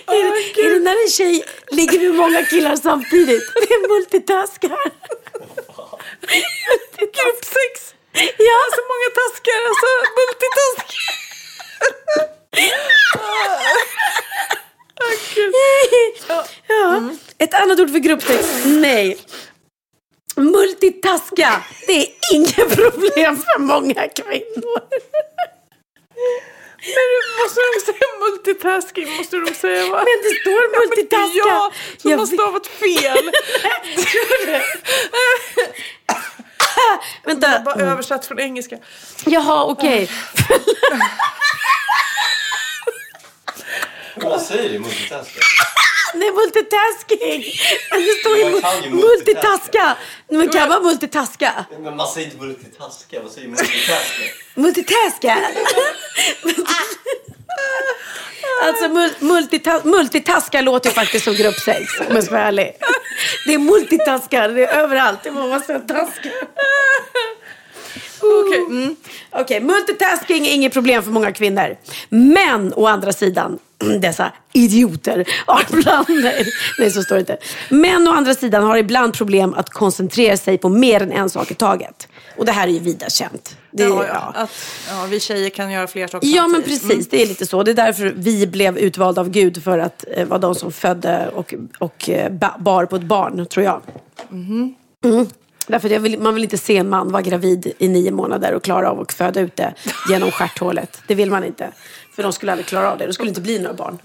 Är 0.07 0.23
det, 0.25 0.63
är 0.63 0.71
det 0.71 0.79
när 0.79 1.03
en 1.05 1.11
tjej 1.11 1.45
ligger 1.79 1.99
med 1.99 2.14
många 2.14 2.43
killar 2.47 2.76
samtidigt? 2.76 3.47
Det 3.55 3.74
är 3.74 3.89
multitaskar. 3.89 4.91
Gruppsex! 7.16 7.74
Ja. 8.49 8.59
Så 8.76 8.83
många 8.91 9.09
taskar, 9.20 9.61
alltså 9.68 9.89
multitask. 10.18 10.89
Ja. 16.66 17.11
Ett 17.39 17.55
annat 17.55 17.81
ord 17.81 17.91
för 17.91 17.99
gruppsex? 17.99 18.64
Nej. 18.64 19.18
Multitaska. 20.37 21.62
Det 21.87 21.93
är 21.93 22.09
inget 22.35 22.76
problem 22.76 23.37
för 23.37 23.59
många 23.59 24.09
kvinnor. 24.09 24.81
Men 26.97 27.09
måste 27.39 27.61
de 27.61 27.81
säga 27.87 28.09
multitasking? 28.79 29.16
Måste 29.16 29.37
de 29.37 29.55
säga 29.55 29.87
va? 29.91 29.97
Men 29.97 30.22
det 30.22 30.41
står 30.41 30.79
multitaska. 30.81 31.49
Ja, 31.49 31.72
som 31.99 32.11
Jag 32.11 32.18
har 32.18 32.26
vet- 32.26 32.35
stavat 32.35 32.66
fel. 32.66 33.31
Vänta. 37.24 37.61
Bara 37.64 37.74
översatt 37.83 38.26
från 38.26 38.39
engelska. 38.41 38.76
Jaha, 39.26 39.64
okej. 39.64 40.11
Vad 44.16 44.43
säger 44.43 44.68
du? 44.72 44.79
Multitaska? 44.79 45.41
Nej, 46.14 46.33
multitasking. 46.33 47.45
Men 47.91 48.01
det 48.01 48.12
står 48.20 48.37
ju 48.39 48.51
Man 48.51 48.61
kan 48.62 48.83
ju 48.83 48.91
mu- 48.91 48.95
multitaska. 48.95 49.97
Men 50.29 50.49
kan 50.49 50.68
man 50.68 50.83
multitaska? 50.83 51.64
Men 51.83 51.97
man 51.97 52.09
säger 52.09 52.26
inte 52.26 52.39
multitaska, 52.39 53.20
vad 53.22 53.33
säger 53.33 53.49
multitaska? 53.49 54.22
Multitaska. 54.55 55.39
Alltså 58.63 58.89
mul 58.89 59.11
multita 59.19 59.81
multitaska 59.85 60.61
låter 60.61 60.89
ju 60.91 60.95
faktiskt 60.95 61.25
som 61.25 61.35
gruppsex 61.35 62.01
om 62.01 62.15
jag 62.15 62.25
ska 62.25 62.35
vara 62.35 62.45
ärlig. 62.45 62.73
Det 63.47 63.55
är 63.55 63.59
multitaskar, 63.59 64.49
det 64.49 64.65
är 64.65 64.79
överallt. 64.79 65.23
Det 65.23 65.31
var 65.31 65.49
massa 65.49 65.79
taskar. 65.79 66.33
Okej. 68.21 68.65
Mm. 68.67 68.97
Okej, 69.31 69.61
multitasking 69.61 70.47
är 70.47 70.55
inget 70.55 70.73
problem 70.73 71.03
för 71.03 71.11
många 71.11 71.33
kvinnor. 71.33 71.77
Men 72.09 72.73
å 72.75 72.87
andra 72.87 73.13
sidan, 73.13 73.59
dessa 74.01 74.33
idioter 74.53 75.24
har 75.47 75.64
ibland, 75.79 76.07
nej, 76.09 76.47
nej 76.79 76.91
så 76.91 77.03
står 77.03 77.14
det 77.14 77.20
inte. 77.20 77.37
Men 77.70 78.09
å 78.09 78.12
andra 78.12 78.35
sidan 78.35 78.64
har 78.64 78.76
ibland 78.76 79.14
problem 79.14 79.55
att 79.55 79.70
koncentrera 79.70 80.37
sig 80.37 80.59
på 80.59 80.68
mer 80.68 81.03
än 81.03 81.12
en 81.12 81.31
sak 81.31 81.51
i 81.51 81.55
taget. 81.55 82.09
Och 82.37 82.45
det 82.45 82.53
här 82.53 82.68
är 82.68 82.72
ju 82.72 82.79
vida 82.79 83.09
känt. 83.11 83.57
Det, 83.70 83.83
Ja, 83.85 84.05
ja. 84.07 84.33
Att, 84.35 84.51
ja, 84.91 85.07
vi 85.11 85.20
tjejer 85.20 85.51
kan 85.51 85.70
göra 85.70 85.87
fler 85.87 86.07
saker 86.07 86.29
Ja, 86.29 86.47
men 86.47 86.62
precis. 86.62 86.85
Mm. 86.93 87.05
Det 87.11 87.22
är 87.22 87.26
lite 87.26 87.47
så. 87.47 87.62
Det 87.62 87.70
är 87.70 87.74
därför 87.74 88.12
vi 88.16 88.47
blev 88.47 88.79
utvalda 88.79 89.20
av 89.20 89.31
Gud 89.31 89.64
för 89.64 89.79
att 89.79 90.05
eh, 90.16 90.26
vara 90.26 90.39
de 90.39 90.55
som 90.55 90.72
födde 90.72 91.29
och, 91.35 91.55
och 91.79 92.09
eh, 92.11 92.33
ba- 92.33 92.59
bar 92.59 92.87
på 92.87 92.97
ett 92.97 93.03
barn, 93.03 93.47
tror 93.47 93.64
jag. 93.66 93.81
Mhm. 94.29 94.74
Mm. 95.05 95.26
Därför 95.66 95.99
vill, 95.99 96.18
man 96.18 96.35
vill 96.35 96.45
inte 96.45 96.59
se 96.59 96.76
en 96.76 96.89
man 96.89 97.12
vara 97.12 97.22
gravid 97.22 97.72
i 97.79 97.89
nio 97.89 98.11
månader 98.12 98.53
och 98.55 98.62
klara 98.64 98.91
av 98.91 99.01
att 99.01 99.12
föda 99.12 99.41
ut 99.41 99.57
det 99.57 99.74
genom 100.09 100.31
stjärthålet. 100.31 101.03
Det 101.07 101.14
vill 101.14 101.31
man 101.31 101.45
inte. 101.45 101.68
För 102.19 102.23
de 102.23 102.33
skulle 102.33 102.53
aldrig 102.53 102.66
klara 102.66 102.93
av 102.93 102.99
det. 102.99 103.07
Det 103.07 103.12
skulle 103.12 103.29
inte 103.29 103.41
bli 103.41 103.59
några 103.59 103.75
barn. 103.75 103.99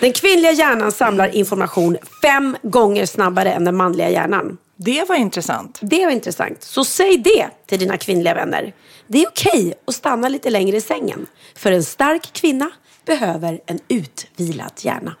Den 0.00 0.12
kvinnliga 0.12 0.52
hjärnan 0.52 0.92
samlar 0.92 1.34
information 1.34 1.96
fem 2.22 2.56
gånger 2.62 3.06
snabbare 3.06 3.52
än 3.52 3.64
den 3.64 3.76
manliga 3.76 4.10
hjärnan. 4.10 4.58
Det 4.76 5.08
var 5.08 5.16
intressant. 5.16 5.78
Det 5.82 6.04
var 6.04 6.12
intressant. 6.12 6.62
Så 6.62 6.84
säg 6.84 7.18
det 7.18 7.50
till 7.66 7.78
dina 7.78 7.96
kvinnliga 7.96 8.34
vänner. 8.34 8.72
Det 9.06 9.22
är 9.22 9.28
okej 9.28 9.74
att 9.86 9.94
stanna 9.94 10.28
lite 10.28 10.50
längre 10.50 10.76
i 10.76 10.80
sängen. 10.80 11.26
För 11.56 11.72
en 11.72 11.84
stark 11.84 12.32
kvinna 12.32 12.70
behöver 13.06 13.60
en 13.66 13.78
utvilad 13.88 14.72
hjärna. 14.80 15.16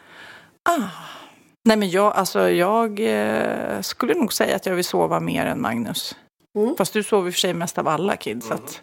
Nej, 1.64 1.76
men 1.76 1.90
jag, 1.90 2.12
alltså, 2.12 2.50
jag 2.50 3.00
eh, 3.00 3.80
skulle 3.80 4.14
nog 4.14 4.32
säga 4.32 4.56
att 4.56 4.66
jag 4.66 4.74
vill 4.74 4.84
sova 4.84 5.20
mer 5.20 5.46
än 5.46 5.60
Magnus. 5.60 6.16
Mm. 6.56 6.76
Fast 6.76 6.92
du 6.92 7.02
sover 7.02 7.28
i 7.28 7.30
och 7.30 7.34
för 7.34 7.40
sig 7.40 7.54
mest 7.54 7.78
av 7.78 7.88
alla 7.88 8.16
kids. 8.16 8.50
Att, 8.50 8.82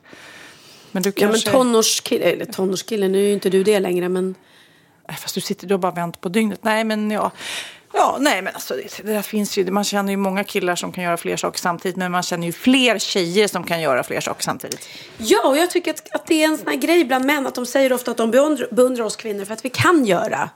men 0.92 1.04
du 1.04 1.12
Ja, 1.16 1.28
men 1.28 1.32
kanske... 1.32 1.52
tonårskille, 1.52 2.26
eller 2.26 2.46
tonårskille, 2.46 3.08
nu 3.08 3.20
är 3.20 3.28
ju 3.28 3.34
inte 3.34 3.50
du 3.50 3.64
det 3.64 3.80
längre, 3.80 4.10
men... 4.10 4.36
Fast 5.22 5.36
du 5.36 5.42
sitter 5.42 5.68
du 5.68 5.74
har 5.74 5.80
bara 5.80 5.92
vänt 5.92 6.22
på 6.22 6.30
dygnet. 6.30 6.64
Nej, 6.64 6.84
men 6.84 7.12
ja. 7.12 7.32
Ja, 7.94 8.18
nej, 8.20 8.42
men 8.42 8.54
alltså 8.54 8.74
det, 8.74 9.14
det 9.14 9.24
finns 9.24 9.58
ju. 9.58 9.72
Man 9.72 9.84
känner 9.84 10.12
ju 10.12 10.18
många 10.18 10.44
killar 10.44 10.76
som 10.76 10.92
kan 10.92 11.04
göra 11.04 11.18
fler 11.18 11.38
saker 11.38 11.60
samtidigt. 11.60 11.98
Men 11.98 12.12
man 12.12 12.24
känner 12.24 12.48
ju 12.48 12.54
fler 12.54 13.00
tjejer 13.00 13.48
som 13.48 13.64
kan 13.64 13.82
göra 13.82 14.04
fler 14.04 14.22
saker 14.22 14.44
samtidigt. 14.44 14.90
Ja, 15.18 15.48
och 15.48 15.58
jag 15.58 15.70
tycker 15.70 15.92
att, 15.92 16.16
att 16.16 16.28
det 16.28 16.44
är 16.44 16.48
en 16.48 16.58
sån 16.58 16.68
här 16.68 16.76
grej 16.76 17.06
bland 17.06 17.26
män, 17.26 17.48
att 17.48 17.56
de 17.56 17.66
säger 17.66 17.94
ofta 17.94 18.12
att 18.12 18.18
de 18.18 18.32
beundrar, 18.32 18.68
beundrar 18.72 19.04
oss 19.06 19.16
kvinnor 19.16 19.46
för 19.46 19.54
att 19.54 19.66
vi 19.66 19.70
kan 19.70 20.06
göra 20.06 20.50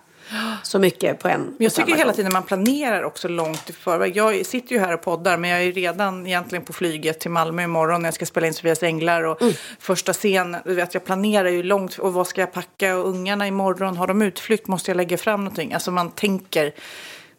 så 0.64 0.80
mycket 0.80 1.20
på 1.20 1.28
en 1.28 1.56
jag 1.60 1.74
tycker 1.74 1.92
hela 1.92 2.04
gång. 2.06 2.14
tiden 2.14 2.34
man 2.34 2.44
planerar 2.44 3.04
också 3.04 3.28
långt 3.28 3.70
i 3.70 3.74
förväg. 3.74 4.18
Jag 4.18 4.46
sitter 4.46 4.74
ju 4.74 4.80
här 4.80 4.94
och 4.94 5.02
poddar 5.02 5.38
men 5.38 5.50
jag 5.50 5.64
är 5.64 5.72
redan 5.72 6.28
egentligen 6.28 6.66
på 6.66 6.74
flyget 6.74 7.20
till 7.20 7.32
Malmö 7.32 7.64
imorgon 7.64 8.02
när 8.02 8.08
jag 8.08 8.14
ska 8.14 8.26
spela 8.26 8.48
in 8.48 8.54
Sofias 8.54 8.84
Änglar 8.84 9.24
och 9.24 9.42
Mm. 9.42 9.54
första 9.80 10.14
scen. 10.14 10.58
Du 10.66 10.74
vet, 10.76 10.94
jag 10.94 11.06
planerar 11.06 11.50
ju 11.50 11.64
långt 11.64 11.98
och 11.98 12.14
vad 12.14 12.28
ska 12.28 12.42
jag 12.42 12.54
packa 12.54 12.96
och 12.98 13.08
ungarna 13.10 13.48
imorgon, 13.48 13.98
har 13.98 14.08
de 14.08 14.22
utflykt, 14.22 14.68
måste 14.68 14.92
jag 14.92 14.96
lägga 14.98 15.18
fram 15.18 15.40
någonting? 15.44 15.74
Alltså 15.74 15.92
man 15.92 16.12
tänker 16.12 16.74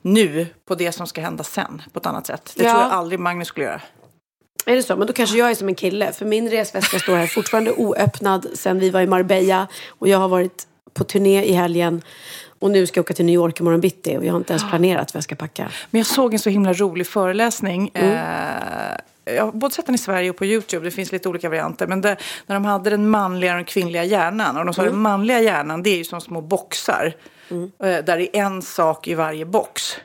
nu 0.02 0.46
på 0.68 0.74
det 0.74 0.92
som 0.92 1.06
ska 1.06 1.20
hända 1.20 1.44
sen 1.44 1.82
på 1.92 1.98
ett 1.98 2.06
annat 2.06 2.26
sätt. 2.26 2.52
Det 2.56 2.64
Ja. 2.64 2.70
tror 2.70 2.82
jag 2.82 2.92
aldrig 2.92 3.20
Magnus 3.20 3.48
skulle 3.48 3.66
göra. 3.66 3.80
Är 4.66 4.76
det 4.76 4.82
så? 4.82 4.96
Men 4.96 5.06
då 5.06 5.12
kanske 5.12 5.38
jag 5.38 5.50
är 5.50 5.54
som 5.54 5.68
en 5.68 5.74
kille. 5.74 6.12
För 6.12 6.24
min 6.24 6.50
resväska 6.50 6.98
står 6.98 7.16
här 7.16 7.26
fortfarande 7.26 7.72
oöppnad 7.72 8.46
sen 8.54 8.78
vi 8.78 8.90
var 8.90 9.00
i 9.00 9.06
Marbella. 9.06 9.66
Och 9.88 10.08
jag 10.08 10.18
har 10.18 10.28
varit 10.28 10.66
på 10.94 11.04
turné 11.04 11.44
i 11.44 11.52
helgen. 11.52 12.02
Och 12.64 12.70
nu 12.70 12.86
ska 12.86 12.98
jag 12.98 13.02
åka 13.04 13.14
till 13.14 13.24
New 13.24 13.34
York 13.34 13.60
imorgon 13.60 13.80
bitti. 13.80 14.16
Och 14.16 14.24
jag 14.24 14.32
har 14.32 14.38
inte 14.38 14.52
ens 14.52 14.68
planerat 14.68 15.14
vad 15.14 15.18
jag 15.18 15.24
ska 15.24 15.34
packa. 15.34 15.70
Men 15.90 15.98
jag 15.98 16.06
såg 16.06 16.32
en 16.32 16.38
så 16.38 16.50
himla 16.50 16.72
rolig 16.72 17.06
föreläsning. 17.06 17.90
Mm. 17.94 18.10
Eh, 18.12 19.34
jag 19.34 19.44
har 19.44 19.52
både 19.52 19.74
sett 19.74 19.86
den 19.86 19.94
i 19.94 19.98
Sverige 19.98 20.30
och 20.30 20.36
på 20.36 20.44
YouTube. 20.44 20.84
Det 20.84 20.90
finns 20.90 21.12
lite 21.12 21.28
olika 21.28 21.48
varianter. 21.48 21.86
Men 21.86 22.00
det, 22.00 22.16
när 22.46 22.56
de 22.56 22.64
hade 22.64 22.90
den 22.90 23.10
manliga 23.10 23.50
och 23.52 23.56
den 23.56 23.64
kvinnliga 23.64 24.04
hjärnan. 24.04 24.56
Och 24.56 24.64
de 24.64 24.74
sa 24.74 24.82
Mm. 24.82 24.94
den 24.94 25.02
manliga 25.02 25.40
hjärnan 25.40 25.82
det 25.82 25.90
är 25.90 25.96
ju 25.96 26.04
som 26.04 26.20
små 26.20 26.40
boxar. 26.40 27.16
Eh, 27.50 27.64
där 27.78 28.16
det 28.16 28.36
är 28.36 28.42
en 28.42 28.62
sak 28.62 29.08
i 29.08 29.14
varje 29.14 29.44
box. 29.44 29.96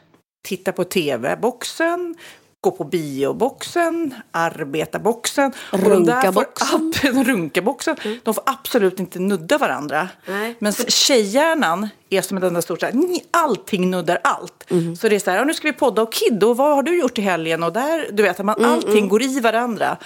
Titta 0.44 0.72
på 0.72 0.84
tv-boxen. 0.84 2.16
Gå 2.62 2.72
på 2.72 2.84
bioboxen, 2.84 4.14
arbetarboxen. 4.32 5.54
och 5.72 5.80
de 5.80 6.06
där 6.06 6.32
får 6.32 6.42
Runkaboxen. 6.42 7.24
runkaboxen. 7.26 7.96
De 8.24 8.34
får 8.34 8.44
absolut 8.46 9.00
inte 9.00 9.20
nudda 9.20 9.58
varandra. 9.58 10.10
Nej. 10.26 10.56
Men 10.60 10.74
tjejhjärnan 10.74 11.90
är 12.10 12.22
som 12.22 12.38
ett 12.38 12.44
enda 12.44 12.62
stort 12.62 12.80
så 12.80 12.86
här, 12.86 12.94
"Ni, 12.94 13.24
allting 13.32 13.90
nuddar 13.92 14.20
allt. 14.24 14.66
Så 15.00 15.10
det 15.10 15.16
är 15.16 15.20
så 15.20 15.32
här, 15.32 15.46
nu 15.46 15.54
ska 15.54 15.68
vi 15.68 15.74
podda 15.74 16.02
och 16.02 16.14
Kid, 16.14 16.44
och 16.44 16.58
vad 16.58 16.76
har 16.76 16.84
du 16.84 17.00
gjort 17.00 17.18
i 17.18 17.22
helgen? 17.22 17.64
Och 17.64 17.74
där, 17.74 18.10
du 18.12 18.24
vet, 18.24 18.46
man, 18.46 18.66
allting 18.66 19.10
går 19.10 19.22
i 19.22 19.40
varandra. 19.40 19.98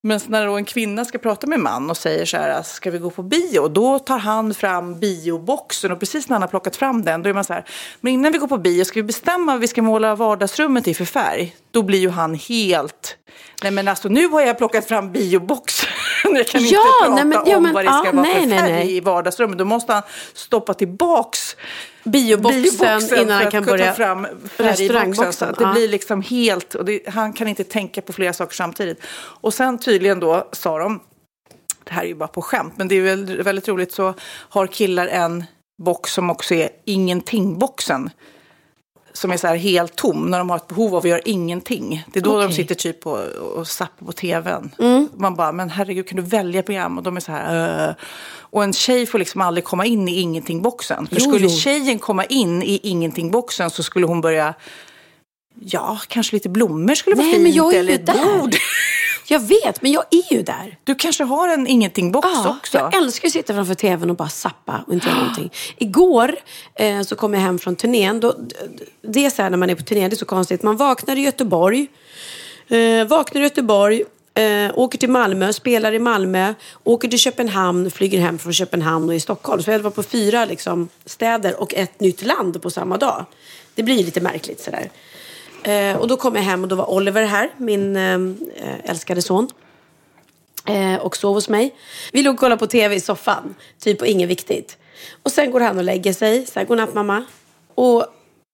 Men 0.00 0.20
när 0.26 0.46
då 0.46 0.56
en 0.56 0.64
kvinna 0.64 1.04
ska 1.04 1.18
prata 1.18 1.46
med 1.46 1.56
en 1.56 1.62
man 1.62 1.90
och 1.90 1.96
säger 1.96 2.24
så 2.26 2.36
här, 2.36 2.62
ska 2.62 2.90
vi 2.90 2.98
gå 2.98 3.10
på 3.10 3.22
bio? 3.22 3.68
Då 3.68 3.98
tar 3.98 4.18
han 4.18 4.54
fram 4.54 5.00
bioboxen 5.00 5.92
och 5.92 6.00
precis 6.00 6.28
när 6.28 6.34
han 6.34 6.42
har 6.42 6.48
plockat 6.48 6.76
fram 6.76 7.04
den, 7.04 7.22
då 7.22 7.28
är 7.30 7.34
man 7.34 7.44
så 7.44 7.52
här, 7.52 7.64
men 8.00 8.12
innan 8.12 8.32
vi 8.32 8.38
går 8.38 8.48
på 8.48 8.58
bio, 8.58 8.84
ska 8.84 8.94
vi 8.98 9.02
bestämma 9.02 9.52
vad 9.52 9.60
vi 9.60 9.68
ska 9.68 9.82
måla 9.82 10.14
vardagsrummet 10.14 10.88
i 10.88 10.94
för 10.94 11.04
färg? 11.04 11.56
Då 11.70 11.82
blir 11.82 11.98
ju 11.98 12.10
han 12.10 12.34
helt, 12.34 13.16
nej 13.62 13.72
men 13.72 13.88
alltså 13.88 14.08
nu 14.08 14.26
har 14.28 14.40
jag 14.40 14.58
plockat 14.58 14.88
fram 14.88 15.12
bioboxen. 15.12 15.88
Jag 16.34 16.46
kan 16.46 16.60
Ja, 16.64 16.66
inte 16.68 16.76
prata 17.00 17.14
nej, 17.14 17.24
men- 17.24 17.38
ja, 17.46 17.56
om 17.56 17.62
men- 17.62 17.72
vad 17.74 17.84
det 17.84 17.88
ska 17.92 18.06
ja, 18.06 18.12
vara 18.12 18.22
nej, 18.22 18.40
för 18.40 18.46
nej, 18.48 18.58
färg 18.58 18.72
nej. 18.72 18.96
i 18.96 19.00
vardagsrummet. 19.00 19.58
Då 19.58 19.64
måste 19.64 19.92
han 19.92 20.02
stoppa 20.34 20.74
tillbaks 20.74 21.56
Bioboxen 22.04 22.62
bioboxen 22.62 23.18
innan 23.18 23.42
han 23.42 23.50
kan 23.50 23.64
börja 23.64 23.92
fram 23.94 24.26
restaurangboxen. 24.56 25.54
det 25.58 25.64
Ja. 25.64 25.72
blir 25.72 25.88
liksom 25.88 26.22
helt, 26.22 26.74
och 26.74 26.84
det, 26.84 27.08
han 27.08 27.32
kan 27.32 27.48
inte 27.48 27.64
tänka 27.64 28.02
på 28.02 28.12
flera 28.12 28.32
saker 28.32 28.54
samtidigt. 28.54 29.02
Och 29.40 29.54
sen 29.54 29.78
tydligen 29.78 30.20
då 30.20 30.48
sa 30.52 30.78
de, 30.78 31.00
det 31.84 31.92
här 31.92 32.02
är 32.02 32.06
ju 32.06 32.14
bara 32.14 32.28
på 32.28 32.42
skämt, 32.42 32.72
men 32.76 32.88
det 32.88 32.94
är 32.94 33.02
väl 33.02 33.42
väldigt 33.42 33.68
roligt, 33.68 33.92
så 33.92 34.14
har 34.24 34.66
killar 34.66 35.06
en 35.06 35.44
box 35.82 36.12
som 36.12 36.30
också 36.30 36.54
är 36.54 36.68
ingenting-boxen. 36.84 38.10
Som 39.18 39.30
är 39.30 39.36
så 39.36 39.46
här 39.46 39.56
helt 39.56 39.96
tom 39.96 40.30
när 40.30 40.38
de 40.38 40.50
har 40.50 40.56
ett 40.56 40.68
behov 40.68 40.94
av 40.94 40.98
att 40.98 41.08
göra 41.08 41.20
ingenting. 41.20 42.04
Det 42.12 42.18
är 42.18 42.22
då 42.24 42.38
de 42.38 42.44
Okej. 42.44 42.56
sitter 42.56 42.74
typ 42.74 43.06
och, 43.06 43.18
och 43.28 43.66
zappar 43.68 44.06
på 44.06 44.12
tvn. 44.12 44.70
Mm. 44.78 45.08
Man 45.16 45.34
bara, 45.34 45.52
men 45.52 45.70
herregud 45.70 46.08
kan 46.08 46.16
du 46.16 46.22
välja 46.22 46.62
program? 46.62 46.98
Och 46.98 47.04
de 47.04 47.16
är 47.16 47.20
så 47.20 47.32
här, 47.32 47.88
"Äh." 47.88 47.94
Och 48.50 48.64
en 48.64 48.72
tjej 48.72 49.06
får 49.06 49.18
liksom 49.18 49.40
aldrig 49.40 49.64
komma 49.64 49.86
in 49.86 50.08
i 50.08 50.20
ingenting-boxen. 50.20 51.06
För 51.06 51.16
Jo, 51.16 51.20
skulle 51.20 51.46
jo. 51.46 51.56
tjejen 51.58 51.98
komma 51.98 52.24
in 52.24 52.62
i 52.62 52.80
ingenting-boxen 52.82 53.70
så 53.70 53.82
skulle 53.82 54.06
hon 54.06 54.20
börja, 54.20 54.54
ja, 55.60 55.98
kanske 56.08 56.36
lite 56.36 56.48
blommor 56.48 56.94
skulle 56.94 57.16
vara 57.16 57.24
Nej, 57.26 57.34
fint. 57.34 57.42
men 57.42 57.52
jag 57.52 57.74
är 57.74 57.78
eller 57.80 57.92
ett 57.94 58.06
där. 58.06 58.38
bord. 58.40 58.54
Jag 59.30 59.40
vet, 59.40 59.82
men 59.82 59.92
jag 59.92 60.04
är 60.10 60.32
ju 60.34 60.42
där. 60.42 60.78
Du 60.84 60.94
kanske 60.94 61.24
har 61.24 61.48
en 61.48 61.66
ingenting-box 61.66 62.28
Ja, 62.32 62.56
också? 62.58 62.78
jag 62.78 62.94
älskar 62.96 63.28
att 63.28 63.32
sitta 63.32 63.54
framför 63.54 63.74
tvn 63.74 64.10
och 64.10 64.16
bara 64.16 64.28
sappa 64.28 64.84
och 64.86 64.92
inte 64.92 65.08
göra 65.08 65.18
någonting. 65.18 65.52
Igår 65.76 66.34
eh, 66.74 67.02
så 67.02 67.16
kom 67.16 67.34
jag 67.34 67.40
hem 67.40 67.58
från 67.58 67.76
turnén. 67.76 68.20
Då, 68.20 68.34
det 69.02 69.26
är 69.26 69.30
så 69.30 69.42
här 69.42 69.50
när 69.50 69.56
man 69.56 69.70
är 69.70 69.74
på 69.74 69.82
turné, 69.82 70.08
det 70.08 70.14
är 70.14 70.16
så 70.16 70.24
konstigt. 70.24 70.62
Man 70.62 70.76
vaknar 70.76 71.16
i 71.16 71.20
Göteborg, 71.20 71.86
eh, 72.68 73.04
vaknar 73.06 73.40
i 73.40 73.44
Göteborg, 73.44 74.02
eh, 74.34 74.70
åker 74.78 74.98
till 74.98 75.10
Malmö, 75.10 75.52
spelar 75.52 75.92
i 75.92 75.98
Malmö, 75.98 76.54
åker 76.84 77.08
till 77.08 77.18
Köpenhamn, 77.18 77.90
flyger 77.90 78.18
hem 78.18 78.38
från 78.38 78.52
Köpenhamn 78.52 79.08
och 79.08 79.14
i 79.14 79.20
Stockholm. 79.20 79.62
Så 79.62 79.70
jag 79.70 79.78
var 79.78 79.90
på 79.90 80.02
fyra 80.02 80.44
liksom, 80.44 80.88
städer 81.04 81.60
och 81.60 81.74
ett 81.74 82.00
nytt 82.00 82.22
land 82.26 82.62
på 82.62 82.70
samma 82.70 82.96
dag. 82.96 83.24
Det 83.74 83.82
blir 83.82 84.04
lite 84.04 84.20
märkligt 84.20 84.60
sådär. 84.60 84.90
Eh, 85.62 85.96
och 85.96 86.08
då 86.08 86.16
kom 86.16 86.36
jag 86.36 86.42
hem 86.42 86.62
och 86.62 86.68
då 86.68 86.76
var 86.76 86.90
Oliver 86.90 87.24
här, 87.24 87.50
min 87.56 87.96
eh, 87.96 88.90
älskade 88.90 89.22
son 89.22 89.48
eh, 90.66 90.96
och 90.96 91.16
sov 91.16 91.34
hos 91.34 91.48
mig. 91.48 91.74
Vi 92.12 92.22
låg 92.22 92.34
och 92.34 92.40
kollade 92.40 92.58
på 92.58 92.66
tv 92.66 92.94
i 92.94 93.00
soffan, 93.00 93.54
typ 93.78 94.00
och 94.00 94.06
inget 94.06 94.28
viktigt. 94.28 94.78
Och 95.22 95.32
sen 95.32 95.50
går 95.50 95.60
han 95.60 95.78
och 95.78 95.84
lägger 95.84 96.12
sig, 96.12 96.46
så 96.46 96.58
här, 96.58 96.66
godnatt 96.66 96.94
mamma. 96.94 97.24
Och 97.74 98.06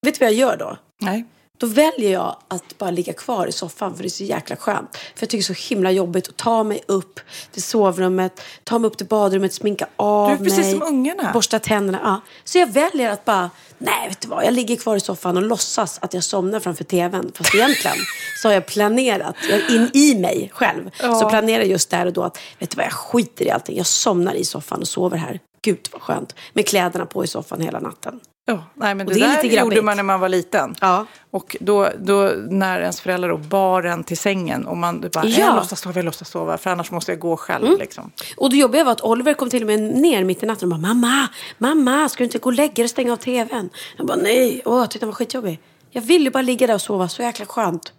vet 0.06 0.14
du 0.14 0.24
vad 0.24 0.32
jag 0.32 0.38
gör 0.38 0.56
då? 0.56 0.76
Nej. 1.00 1.24
Då 1.64 1.68
väljer 1.68 2.12
jag 2.12 2.36
att 2.48 2.78
bara 2.78 2.90
ligga 2.90 3.12
kvar 3.12 3.46
i 3.46 3.52
soffan 3.52 3.94
för 3.96 4.02
det 4.02 4.06
är 4.06 4.10
så 4.10 4.24
jäkla 4.24 4.56
skönt. 4.56 4.96
För 4.96 5.02
jag 5.20 5.28
tycker 5.30 5.48
det 5.48 5.52
är 5.52 5.54
så 5.54 5.68
himla 5.74 5.90
jobbigt 5.90 6.28
att 6.28 6.36
ta 6.36 6.64
mig 6.64 6.80
upp 6.86 7.20
till 7.52 7.62
sovrummet, 7.62 8.40
ta 8.64 8.78
mig 8.78 8.88
upp 8.88 8.96
till 8.96 9.06
badrummet, 9.06 9.54
sminka 9.54 9.86
av 9.96 10.28
Du 10.28 10.34
är 10.34 10.38
precis 10.38 10.58
mig. 10.58 10.70
som 10.72 10.82
ungarna. 10.82 11.30
Borsta 11.32 11.58
tänderna. 11.58 12.00
Ja. 12.04 12.20
Så 12.44 12.58
jag 12.58 12.72
väljer 12.72 13.10
att 13.10 13.24
bara, 13.24 13.50
nej 13.78 14.08
vet 14.08 14.20
du 14.20 14.28
vad, 14.28 14.44
jag 14.44 14.54
ligger 14.54 14.76
kvar 14.76 14.96
i 14.96 15.00
soffan 15.00 15.36
och 15.36 15.42
låtsas 15.42 15.98
att 16.02 16.14
jag 16.14 16.24
somnar 16.24 16.60
framför 16.60 16.84
tvn. 16.84 17.32
Fast 17.34 17.54
egentligen 17.54 17.96
så 18.42 18.48
har 18.48 18.52
jag 18.52 18.66
planerat, 18.66 19.36
jag 19.50 19.70
in 19.70 19.90
i 19.94 20.14
mig 20.20 20.50
själv, 20.54 20.90
Ja. 21.02 21.14
så 21.20 21.28
planerar 21.28 21.58
jag 21.58 21.68
just 21.68 21.90
där 21.90 22.06
och 22.06 22.12
då 22.12 22.22
att, 22.22 22.38
vet 22.58 22.70
du 22.70 22.76
vad, 22.76 22.86
jag 22.86 22.92
skiter 22.92 23.44
i 23.44 23.50
allting. 23.50 23.76
Jag 23.76 23.86
somnar 23.86 24.34
i 24.34 24.44
soffan 24.44 24.80
och 24.80 24.88
sover 24.88 25.16
här. 25.16 25.40
Gud 25.62 25.88
vad 25.92 26.02
skönt. 26.02 26.34
Med 26.52 26.66
kläderna 26.68 27.06
på 27.06 27.24
i 27.24 27.26
soffan 27.26 27.60
hela 27.60 27.80
natten. 27.80 28.20
Ja, 28.46 28.64
nej, 28.74 28.94
men 28.94 29.06
det, 29.06 29.14
det 29.14 29.20
är 29.20 29.42
där 29.42 29.60
gjorde 29.60 29.82
man 29.82 29.96
när 29.96 30.02
man 30.04 30.20
var 30.20 30.28
liten. 30.28 30.74
Ja. 30.80 31.06
Och 31.30 31.56
då, 31.60 31.88
då 31.98 32.32
när 32.50 32.80
ens 32.80 33.00
föräldrar 33.00 33.28
då 33.28 33.36
bar 33.36 33.82
en 33.82 34.04
till 34.04 34.18
sängen 34.18 34.66
och 34.66 34.76
man 34.76 35.00
bara, 35.00 35.26
Ja. 35.26 35.38
jag 35.38 35.56
låtsas 35.56 35.80
sova, 35.80 35.94
jag 35.96 36.04
låtsas 36.04 36.28
sova, 36.30 36.58
för 36.58 36.70
annars 36.70 36.90
måste 36.90 37.12
jag 37.12 37.18
gå 37.18 37.36
själv. 37.36 37.66
Mm. 37.66 37.78
Liksom. 37.78 38.10
Och 38.36 38.50
det 38.50 38.56
jobbiga 38.56 38.84
var 38.84 38.92
att 38.92 39.00
Oliver 39.00 39.34
kom 39.34 39.50
till 39.50 39.62
och 39.62 39.66
med 39.66 39.80
ner 39.80 40.24
mitt 40.24 40.42
i 40.42 40.46
natten 40.46 40.72
och 40.72 40.78
bara 40.78 40.94
Mamma, 40.94 41.28
mamma, 41.58 42.08
ska 42.08 42.18
du 42.18 42.24
inte 42.24 42.38
gå 42.38 42.48
och 42.48 42.52
lägga 42.52 42.72
dig 42.74 42.84
och 42.84 42.90
stänga 42.90 43.12
av 43.12 43.16
tvn? 43.16 43.70
Jag 43.96 44.06
bara 44.06 44.16
nej, 44.16 44.62
åh, 44.64 44.86
tyckte 44.86 45.06
han 45.06 45.10
var 45.10 45.16
skitjobbig. 45.16 45.60
Jag 45.90 46.02
vill 46.02 46.22
ju 46.24 46.30
bara 46.30 46.42
ligga 46.42 46.66
där 46.66 46.74
och 46.74 46.80
sova, 46.82 47.08
så 47.08 47.22
jäkla 47.22 47.46
skönt. 47.46 47.92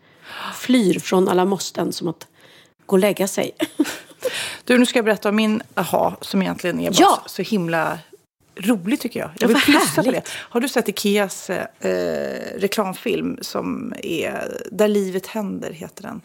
Flyr 0.55 0.99
från 0.99 1.29
alla 1.29 1.45
måsten 1.45 1.93
som 1.93 2.07
att 2.07 2.27
gå 2.85 2.95
och 2.95 2.99
lägga 2.99 3.27
sig. 3.27 3.51
Du, 4.63 4.77
nu 4.77 4.85
ska 4.85 4.97
jag 4.97 5.05
berätta 5.05 5.29
om 5.29 5.35
min 5.35 5.61
aha, 5.75 6.15
som 6.21 6.41
egentligen 6.41 6.79
är 6.79 6.89
bara 6.91 6.97
Ja. 6.99 7.21
så 7.25 7.41
himla 7.41 7.97
rolig 8.55 8.99
tycker 8.99 9.19
jag. 9.19 9.29
Ja, 9.29 9.33
Jag 9.39 9.47
vill 9.47 9.57
plussa 9.57 10.03
på 10.03 10.11
det. 10.11 10.21
Har 10.29 10.59
du 10.61 10.69
sett 10.69 10.89
Ikeas 10.89 11.49
eh, 11.49 11.59
reklamfilm 12.57 13.37
som 13.41 13.93
är 14.03 14.61
Där 14.71 14.87
livet 14.87 15.27
händer, 15.27 15.71
heter 15.71 16.03
den? 16.03 16.21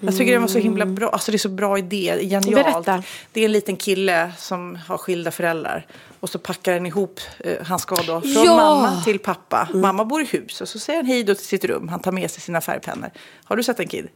Jag 0.00 0.16
tycker 0.16 0.32
den 0.32 0.40
var 0.40 0.48
så 0.48 0.58
himla 0.58 0.86
bra. 0.86 1.08
Alltså 1.08 1.30
det 1.30 1.36
är 1.36 1.38
så 1.38 1.48
bra 1.48 1.78
idé, 1.78 2.18
genialt. 2.20 2.54
Berätta. 2.54 3.02
Det 3.32 3.40
är 3.40 3.44
en 3.44 3.52
liten 3.52 3.76
kille 3.76 4.32
som 4.38 4.78
har 4.86 4.98
skilda 4.98 5.30
föräldrar. 5.30 5.86
Och 6.20 6.30
så 6.30 6.38
packar 6.38 6.72
den 6.72 6.86
ihop, 6.86 7.20
eh, 7.38 7.64
han 7.66 7.78
ska 7.78 7.94
då 7.94 8.20
från 8.20 8.30
Ja! 8.32 8.42
Mm. 8.42 8.56
mamma 8.56 9.02
till 9.04 9.18
pappa. 9.18 9.68
Mamma 9.74 10.04
bor 10.04 10.22
i 10.22 10.24
hus 10.24 10.60
och 10.60 10.68
så 10.68 10.78
säger 10.78 10.98
han 10.98 11.06
hej 11.06 11.24
då 11.24 11.34
till 11.34 11.44
sitt 11.46 11.64
rum. 11.64 11.88
Han 11.88 12.00
tar 12.00 12.12
med 12.12 12.30
sig 12.30 12.40
sina 12.40 12.60
färgpennor. 12.60 13.10
Har 13.44 13.56
du 13.56 13.62
sett 13.62 13.80
en 13.80 13.88
kid? 13.88 14.08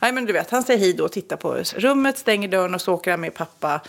Nej 0.00 0.12
men 0.12 0.24
du 0.26 0.32
vet, 0.32 0.50
han 0.50 0.62
säger 0.62 0.80
hej 0.80 0.92
då 0.92 1.04
och 1.04 1.12
tittar 1.12 1.36
på 1.36 1.62
rummet, 1.76 2.18
stänger 2.18 2.48
dörren 2.48 2.74
och 2.74 2.80
så 2.80 2.94
åker 2.94 3.10
han 3.10 3.20
med 3.20 3.34
pappa 3.34 3.80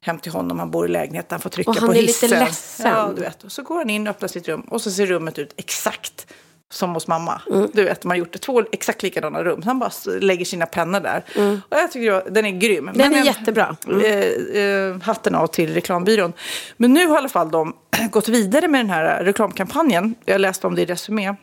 hem 0.00 0.18
till 0.18 0.32
honom. 0.32 0.58
Han 0.58 0.70
bor 0.70 0.84
i 0.86 0.88
lägenheten, 0.88 1.28
han 1.30 1.40
får 1.40 1.50
trycka 1.50 1.70
Och 1.70 1.76
han 1.76 1.88
på 1.88 1.94
är 1.94 2.02
lite 2.02 2.26
hissen. 2.26 2.30
ledsen. 2.44 2.90
Ja, 2.90 3.12
du 3.16 3.22
vet. 3.22 3.44
Och 3.44 3.52
så 3.52 3.62
går 3.62 3.76
han 3.78 3.90
in 3.90 4.06
och 4.06 4.10
öppnar 4.10 4.28
sitt 4.28 4.48
rum 4.48 4.60
och 4.60 4.80
så 4.80 4.90
ser 4.90 5.06
rummet 5.06 5.38
ut 5.38 5.54
exakt 5.56 6.26
som 6.72 6.94
hos 6.94 7.06
mamma. 7.08 7.40
Mm. 7.52 7.68
Du 7.72 7.84
vet, 7.84 8.04
man 8.04 8.10
har 8.10 8.16
gjort 8.16 8.32
det 8.32 8.38
två 8.38 8.62
exakt 8.72 9.02
likadana 9.02 9.42
rum. 9.44 9.62
Han 9.64 9.78
bara 9.78 9.90
lägger 10.20 10.44
sina 10.44 10.66
pennor 10.66 11.00
där. 11.00 11.24
Och 11.68 11.78
jag 11.78 11.92
tycker 11.92 12.10
då, 12.12 12.22
den 12.30 12.46
är 12.46 12.50
grym. 12.50 12.88
Mm. 12.88 12.98
Den 12.98 13.12
är 13.14 13.16
jag- 13.18 13.26
jättebra. 13.26 13.76
Mm. 13.86 14.00
eh, 14.00 14.62
eh, 14.62 15.00
hatten 15.02 15.34
av 15.34 15.46
till 15.46 15.74
reklambyrån. 15.74 16.32
Men 16.76 16.92
nu 16.92 17.06
har 17.06 17.14
i 17.14 17.18
alla 17.18 17.28
fall 17.28 17.50
de 17.50 17.76
gått 18.10 18.28
vidare 18.28 18.68
med 18.68 18.80
den 18.80 18.90
här 18.90 19.24
reklamkampanjen. 19.24 20.14
Jag 20.24 20.40
läste 20.40 20.66
om 20.66 20.74
det 20.74 20.82
i 20.82 20.86
Resumé. 20.86 21.34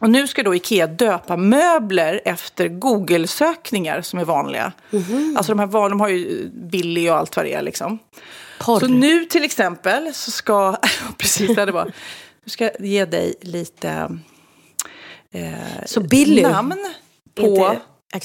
Och 0.00 0.10
nu 0.10 0.26
ska 0.26 0.42
då 0.42 0.54
Ikea 0.54 0.86
döpa 0.86 1.36
möbler 1.36 2.20
efter 2.24 2.68
Google-sökningar 2.68 4.02
som 4.02 4.18
är 4.18 4.24
vanliga. 4.24 4.72
Mhm. 4.90 5.34
Alltså 5.36 5.52
de 5.52 5.58
här 5.58 5.88
de 5.88 6.00
har 6.00 6.08
ju 6.08 6.50
Billy 6.52 7.10
och 7.10 7.16
allt 7.16 7.36
vad 7.36 7.44
det 7.44 7.54
är 7.54 7.62
liksom. 7.62 7.98
Porr. 8.58 8.80
Så 8.80 8.86
nu 8.86 9.24
till 9.24 9.44
exempel 9.44 10.14
så 10.14 10.30
ska, 10.30 10.76
precis 11.18 11.56
det 11.56 11.72
var, 11.72 11.84
nu 12.44 12.50
ska 12.50 12.64
jag 12.64 12.86
ge 12.86 13.04
dig 13.04 13.34
lite 13.40 14.18
eh, 15.32 15.52
Så 15.86 16.00
Billy 16.00 16.42
namn 16.42 16.94
på 17.34 17.76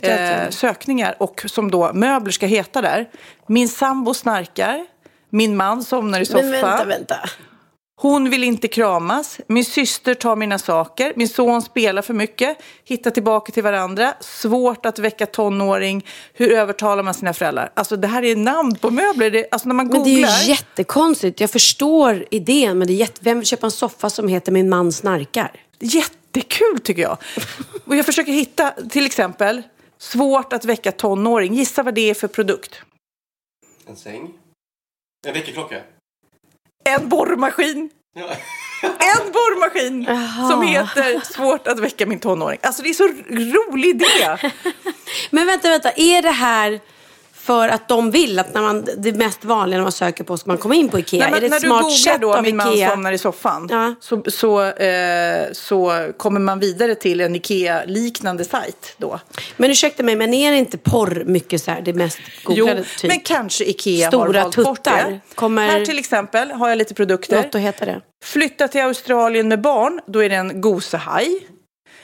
eh, 0.02 0.50
sökningar 0.50 1.16
och 1.20 1.44
som 1.46 1.72
då 1.72 1.94
möbler 1.94 2.32
ska 2.32 2.46
heta 2.46 2.82
där. 2.82 3.10
Min 3.48 3.70
sambo 3.70 4.14
snarkar, 4.14 4.86
min 5.30 5.58
man 5.58 5.84
somnar 5.84 6.20
i 6.20 6.26
soffan. 6.26 6.50
Men 6.50 6.62
vänta, 6.62 6.86
vänta. 6.86 7.16
Hon 7.98 8.30
vill 8.30 8.44
inte 8.44 8.68
kramas. 8.68 9.40
Min 9.48 9.66
syster 9.66 10.14
tar 10.14 10.36
mina 10.36 10.58
saker. 10.60 11.14
Min 11.16 11.30
son 11.30 11.62
spelar 11.62 12.02
för 12.02 12.14
mycket. 12.14 12.58
Hittar 12.84 13.12
tillbaka 13.12 13.52
till 13.52 13.64
varandra. 13.64 14.14
Svårt 14.20 14.86
att 14.86 15.00
väcka 15.00 15.26
tonåring. 15.26 16.06
Hur 16.34 16.52
övertalar 16.52 17.04
man 17.04 17.14
sina 17.14 17.34
föräldrar? 17.34 17.72
Alltså 17.74 17.98
det 17.98 18.08
här 18.08 18.24
är 18.24 18.36
namn 18.36 18.76
på 18.76 18.92
möbler. 18.92 19.32
Det, 19.32 19.48
alltså 19.52 19.68
när 19.68 19.76
man 19.76 19.88
Men 19.88 20.04
det 20.04 20.10
googlar. 20.12 20.30
är 20.30 20.44
ju 20.44 20.50
jättekonstigt. 20.50 21.40
Jag 21.40 21.50
förstår 21.50 22.26
idén, 22.32 22.78
men 22.78 22.88
det 22.88 22.94
är 22.94 22.96
jätte... 22.96 23.20
vem 23.24 23.40
vill 23.40 23.48
köpa 23.48 23.68
en 23.68 23.72
soffa 23.72 24.10
som 24.10 24.28
heter 24.28 24.52
Min 24.52 24.70
man 24.70 24.92
snarkar? 24.92 25.52
Jättekul 25.80 26.80
tycker 26.84 27.02
jag. 27.02 27.18
Och 27.86 27.96
jag 27.96 28.06
försöker 28.06 28.32
hitta 28.32 28.72
till 28.90 29.06
exempel 29.06 29.64
svårt 29.98 30.54
att 30.54 30.66
väcka 30.66 30.92
tonåring. 30.92 31.54
Gissa 31.54 31.84
vad 31.84 31.94
det 31.96 32.10
är 32.10 32.14
för 32.14 32.28
produkt. 32.28 32.82
En 33.88 33.96
säng. 33.96 34.34
En 35.28 35.34
väckarklocka. 35.34 35.82
En 36.90 37.10
borrmaskin. 37.10 37.90
En 38.82 39.32
borrmaskin 39.32 40.06
som 40.50 40.62
heter 40.62 41.34
Svårt 41.34 41.68
att 41.68 41.80
väcka 41.80 42.06
min 42.06 42.20
tonåring. 42.20 42.60
Alltså 42.64 42.84
det 42.84 42.90
är 42.90 42.94
så 42.94 43.08
rolig 43.28 43.90
idé. 43.90 44.38
Men 45.30 45.48
vänta, 45.48 45.70
vänta. 45.70 45.92
Är 45.92 46.22
det 46.22 46.32
här 46.32 46.80
för 47.46 47.68
att 47.70 47.88
de 47.88 48.12
vill 48.12 48.40
att 48.40 48.54
när 48.54 48.62
man, 48.62 48.86
det 48.98 49.14
mest 49.14 49.46
vanliga 49.46 49.78
när 49.78 49.84
man 49.84 49.92
söker 49.92 50.24
på 50.24 50.38
ska 50.38 50.48
man 50.50 50.58
komma 50.58 50.76
in 50.76 50.90
på 50.90 51.00
Ikea? 51.00 51.20
Nej, 51.20 51.32
men 51.32 51.38
är 51.38 51.42
det 51.42 51.50
när 51.50 51.56
ett 51.58 51.62
du 51.62 51.68
smart 51.68 51.82
googlar 51.82 51.98
sätt 51.98 52.22
då 52.22 52.42
min 52.42 52.56
man 52.56 52.74
Ikea? 52.74 52.90
somnar 52.90 53.12
i 53.12 53.18
soffan 53.18 53.96
så, 54.00 54.24
så, 54.28 54.64
eh, 54.64 55.48
så 55.52 56.08
kommer 56.18 56.40
man 56.40 56.60
vidare 56.60 56.96
till 56.96 57.22
en 57.22 57.36
Ikea-liknande 57.36 58.46
sajt 58.46 58.94
då. 58.98 59.20
Men 59.58 59.72
ursäkta 59.72 60.04
mig, 60.04 60.16
men 60.16 60.34
är 60.34 60.52
det 60.52 60.58
inte 60.58 60.78
porr 60.78 61.24
mycket 61.26 61.62
så 61.64 61.72
här, 61.72 61.82
det 61.82 61.94
mest 61.94 62.20
googlade 62.44 62.80
Jo, 62.80 62.86
typ? 63.00 63.08
men 63.10 63.20
kanske 63.20 63.64
Ikea 63.66 64.08
Stora 64.08 64.26
har 64.40 64.44
valt 64.44 64.56
bort 64.56 64.84
det. 64.84 65.20
Kommer- 65.36 65.68
Här 65.68 65.86
till 65.86 66.00
exempel 66.00 66.52
har 66.52 66.70
jag 66.70 66.78
lite 66.78 66.94
produkter. 66.94 67.38
Att 67.40 67.56
heta 67.56 67.86
det. 67.86 68.02
Flytta 68.24 68.68
till 68.68 68.82
Australien 68.82 69.48
med 69.48 69.62
barn, 69.62 70.00
då 70.08 70.24
är 70.24 70.30
det 70.30 70.36
en 70.36 70.62
gosehaj. 70.62 71.48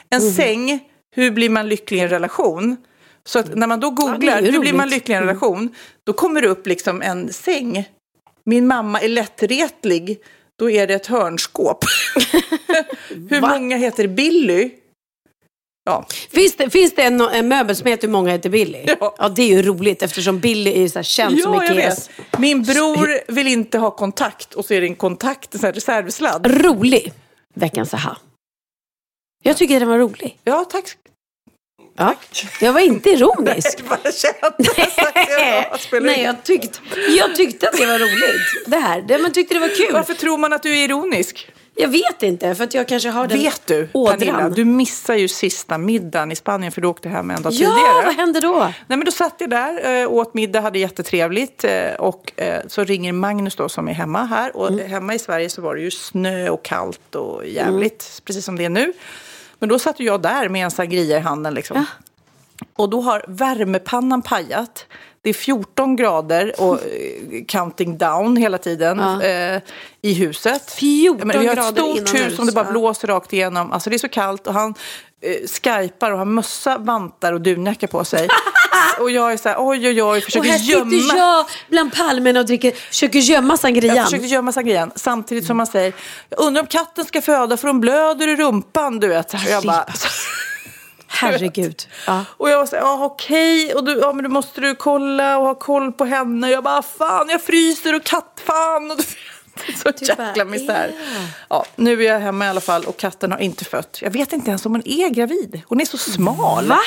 En 0.10 0.22
Mhm. 0.24 0.34
säng, 0.34 0.80
hur 1.16 1.32
blir 1.32 1.50
man 1.50 1.70
lycklig 1.70 1.98
i 1.98 2.02
en 2.02 2.10
relation? 2.10 2.78
Så 3.26 3.40
att 3.40 3.56
när 3.56 3.68
man 3.68 3.80
då 3.80 3.90
googlar, 3.90 4.42
ju 4.42 4.52
hur 4.52 4.60
blir 4.60 4.74
man 4.74 4.90
lycklig 4.90 5.16
i 5.16 5.18
en 5.18 5.24
Mm. 5.24 5.36
relation? 5.36 5.76
Då 6.04 6.14
kommer 6.14 6.42
det 6.42 6.48
upp 6.48 6.68
liksom 6.68 7.02
en 7.02 7.34
säng. 7.34 7.90
Min 8.46 8.68
mamma 8.68 9.02
är 9.02 9.08
lättretlig, 9.10 10.20
då 10.60 10.72
är 10.72 10.88
det 10.88 10.94
ett 10.94 11.08
hörnskåp. 11.08 11.86
hur 13.30 13.42
många 13.42 13.78
heter 13.78 14.08
Billy? 14.08 14.72
Ja. 15.84 16.06
Finns 16.30 16.56
det, 16.56 16.70
finns 16.70 16.96
det 16.96 17.02
en, 17.04 17.22
en 17.22 17.48
möbel 17.48 17.76
som 17.76 17.88
heter 17.88 18.08
Hur 18.08 18.12
många 18.12 18.32
heter 18.32 18.50
Billy? 18.50 18.86
Ja. 19.00 19.30
det 19.36 19.42
är 19.42 19.48
ju 19.48 19.62
roligt 19.64 20.02
eftersom 20.04 20.40
Billy 20.40 20.84
är 20.84 20.88
så 20.88 21.00
här 21.00 21.04
känd 21.04 21.40
som 21.40 21.54
Ja, 21.54 21.64
jag 21.66 21.78
Ikeas. 21.78 22.10
Min 22.38 22.64
bror 22.64 23.32
vill 23.32 23.48
inte 23.48 23.78
ha 23.78 23.92
kontakt 23.92 24.54
och 24.54 24.66
så 24.66 24.74
är 24.74 24.82
det 24.82 24.88
en 24.88 24.96
kontakt, 24.96 25.54
en 25.54 25.60
sån 25.60 25.68
här 25.68 25.74
reservsladd. 25.74 26.48
Rolig. 26.66 27.14
Veckans 27.54 27.94
aha. 27.94 28.18
Jag 29.44 29.58
tycker 29.58 29.80
den 29.80 29.90
var 29.90 29.98
rolig. 29.98 30.40
Ja, 30.44 30.66
tack. 30.72 30.98
Ja. 31.96 32.16
Jag 32.62 32.74
var 32.74 32.80
inte 32.82 33.10
ironisk. 33.10 33.80
Jag 33.80 33.88
bara 33.90 34.12
kände 34.12 34.38
att 34.42 35.92
jag 35.92 36.04
Nej, 36.04 36.22
jag 36.24 36.44
tyckte, 36.44 36.80
jag 37.18 37.36
tyckte 37.36 37.70
att 37.70 37.78
det 37.78 37.86
var 37.86 38.00
roligt. 38.00 38.42
Det 38.68 38.78
här. 38.78 39.02
Det, 39.02 39.18
man 39.18 39.32
tyckte 39.32 39.54
det 39.54 39.60
var 39.60 39.68
kul. 39.76 39.94
Varför 39.94 40.14
tror 40.14 40.38
man 40.38 40.54
att 40.54 40.64
du 40.64 40.72
är 40.80 40.86
ironisk? 40.86 41.52
Jag 41.76 41.88
vet 41.88 42.24
inte, 42.24 42.56
för 42.56 42.64
att 42.64 42.74
jag 42.74 42.88
kanske 42.88 43.10
har 43.10 43.28
den 43.28 43.40
Vet 43.40 43.62
du, 43.68 43.90
ådran. 43.94 44.20
Pernilla, 44.20 44.50
du 44.50 44.66
missar 44.66 45.16
ju 45.16 45.28
sista 45.28 45.78
middagen 45.78 46.32
i 46.32 46.36
Spanien 46.36 46.72
för 46.72 46.82
du 46.82 46.88
åkte 46.88 47.10
hem 47.10 47.32
en 47.32 47.42
dag 47.42 47.54
Ja, 47.54 47.58
tidigare. 47.58 48.06
vad 48.06 48.16
hände 48.16 48.40
då? 48.40 48.60
Nej, 48.60 48.74
men 48.98 49.06
då 49.06 49.12
satt 49.12 49.36
jag 49.38 49.50
där, 49.50 50.02
eh, 50.02 50.12
åt 50.12 50.34
middag, 50.34 50.62
hade 50.62 50.80
jättetrevligt 50.80 51.64
eh, 51.64 51.94
och 52.00 52.32
eh, 52.42 52.62
så 52.68 52.84
ringer 52.84 53.14
Magnus 53.14 53.56
då 53.56 53.70
som 53.70 53.88
är 53.88 53.94
hemma 53.94 54.24
här 54.26 54.58
och 54.58 54.68
Mm. 54.70 54.90
hemma 54.90 55.14
i 55.14 55.20
Sverige 55.20 55.50
så 55.50 55.62
var 55.62 55.76
det 55.76 55.82
ju 55.82 55.92
snö 55.92 56.50
och 56.50 56.64
kallt 56.66 57.16
och 57.16 57.46
jävligt, 57.48 58.22
precis 58.26 58.46
som 58.46 58.58
det 58.58 58.66
är 58.66 58.70
nu. 58.70 58.94
Men 59.62 59.70
då 59.70 59.80
satt 59.80 60.00
jag 60.00 60.22
där 60.22 60.50
med 60.50 60.64
en 60.64 60.72
sangria 60.72 61.18
i 61.18 61.20
handen 61.20 61.54
liksom. 61.54 61.86
Och 62.76 62.90
då 62.90 63.02
har 63.02 63.26
värmepannan 63.28 64.22
pajat. 64.22 64.86
Det 65.22 65.30
är 65.30 65.34
14 65.34 65.96
grader 65.96 66.54
och 66.58 66.74
eh, 66.74 67.46
counting 67.48 67.98
down 67.98 68.36
hela 68.36 68.58
tiden 68.58 69.00
Ja. 69.00 69.22
eh, 69.24 69.62
i 70.02 70.14
huset. 70.14 70.72
14 70.72 71.28
men 71.28 71.40
vi 71.40 71.48
har 71.48 71.58
ett 71.58 71.78
stort 71.78 72.16
hus 72.16 72.36
som 72.36 72.46
det 72.46 72.52
bara 72.52 72.66
ja. 72.66 72.72
blåser 72.72 73.08
rakt 73.08 73.34
igenom. 73.34 73.72
Alltså 73.72 73.90
det 73.90 73.96
är 73.96 73.98
så 73.98 74.10
kallt 74.10 74.48
och 74.48 74.54
han 74.54 74.74
eh, 75.22 75.48
skypar 75.48 76.12
och 76.12 76.18
har 76.18 76.26
mössa, 76.26 76.78
vantar 76.78 77.34
och 77.34 77.42
dunjacka 77.42 77.88
på 77.88 78.04
sig. 78.04 78.28
och 79.00 79.12
jag 79.12 79.34
är 79.34 79.38
så 79.38 79.50
här, 79.50 79.56
oj 79.60 79.88
oj 79.88 80.04
oj, 80.04 80.18
Och 80.18 80.24
försöker 80.24 80.50
här 80.50 80.58
gömma. 80.58 80.92
sitter 80.92 81.18
jag 81.18 81.46
bland 81.70 81.94
palmerna 81.94 82.40
och 82.40 82.46
dricker, 82.46 82.72
försöker 82.72 83.20
gömma 83.20 83.58
sangrian. 83.58 83.96
Jag 83.96 84.06
försökte 84.06 84.28
gömma 84.28 84.52
sangrian 84.52 84.92
samtidigt 84.96 85.46
som 85.46 85.58
man 85.58 85.68
säger, 85.68 85.94
jag 86.30 86.40
undrar 86.40 86.62
om 86.62 86.68
katten 86.68 87.06
ska 87.06 87.22
föda 87.22 87.58
för 87.58 87.68
hon 87.68 87.80
blöder 87.82 88.28
i 88.28 88.36
rumpan, 88.36 89.00
du 89.00 89.08
vet. 89.08 89.34
Och 89.34 89.40
jag 89.50 89.64
bara, 89.64 89.86
Herregud. 91.08 91.88
Ja. 92.08 92.26
Och 92.38 92.50
jag 92.50 92.58
var 92.58 92.66
så 92.66 92.76
här, 92.76 93.04
okej, 93.04 93.74
och 93.74 93.84
du, 93.84 94.00
ja, 94.00 94.14
men 94.14 94.24
då 94.24 94.30
måste 94.30 94.62
du 94.62 94.76
kolla 94.76 95.38
och 95.38 95.46
ha 95.46 95.56
koll 95.56 95.92
på 95.92 96.06
henne. 96.06 96.50
Jag 96.50 96.64
bara, 96.64 96.82
fan 96.82 97.30
jag 97.30 97.42
fryser 97.42 97.96
och 97.96 98.04
kattfan. 98.04 98.92
Och 98.92 98.98
du, 98.98 99.04
så 99.74 100.06
jäkla 100.06 100.46
misär. 100.46 100.92
Ja, 101.50 101.66
nu 101.76 102.04
är 102.04 102.14
jag 102.14 102.20
hemma 102.20 102.46
i 102.46 102.50
alla 102.50 102.62
fall 102.62 102.84
och 102.84 102.98
katten 102.98 103.32
har 103.32 103.40
inte 103.40 103.66
fött. 103.66 104.00
Jag 104.02 104.12
vet 104.12 104.34
inte 104.34 104.50
ens 104.50 104.66
om 104.66 104.72
hon 104.72 104.82
är 104.86 105.10
gravid. 105.10 105.62
Hon 105.68 105.82
är 105.82 105.86
så 105.86 105.98
smal. 105.98 106.68
Va? 106.68 106.80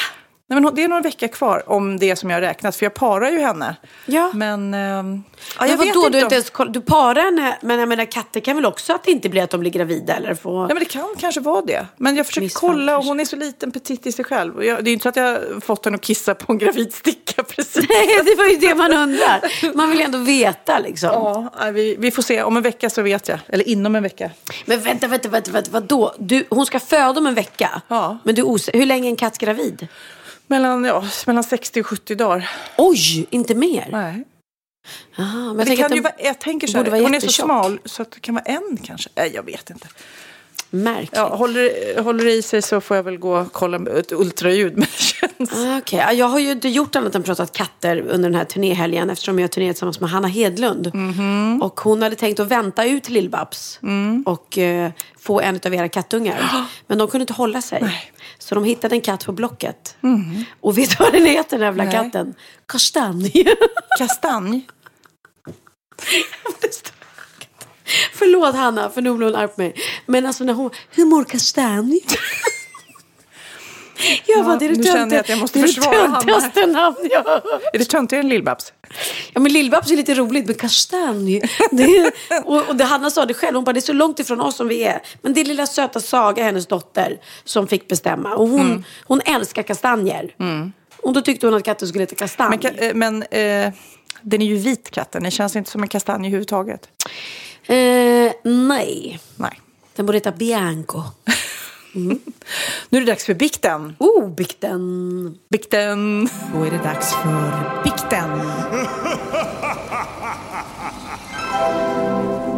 Nej, 0.49 0.61
men 0.61 0.75
det 0.75 0.85
är 0.85 0.89
några 0.89 1.03
veckor 1.03 1.29
kvar 1.29 1.63
om 1.67 1.99
det 1.99 2.17
som 2.17 2.31
jag 2.31 2.37
har 2.37 2.41
räknat, 2.41 2.77
för 2.77 2.87
jag 2.87 2.95
parar 2.95 3.31
ju 3.31 3.39
henne. 3.39 3.77
Ja. 4.07 4.31
Men, 4.35 4.75
ehm, 4.75 5.23
ja, 5.59 5.67
jag 5.67 5.77
vet 5.79 5.79
vadå, 5.79 6.07
inte. 6.07 6.11
du, 6.11 6.19
om- 6.19 6.25
inte 6.25 6.35
ens, 6.35 6.53
du 6.75 6.81
parar 6.81 7.23
henne, 7.25 7.59
men 7.63 7.79
jag 7.79 7.89
menar 7.89 8.05
katter 8.05 8.41
kan 8.41 8.57
väl 8.57 8.67
också 8.67 8.93
att 8.93 9.05
det 9.05 9.11
inte 9.11 9.29
blir 9.29 9.43
att 9.43 9.51
de 9.51 9.61
blir 9.61 9.71
gravida 9.71 10.17
eller 10.17 10.35
få... 10.35 10.59
Nej, 10.61 10.69
men 10.69 10.79
det 10.79 10.85
kan 10.85 11.09
kanske 11.19 11.41
vara 11.41 11.63
det. 11.63 11.87
Men 11.97 12.17
jag 12.17 12.27
försöker 12.27 12.45
Missfall 12.45 12.71
kolla 12.71 12.99
och 12.99 13.05
hon 13.05 13.21
är 13.21 13.25
så 13.25 13.37
liten 13.37 13.71
petit 13.71 14.07
i 14.07 14.13
sig 14.13 14.25
själv. 14.25 14.65
Jag, 14.65 14.85
det 14.85 14.91
är 14.91 14.93
inte 14.93 15.03
så 15.03 15.09
att 15.09 15.17
jag 15.17 15.25
har 15.25 15.61
fått 15.61 15.85
henne 15.85 15.95
att 15.95 16.01
kissa 16.01 16.35
på 16.35 16.53
en 16.53 16.59
gravidsticka 16.59 17.43
precis. 17.49 17.89
Nej, 17.89 18.21
det 18.25 18.35
var 18.35 18.47
ju 18.47 18.57
det 18.57 18.75
man 18.75 18.93
undrar. 18.93 19.77
Man 19.77 19.91
vill 19.91 20.01
ändå 20.01 20.19
veta 20.19 20.79
liksom. 20.79 21.09
Ja, 21.11 21.71
vi, 21.73 21.97
vi 21.99 22.11
får 22.11 22.23
se. 22.23 22.43
Om 22.43 22.57
en 22.57 22.63
vecka 22.63 22.91
så 22.91 23.03
vet 23.03 23.29
jag. 23.29 23.39
Eller 23.49 23.69
inom 23.69 23.97
en 23.97 24.03
vecka. 24.03 24.31
Men 24.65 24.81
vänta, 24.81 25.07
vänta, 25.09 25.29
vänta, 25.29 25.51
vänta 25.51 25.71
vadå? 25.73 26.15
Du, 26.19 26.45
hon 26.51 26.67
ska 26.67 26.81
föda 26.81 27.21
om 27.21 27.27
en 27.27 27.35
vecka. 27.35 27.83
Ja. 27.89 28.19
Men 28.25 28.35
du 28.35 28.43
hur 28.73 28.87
länge 28.87 29.09
är 29.09 29.11
en 29.11 29.17
katt 29.17 29.39
gravid? 29.39 29.89
Mellan, 30.47 30.85
ja, 30.85 31.05
mellan 31.27 31.45
60 31.45 31.81
och 31.81 31.87
70 31.87 32.15
dagar. 32.15 32.51
Oj, 32.77 33.27
inte 33.31 33.55
mer? 33.55 33.89
Nej. 33.93 34.25
Aha, 35.19 35.39
men 35.39 35.47
jag 35.47 35.57
det 35.57 35.65
tänker 35.65 35.89
kan 35.89 35.97
ju 35.97 36.03
vara, 36.03 36.15
jag 36.19 36.39
tänker 36.39 36.67
så 36.67 36.79
här, 36.79 37.01
hon 37.01 37.15
är 37.15 37.21
så 37.21 37.33
smal 37.33 37.81
så 37.85 38.03
att 38.03 38.11
det 38.11 38.21
kan 38.21 38.35
vara 38.35 38.45
en 38.45 38.79
kanske. 38.83 39.11
Nej, 39.15 39.33
jag 39.35 39.43
vet 39.43 39.71
inte. 39.71 39.89
Märkligt. 40.71 41.11
Ja, 41.15 41.37
håller, 41.37 42.03
håller 42.03 42.25
det 42.25 42.33
i 42.33 42.43
sig 42.43 42.63
så 42.63 42.81
får 42.81 42.97
jag 42.97 43.05
väl 43.05 43.17
gå 43.19 43.39
och 43.39 43.53
kolla 43.53 43.99
ett 43.99 44.13
ultraljud. 44.13 44.73
Men 44.77 44.87
känns... 44.87 45.53
Ah, 45.53 45.81
ja, 45.91 46.13
jag 46.13 46.27
har 46.27 46.39
ju 46.39 46.51
inte 46.51 46.69
gjort 46.69 46.97
annat 46.97 47.15
än 47.15 47.23
pratat 47.23 47.53
katter 47.53 48.01
under 48.01 48.31
den 48.31 48.35
här 48.35 48.45
turnéhelgen 48.45 49.11
eftersom 49.11 49.39
jag 49.39 49.51
turnerar 49.51 49.73
tillsammans 49.73 50.01
med 50.01 50.11
Hanna 50.11 50.29
Hedlund. 50.29 50.91
Mhm. 50.95 51.63
Och 51.63 51.81
hon 51.81 52.03
hade 52.03 52.17
tänkt 52.17 52.41
att 52.41 52.49
vänta 52.49 52.85
ut 52.85 53.09
Lill-Babs 53.09 53.79
Mm. 53.83 54.23
och 54.27 54.59
eh, 54.59 54.91
få 55.19 55.41
en 55.41 55.61
av 55.67 55.75
era 55.75 55.89
kattungar. 55.89 56.67
Men 56.87 56.99
de 56.99 57.09
kunde 57.09 57.23
inte 57.23 57.33
hålla 57.33 57.63
sig. 57.63 58.11
Så 58.39 58.55
de 58.55 58.65
hittade 58.65 58.95
en 58.95 59.01
katt 59.01 59.25
på 59.27 59.33
Blocket. 59.33 59.97
Och 60.61 60.79
vet 60.79 60.91
du 60.91 60.97
vad 61.05 61.13
den 61.13 61.27
heter 61.27 61.59
den 61.59 61.67
jävla 61.67 61.83
Mm. 61.83 61.95
Nej. 61.95 62.05
katten? 62.05 62.35
Kastanj. 62.67 63.45
Kastanj. 63.99 64.67
Förlåt 68.15 68.55
Hanna, 68.55 68.91
för 68.91 69.03
nu 69.03 69.15
blir 69.15 69.27
hon 69.27 69.37
arg 69.37 69.49
på 69.49 69.61
mig. 69.61 69.75
Men 70.07 70.27
alltså 70.27 70.45
när 70.45 70.53
hon, 70.55 70.71
hur 70.91 71.05
mår 71.05 71.25
Kastanj? 71.25 72.01
Jag 74.27 74.45
bara, 74.45 74.57
det 74.57 74.65
är 74.67 74.69
det 74.71 74.77
nu 74.77 74.85
känner 74.85 75.17
jag 75.17 75.21
att 75.21 75.29
jag 75.29 75.39
måste 75.39 75.59
det 75.59 75.67
försvara 75.67 75.97
Hanna. 76.09 76.67
namn 76.67 76.97
jag 77.11 77.25
hört. 77.25 77.45
Är 77.73 77.79
det 77.79 77.85
töntigare 77.85 78.23
än 78.25 78.29
Lill-Babs? 78.33 78.73
Ja 79.33 79.41
men 79.41 79.53
Lill-Babs 79.53 79.93
är 79.93 79.97
lite 79.97 80.15
roligt 80.15 80.47
men 80.47 80.55
kastanj. 80.55 81.41
Det 81.71 82.13
och, 82.45 82.69
och 82.69 82.77
det, 82.77 82.85
Hanna 82.85 83.11
sa 83.11 83.27
det 83.27 83.35
själv, 83.35 83.55
hon 83.57 83.65
bara 83.65 83.73
det 83.73 83.79
är 83.79 83.81
så 83.81 83.93
långt 83.93 84.21
ifrån 84.21 84.41
oss 84.41 84.57
som 84.57 84.69
vi 84.69 84.85
är. 84.85 85.03
Men 85.23 85.35
det 85.35 85.41
är 85.41 85.45
lilla 85.45 85.67
söta 85.67 86.01
Saga, 86.01 86.45
hennes 86.45 86.67
dotter, 86.67 87.19
som 87.45 87.67
fick 87.69 87.89
bestämma. 87.89 88.35
Och 88.35 88.49
hon, 88.49 88.61
Mm. 88.61 88.85
hon 89.05 89.21
älskar 89.25 89.63
kastanjer. 89.63 90.35
Och 91.03 91.13
då 91.13 91.21
tyckte 91.21 91.47
hon 91.47 91.55
att 91.55 91.65
katten 91.65 91.89
skulle 91.89 92.03
heta 92.03 92.15
kastanj. 92.15 92.59
Men, 92.63 92.77
eh, 92.77 92.95
men 92.95 93.23
eh, 93.67 93.73
den 94.23 94.43
är 94.43 94.47
ju 94.47 94.57
vit 94.57 94.91
katten. 94.91 95.23
Den 95.23 95.31
känns 95.31 95.57
inte 95.57 95.71
som 95.71 95.83
en 95.83 95.89
kastanj 95.89 96.21
överhuvudtaget. 96.27 96.89
Eh, 97.67 98.33
nej, 98.43 99.19
Nej. 99.37 99.61
den 99.97 100.07
borde 100.07 100.19
heta 100.19 100.33
Bianco. 100.33 101.03
Nu 102.89 102.99
är 102.99 103.01
det 103.01 103.07
dags 103.07 103.25
för 103.25 103.35
bikten. 103.35 103.97
Oh, 103.99 104.35
bikten. 104.35 105.39
Bikten. 105.51 106.29
Då 106.55 106.63
är 106.63 106.71
det 106.71 106.79
dags 106.79 107.15
för 107.15 107.83
bikten. 107.85 108.31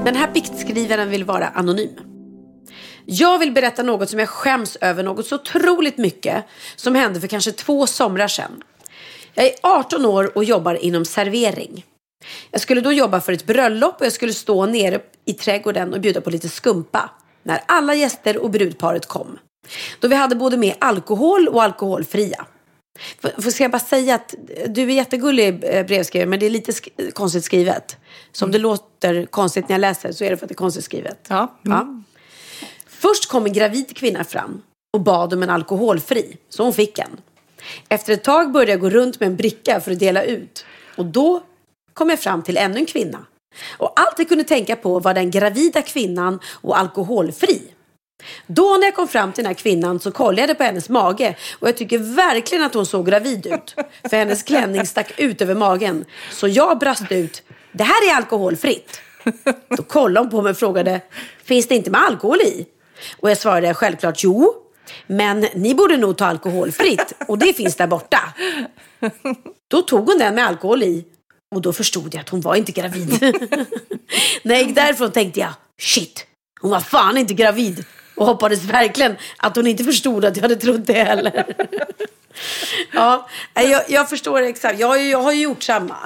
Den 0.05 0.17
här 0.17 0.31
biktskrivaren 0.35 1.11
vill 1.11 1.25
vara 1.25 1.49
anonym. 1.49 1.91
Jag 3.05 3.39
vill 3.39 3.53
berätta 3.53 3.83
något 3.83 4.11
som 4.11 4.19
jag 4.19 4.29
skäms 4.29 4.77
över 4.77 5.03
något 5.03 5.27
så 5.27 5.35
otroligt 5.35 5.99
mycket 5.99 6.45
som 6.77 6.95
hände 6.95 7.21
för 7.21 7.29
kanske 7.29 7.53
två 7.53 7.87
somrar 7.87 8.29
sedan. 8.29 8.63
Jag 9.35 9.47
är 9.47 9.53
18 9.63 10.07
år 10.07 10.37
och 10.37 10.45
jobbar 10.45 10.75
inom 10.75 11.05
servering. 11.05 11.85
Jag 12.51 12.61
skulle 12.61 12.81
då 12.81 12.93
jobba 12.93 13.21
för 13.21 13.33
ett 13.33 13.47
bröllop 13.47 14.01
och 14.01 14.07
jag 14.07 14.13
skulle 14.13 14.33
stå 14.33 14.67
nere 14.67 15.01
i 15.25 15.33
trädgården 15.33 15.95
och 15.95 16.01
bjuda 16.01 16.21
på 16.21 16.31
lite 16.31 16.49
skumpa. 16.49 17.11
När 17.43 17.61
alla 17.69 17.95
gäster 17.95 18.39
och 18.39 18.51
brudparet 18.51 19.07
kom. 19.07 19.39
Då 20.01 20.09
vi 20.09 20.15
hade 20.15 20.37
både 20.37 20.57
med 20.57 20.75
alkohol 20.79 21.49
och 21.49 21.63
alkoholfria. 21.63 22.47
Får 23.21 23.43
får- 23.43 23.51
ska 23.51 23.65
jag 23.65 23.71
bara 23.71 23.79
säga 23.79 24.15
att 24.15 24.35
du 24.69 24.83
är 24.83 24.87
jättegullig 24.87 25.65
eh, 25.65 25.87
brevskrivare 25.87 26.29
men 26.29 26.41
det 26.41 26.47
är 26.47 26.51
lite 26.51 26.73
sk- 26.73 27.11
konstigt 27.11 27.45
skrivet. 27.45 27.97
Så 28.33 28.45
om 28.45 28.51
det 28.53 28.59
låter 28.59 29.27
konstigt 29.27 29.69
när 29.69 29.75
jag 29.75 29.81
läser 29.81 30.13
så 30.13 30.25
är 30.25 30.31
det 30.31 30.37
för 30.37 30.45
att 30.45 30.49
det 30.49 30.53
är 30.53 30.57
konstigt 30.57 30.85
skrivet. 30.85 31.27
Ja. 31.29 31.55
Ja. 31.63 32.03
Först 32.87 33.29
kom 33.29 33.47
en 33.47 33.53
gravid 33.53 33.97
kvinna 33.97 34.25
fram 34.25 34.63
och 34.93 35.01
bad 35.01 35.33
om 35.35 35.43
en 35.43 35.51
alkoholfri, 35.51 36.37
så 36.49 36.63
hon 36.63 36.73
fick 36.73 36.99
en. 36.99 37.21
Efter 37.89 38.13
ett 38.13 38.25
tag 38.25 38.53
började 38.53 38.73
jag 38.73 38.81
gå 38.81 38.91
runt 38.91 39.21
med 39.21 39.27
en 39.27 39.37
bricka 39.37 39.81
för 39.81 39.93
att 39.93 39.99
dela 39.99 40.23
ut. 40.25 40.65
Och 40.97 41.05
då 41.07 41.43
kom 41.97 42.11
jag 42.11 42.21
fram 42.21 42.43
till 42.43 42.57
ännu 42.57 42.79
en 42.79 42.87
kvinna. 42.87 43.19
Och 43.79 44.01
allt 44.01 44.19
jag 44.19 44.29
kunde 44.29 44.45
tänka 44.45 44.77
på 44.77 44.99
var 44.99 45.15
den 45.15 45.31
gravida 45.31 45.83
kvinnan 45.83 46.41
och 46.61 46.79
alkoholfri. 46.79 47.63
Då 48.47 48.77
när 48.81 48.87
jag 48.87 48.95
kom 48.95 49.09
fram 49.09 49.33
till 49.33 49.45
den 49.45 49.49
här 49.49 49.55
kvinnan 49.55 50.01
så 50.01 50.11
kollade 50.11 50.49
jag 50.49 50.59
på 50.59 50.65
hennes 50.65 50.89
mage 50.89 51.37
och 51.59 51.69
jag 51.69 51.77
tycker 51.77 51.99
verkligen 51.99 52.65
att 52.65 52.75
hon 52.75 52.87
såg 52.87 53.07
gravid 53.07 53.47
ut. 53.47 53.75
För 54.11 54.17
hennes 54.17 54.43
klänning 54.43 54.87
stack 54.87 55.21
ut 55.21 55.43
över 55.43 55.55
magen. 55.55 56.05
Så 56.33 56.49
jag 56.49 56.79
brast 56.79 57.13
ut, 57.13 57.43
det 57.73 57.85
här 57.85 58.11
är 58.11 58.17
alkoholfritt. 58.17 59.01
Då 59.77 59.83
kollade 59.83 60.25
hon 60.25 60.31
på 60.31 60.43
mig 60.43 60.51
och 60.51 60.59
frågade, 60.59 61.01
finns 61.45 61.69
det 61.69 61.75
inte 61.75 61.91
med 61.91 62.01
alkohol 62.01 62.41
i? 62.41 62.67
Och 63.21 63.31
jag 63.31 63.39
svarade 63.39 63.75
självklart 63.75 64.25
jo. 64.25 64.55
Men 65.07 65.41
ni 65.55 65.75
borde 65.75 65.97
nog 65.97 66.17
ta 66.17 66.27
alkoholfritt 66.27 67.13
och 67.29 67.39
det 67.39 67.53
finns 67.53 67.77
där 67.77 67.87
borta. 67.87 68.21
Då 69.69 69.83
tog 69.83 70.07
hon 70.09 70.19
den 70.19 70.35
med 70.35 70.47
alkohol 70.47 70.83
i 70.83 71.05
och 71.55 71.63
då 71.63 71.73
förstod 71.73 72.15
jag 72.15 72.21
att 72.21 72.29
hon 72.29 72.41
var 72.41 72.55
inte 72.55 72.73
gravid. 72.73 73.23
När 74.43 74.55
jag 74.55 74.65
gick 74.65 74.75
därifrån 74.77 75.13
tänkte 75.13 75.41
jag, 75.41 75.53
shit, 75.81 76.27
hon 76.61 76.71
var 76.71 76.81
fan 76.81 77.17
inte 77.19 77.35
gravid. 77.35 77.85
Och 78.15 78.27
hoppades 78.27 78.65
verkligen 78.65 79.17
att 79.37 79.57
hon 79.57 79.67
inte 79.67 79.85
förstod 79.85 80.25
att 80.25 80.37
jag 80.37 80.43
hade 80.43 80.57
trott 80.57 80.87
det 80.87 81.03
heller. 81.05 81.47
ja, 82.93 83.29
jag, 83.55 83.83
jag 83.89 84.09
förstår 84.09 84.43
exakt. 84.43 84.81
Jag, 84.81 84.87
har 84.89 84.97
ju- 84.97 85.11
jag 85.11 85.23
har 85.23 85.33
ju 85.33 85.43
gjort 85.43 85.63
samma. 85.63 85.97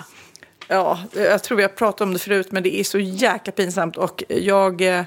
Ja, 0.69 0.99
jag 1.13 1.43
tror 1.43 1.57
vi 1.57 1.63
har 1.63 1.69
pratat 1.71 2.01
om 2.01 2.13
det 2.13 2.19
förut, 2.19 2.53
men 2.53 2.63
det 2.63 2.81
är 2.81 2.85
så 2.85 2.99
jäkla 2.99 3.53
pinsamt. 3.53 3.97
Och 3.97 4.23
jag 4.29 4.81
eh, 4.83 5.05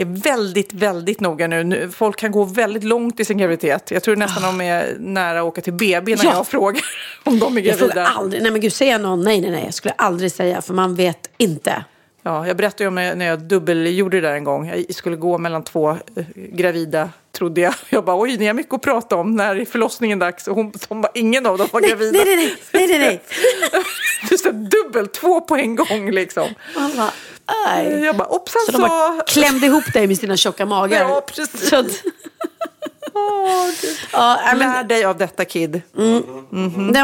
är 0.00 0.22
väldigt, 0.22 0.72
väldigt 0.72 1.20
noga 1.20 1.46
nu. 1.46 1.90
Folk 1.94 2.16
kan 2.16 2.30
gå 2.32 2.44
väldigt 2.44 2.84
långt 2.84 3.20
i 3.20 3.24
sin 3.24 3.38
graviditet. 3.38 3.90
Jag 3.90 4.02
tror 4.02 4.16
nästan 4.16 4.42
de 4.58 4.64
är 4.64 4.96
nära 4.98 5.38
att 5.40 5.44
åka 5.44 5.60
till 5.60 5.72
BB 5.72 6.16
när 6.16 6.24
Ja. 6.24 6.32
jag 6.34 6.46
frågar 6.48 6.82
om 7.24 7.38
de 7.38 7.58
är 7.58 7.62
Jag 7.62 7.74
skulle 7.76 7.92
gravida. 7.92 8.06
aldrig, 8.10 8.42
nej 8.42 8.52
men 8.52 8.60
gud, 8.60 8.72
säga 8.72 8.98
någon, 8.98 9.24
nej 9.24 9.40
nej 9.40 9.50
nej, 9.50 9.64
jag 9.64 9.74
skulle 9.74 9.94
aldrig 9.98 10.32
säga 10.32 10.62
för 10.62 10.74
man 10.74 10.94
vet 10.94 11.30
inte. 11.38 11.84
Ja, 12.22 12.46
jag 12.46 12.56
berättade 12.56 12.84
ju 12.84 12.88
om 12.88 12.94
när 12.94 13.02
jag, 13.16 13.22
jag 13.32 13.40
dubbelgjorde 13.42 14.20
det 14.20 14.28
där 14.28 14.34
en 14.34 14.44
gång. 14.44 14.68
Jag 14.88 14.94
skulle 14.94 15.16
gå 15.16 15.38
mellan 15.38 15.64
två 15.64 15.90
eh, 15.90 15.96
gravida, 16.34 17.10
trodde 17.32 17.60
jag. 17.60 17.74
Jag 17.90 18.04
bara, 18.04 18.20
oj, 18.20 18.36
ni 18.36 18.46
har 18.46 18.54
mycket 18.54 18.74
att 18.74 18.82
prata 18.82 19.16
om. 19.16 19.36
När 19.36 19.56
är 19.56 19.64
förlossningen 19.64 20.18
dags? 20.18 20.48
Och 20.48 20.54
hon, 20.54 20.72
hon 20.88 21.00
bara, 21.00 21.12
ingen 21.14 21.46
av 21.46 21.58
dem 21.58 21.68
var 21.72 21.80
Nej, 21.80 21.90
gravida. 21.90 22.18
nej, 22.24 22.36
nej, 22.36 22.56
nej, 22.72 22.86
nej, 22.88 22.98
nej. 22.98 23.20
Det 24.28 24.34
är 24.34 24.38
så 24.38 24.50
dubbelt, 24.50 25.12
två 25.14 25.40
på 25.40 25.56
en 25.56 25.76
gång 25.76 26.10
liksom. 26.10 26.48
Bara, 26.74 27.10
aj. 27.66 28.04
Jag 28.04 28.16
bara, 28.16 28.28
hoppsan 28.28 28.60
Så 28.66 28.72
de 28.72 28.80
bara 28.80 29.22
klämde 29.26 29.66
ihop 29.66 29.92
dig 29.92 30.06
med 30.06 30.18
sina 30.18 30.36
tjocka 30.36 30.66
magar. 30.66 31.04
Ja, 31.08 31.20
precis. 31.26 31.68
Så 31.70 31.82
Gud. 31.92 31.92
ja, 34.12 34.38
men, 34.56 34.58
Lär 34.58 34.84
dig 34.84 35.04
av 35.04 35.18
detta 35.18 35.44
kid. 35.44 35.82
den, 35.92 36.22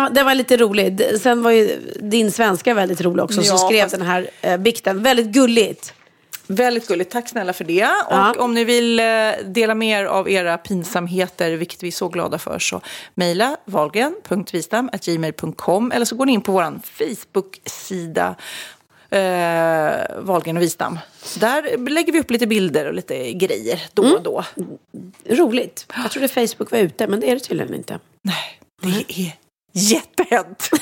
var, 0.02 0.10
den 0.10 0.26
var 0.26 0.34
lite 0.34 0.56
rolig. 0.56 1.02
Sen 1.22 1.42
var 1.42 1.50
ju 1.50 1.80
din 2.00 2.32
svenska 2.32 2.74
väldigt 2.74 3.00
rolig 3.00 3.24
också 3.24 3.42
som 3.42 3.56
Ja, 3.56 3.68
skrev 3.68 3.82
fast- 3.82 3.96
den 3.98 4.06
här 4.06 4.30
eh, 4.40 4.56
bikten. 4.56 5.02
Väldigt 5.02 5.26
gulligt. 5.26 5.94
Väldigt 6.46 6.88
gulligt, 6.88 7.10
tack 7.12 7.28
snälla 7.28 7.52
för 7.52 7.64
det. 7.64 7.72
Ja. 8.10 8.30
Och 8.30 8.40
om 8.44 8.54
ni 8.54 8.64
vill 8.64 9.00
eh, 9.00 9.04
dela 9.44 9.74
med 9.74 10.00
er 10.00 10.04
av 10.04 10.30
era 10.30 10.58
pinsamheter, 10.58 11.50
vilket 11.52 11.82
vi 11.82 11.88
är 11.88 11.92
så 11.92 12.08
glada 12.08 12.38
för, 12.38 12.58
så 12.58 12.80
mejla 13.14 13.56
valgren.vistam.gmail.com 13.64 15.92
eller 15.92 16.04
så 16.04 16.16
går 16.16 16.26
ni 16.26 16.32
in 16.32 16.40
på 16.40 16.52
vår 16.52 16.80
Facebook-sida 16.98 18.34
eh, 19.14 20.16
Valgren 20.18 20.56
och 20.56 20.62
Vistam. 20.62 20.98
Där 21.36 21.88
lägger 21.90 22.12
vi 22.12 22.20
upp 22.20 22.30
lite 22.30 22.46
bilder 22.46 22.86
och 22.86 22.94
lite 22.94 23.32
grejer 23.32 23.82
då 23.94 24.02
och 24.02 24.22
då. 24.22 24.44
Roligt. 25.28 25.86
Jag 26.02 26.10
trodde 26.10 26.28
Facebook 26.28 26.70
var 26.70 26.78
ute, 26.78 27.06
men 27.06 27.20
det 27.20 27.30
är 27.30 27.34
det 27.34 27.40
tydligen 27.40 27.74
inte. 27.74 27.98
Nej, 28.22 28.60
det 28.82 29.20
är 29.20 29.32
jättehett. 29.72 30.70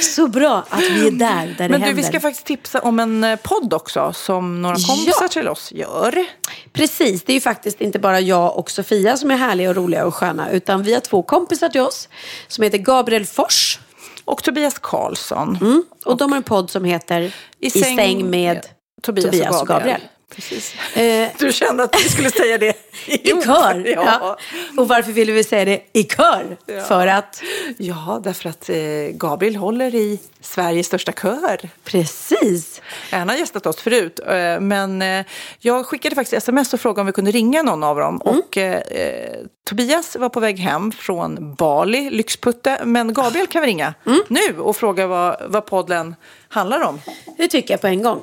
Så 0.00 0.28
bra 0.28 0.64
att 0.68 0.80
vi 0.80 1.06
är 1.06 1.10
där, 1.10 1.46
där 1.46 1.54
det 1.58 1.68
Men 1.68 1.80
du, 1.80 1.86
händer. 1.86 1.92
vi 1.92 2.02
ska 2.02 2.20
faktiskt 2.20 2.46
tipsa 2.46 2.80
om 2.80 3.00
en 3.00 3.24
eh, 3.24 3.36
podd 3.42 3.74
också 3.74 4.12
som 4.12 4.62
några 4.62 4.74
kompisar 4.76 5.22
Ja. 5.22 5.28
till 5.28 5.48
oss 5.48 5.72
gör. 5.72 6.24
Precis, 6.72 7.22
det 7.24 7.32
är 7.32 7.34
ju 7.34 7.40
faktiskt 7.40 7.80
inte 7.80 7.98
bara 7.98 8.20
jag 8.20 8.58
och 8.58 8.70
Sofia 8.70 9.16
som 9.16 9.30
är 9.30 9.36
härliga 9.36 9.68
och 9.70 9.76
roliga 9.76 10.06
och 10.06 10.14
sköna. 10.14 10.50
Utan 10.50 10.82
vi 10.82 10.94
har 10.94 11.00
två 11.00 11.22
kompisar 11.22 11.68
till 11.68 11.80
oss 11.80 12.08
som 12.48 12.64
heter 12.64 12.78
Gabriel 12.78 13.26
Fors. 13.26 13.78
Och 14.24 14.42
Tobias 14.42 14.78
Karlsson. 14.78 15.58
Mm. 15.60 15.84
Och 16.04 16.16
de 16.16 16.32
har 16.32 16.36
en 16.36 16.42
podd 16.42 16.70
som 16.70 16.84
heter 16.84 17.34
I 17.58 17.70
säng, 17.70 18.30
med 18.30 18.66
Tobias, 19.02 19.60
och 19.62 19.68
Gabriel. 19.68 20.00
Precis. 20.34 20.74
Eh, 20.96 21.28
Du 21.38 21.52
kände 21.52 21.82
att 21.84 21.96
vi 22.04 22.08
skulle 22.08 22.30
säga 22.30 22.58
det 22.58 22.76
I 23.06 23.18
kör. 23.44 23.82
Ja. 23.86 24.02
Ja. 24.20 24.38
Och 24.82 24.88
varför 24.88 25.12
ville 25.12 25.32
vi 25.32 25.44
säga 25.44 25.64
det 25.64 25.82
i 25.92 26.04
kör? 26.04 26.56
Ja. 26.66 26.80
För 26.80 27.06
att? 27.06 27.42
ja, 27.78 28.20
därför 28.24 28.48
att 28.48 28.68
eh, 28.68 28.76
Gabriel 29.12 29.56
håller 29.56 29.94
i 29.94 30.18
Sveriges 30.40 30.86
största 30.86 31.12
kör. 31.12 31.68
Precis. 31.84 32.80
Han 33.10 33.28
har 33.28 33.36
gästat 33.36 33.66
oss 33.66 33.76
förut, 33.76 34.20
eh, 34.28 34.60
men 34.60 35.02
eh, 35.02 35.24
jag 35.58 35.86
skickade 35.86 36.14
faktiskt 36.14 36.32
sms 36.34 36.74
och 36.74 36.80
frågade 36.80 37.00
om 37.00 37.06
vi 37.06 37.12
kunde 37.12 37.30
ringa 37.30 37.62
någon 37.62 37.84
av 37.84 37.96
dem. 37.98 38.20
Mm. 38.26 38.38
Och 38.38 38.56
eh, 38.56 38.82
Tobias 39.64 40.16
var 40.16 40.28
på 40.28 40.40
väg 40.40 40.58
hem 40.58 40.92
från 40.92 41.54
Bali, 41.54 42.10
lyxputte, 42.10 42.80
men 42.84 43.12
Gabriel 43.14 43.46
kan 43.46 43.62
vi 43.62 43.68
ringa 43.68 43.94
Mm. 44.06 44.20
nu 44.28 44.58
och 44.60 44.76
fråga 44.76 45.06
vad, 45.06 45.36
vad 45.48 45.66
podden 45.66 46.14
handlar 46.48 46.80
om. 46.80 47.00
Det 47.38 47.48
tycker 47.48 47.74
jag 47.74 47.80
på 47.80 47.86
en 47.86 48.02
gång. 48.02 48.22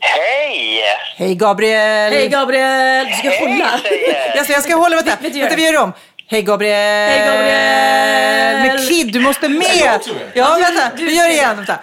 Hej! 0.00 0.82
Hej 1.16 1.34
Gabriel! 1.34 2.12
Hej 2.12 2.28
Gabriel! 2.28 3.06
Du 3.06 3.12
ska 3.14 3.28
hålla. 3.44 3.78
tjejer! 3.82 4.38
Alltså, 4.38 4.52
jag 4.52 4.62
ska 4.62 4.74
hålla, 4.74 4.96
vänta, 4.96 5.16
Vet 5.20 5.32
du 5.32 5.38
göra? 5.38 5.48
vänta 5.48 5.56
vi 5.56 5.66
gör 5.72 5.76
om. 5.82 5.92
Hej 6.26 6.42
Gabriel! 6.42 7.10
Hej, 7.10 7.26
Gabriel! 7.26 8.66
Men 8.66 8.86
Kid, 8.88 9.12
du 9.12 9.20
måste 9.20 9.48
med! 9.48 10.00
Ja, 10.34 10.58
vänta, 10.60 10.90
vi 10.96 11.16
gör 11.16 11.24
det 11.28 11.32
igen. 11.32 11.56
Vänta. 11.56 11.78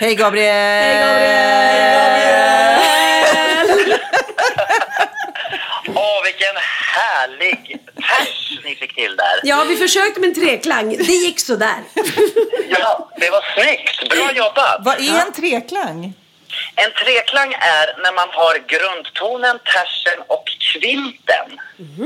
Hej 0.00 0.14
Gabriel! 0.14 0.84
Hej 0.84 1.00
Gabriel! 1.04 2.80
Åh, 5.94 6.22
vilken 6.24 6.56
härlig 6.96 7.78
vers 7.96 8.58
ni 8.64 8.74
fick 8.74 8.94
till 8.94 9.16
där. 9.16 9.40
Ja, 9.42 9.64
vi 9.68 9.76
försökte 9.76 10.20
med 10.20 10.28
en 10.28 10.34
treklang. 10.34 10.96
Det 10.96 11.12
gick 11.12 11.40
sådär. 11.40 11.76
Ja, 12.70 13.08
det 13.16 13.30
var 13.30 13.44
snyggt. 13.62 14.08
Bra 14.10 14.32
jobbat. 14.32 14.76
Vad 14.80 14.94
är 15.00 15.20
en 15.26 15.32
treklang? 15.32 16.12
En 16.76 16.90
treklang 17.04 17.52
är 17.52 18.02
när 18.02 18.12
man 18.14 18.28
har 18.32 18.54
grundtonen, 18.72 19.58
tersen 19.58 20.22
och 20.26 20.44
kvinten. 20.72 21.60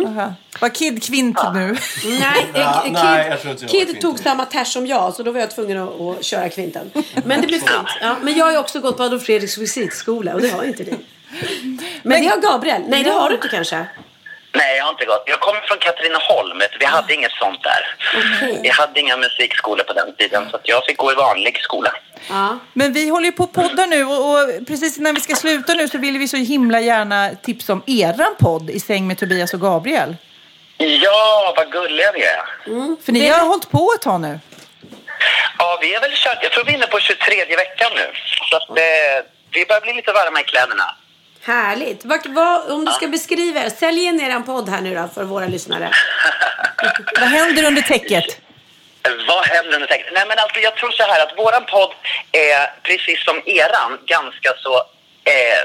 Aha. 0.06 0.34
Var 0.60 0.68
Kid 0.68 1.02
kvint 1.02 1.38
nu? 1.54 1.76
Nej, 2.04 2.46
Ja, 2.54 2.80
Kid, 2.84 2.92
nej, 2.92 3.38
Kid 3.68 4.00
tog 4.00 4.18
samma 4.18 4.44
ters 4.44 4.68
som 4.68 4.86
jag, 4.86 5.14
så 5.14 5.22
då 5.22 5.30
var 5.30 5.40
jag 5.40 5.50
tvungen 5.50 5.78
att, 5.82 6.00
att 6.00 6.24
köra 6.24 6.48
kvinten. 6.48 6.90
Men 7.24 7.40
det 7.40 7.46
blev 7.46 7.58
fint. 7.58 7.88
Ja, 8.00 8.16
men 8.22 8.34
jag 8.34 8.44
har 8.44 8.52
ju 8.52 8.58
också 8.58 8.80
gått 8.80 8.96
på 8.96 9.02
Adolf 9.02 9.22
Fredriks 9.22 9.58
musikskola 9.58 10.34
och 10.34 10.40
det 10.40 10.48
har 10.48 10.64
inte 10.64 10.82
ni. 10.82 10.98
Men 12.02 12.22
det 12.22 12.28
har 12.28 12.36
Gabriel. 12.36 12.82
Nej, 12.88 13.04
det 13.04 13.10
har 13.10 13.28
du 13.28 13.34
inte 13.34 13.48
kanske. 13.48 13.86
Nej, 14.56 14.76
jag 14.76 14.84
har 14.84 14.90
inte 14.90 15.04
gått. 15.04 15.22
Jag 15.26 15.40
kommer 15.40 15.60
från 15.60 15.78
Katrineholm. 15.78 16.58
du. 16.58 16.78
Vi 16.78 16.84
hade 16.84 17.14
inget 17.14 17.32
sånt 17.32 17.62
där. 17.62 17.82
Okej. 18.36 18.60
Vi 18.62 18.68
hade 18.68 19.00
inga 19.00 19.16
musikskolor 19.16 19.84
på 19.84 19.92
den 19.92 20.14
tiden, 20.16 20.50
så 20.50 20.56
att 20.56 20.68
jag 20.68 20.84
fick 20.86 20.96
gå 20.96 21.12
i 21.12 21.14
vanlig 21.14 21.60
skola. 21.62 21.92
Ja. 22.28 22.58
Men 22.72 22.92
vi 22.92 23.08
håller 23.08 23.26
ju 23.26 23.32
på 23.32 23.44
att 23.44 23.52
podda 23.52 23.86
nu 23.86 24.04
och, 24.04 24.30
och 24.30 24.66
precis 24.66 24.98
innan 24.98 25.14
vi 25.14 25.20
ska 25.20 25.34
sluta 25.34 25.74
nu 25.74 25.88
så 25.88 25.98
vill 25.98 26.18
vi 26.18 26.28
så 26.28 26.36
himla 26.36 26.80
gärna 26.80 27.30
tipsa 27.42 27.72
om 27.72 27.82
eran 27.86 28.34
podd 28.38 28.70
I 28.70 28.80
säng 28.80 29.06
med 29.06 29.18
Tobias 29.18 29.54
och 29.54 29.60
Gabriel. 29.60 30.16
Ja, 30.78 31.54
vad 31.56 31.72
gulliga 31.72 32.12
vi 32.12 32.22
är. 32.24 32.42
För 33.04 33.12
ni 33.12 33.28
har 33.28 33.46
hållit 33.46 33.70
på 33.70 33.92
ett 33.96 34.02
tag 34.02 34.20
nu. 34.20 34.40
Ja, 35.58 35.78
vi 35.80 35.94
har 35.94 36.00
väl 36.00 36.10
kört, 36.14 36.38
jag 36.42 36.52
tror 36.52 36.64
vi 36.64 36.72
är 36.72 36.76
inne 36.76 36.86
på 36.86 37.00
23 37.00 37.56
veckan 37.56 37.90
nu. 37.94 38.06
Så 38.50 38.56
att, 38.56 38.68
eh, 38.68 39.24
vi 39.50 39.66
börjar 39.66 39.80
bli 39.80 39.92
lite 39.92 40.12
varma 40.12 40.40
i 40.40 40.44
kläderna. 40.44 40.96
Härligt. 41.42 42.04
Vart, 42.04 42.26
vad, 42.26 42.70
om 42.70 42.84
du 42.84 42.92
ska 42.92 43.08
beskriva 43.08 43.64
er, 43.64 43.70
sälj 43.70 44.04
in 44.04 44.20
er 44.20 44.40
podd 44.40 44.68
här 44.68 44.80
nu 44.80 44.94
då 44.94 45.08
för 45.14 45.24
våra 45.24 45.46
lyssnare. 45.46 45.90
Vad 47.20 47.28
händer 47.28 47.64
under 47.66 47.82
täcket? 47.82 48.40
Vad 49.28 49.46
händer 49.46 49.74
under 49.74 49.86
texten? 49.86 50.14
Nej, 50.14 50.24
men 50.28 50.38
alltså, 50.38 50.60
jag 50.60 50.76
tror 50.76 50.90
så 50.90 51.02
här 51.02 51.22
att 51.22 51.38
våran 51.38 51.64
podd 51.64 51.92
är 52.32 52.72
precis 52.82 53.24
som 53.24 53.42
eran 53.46 53.98
ganska 54.06 54.50
så 54.64 54.74
eh, 55.24 55.64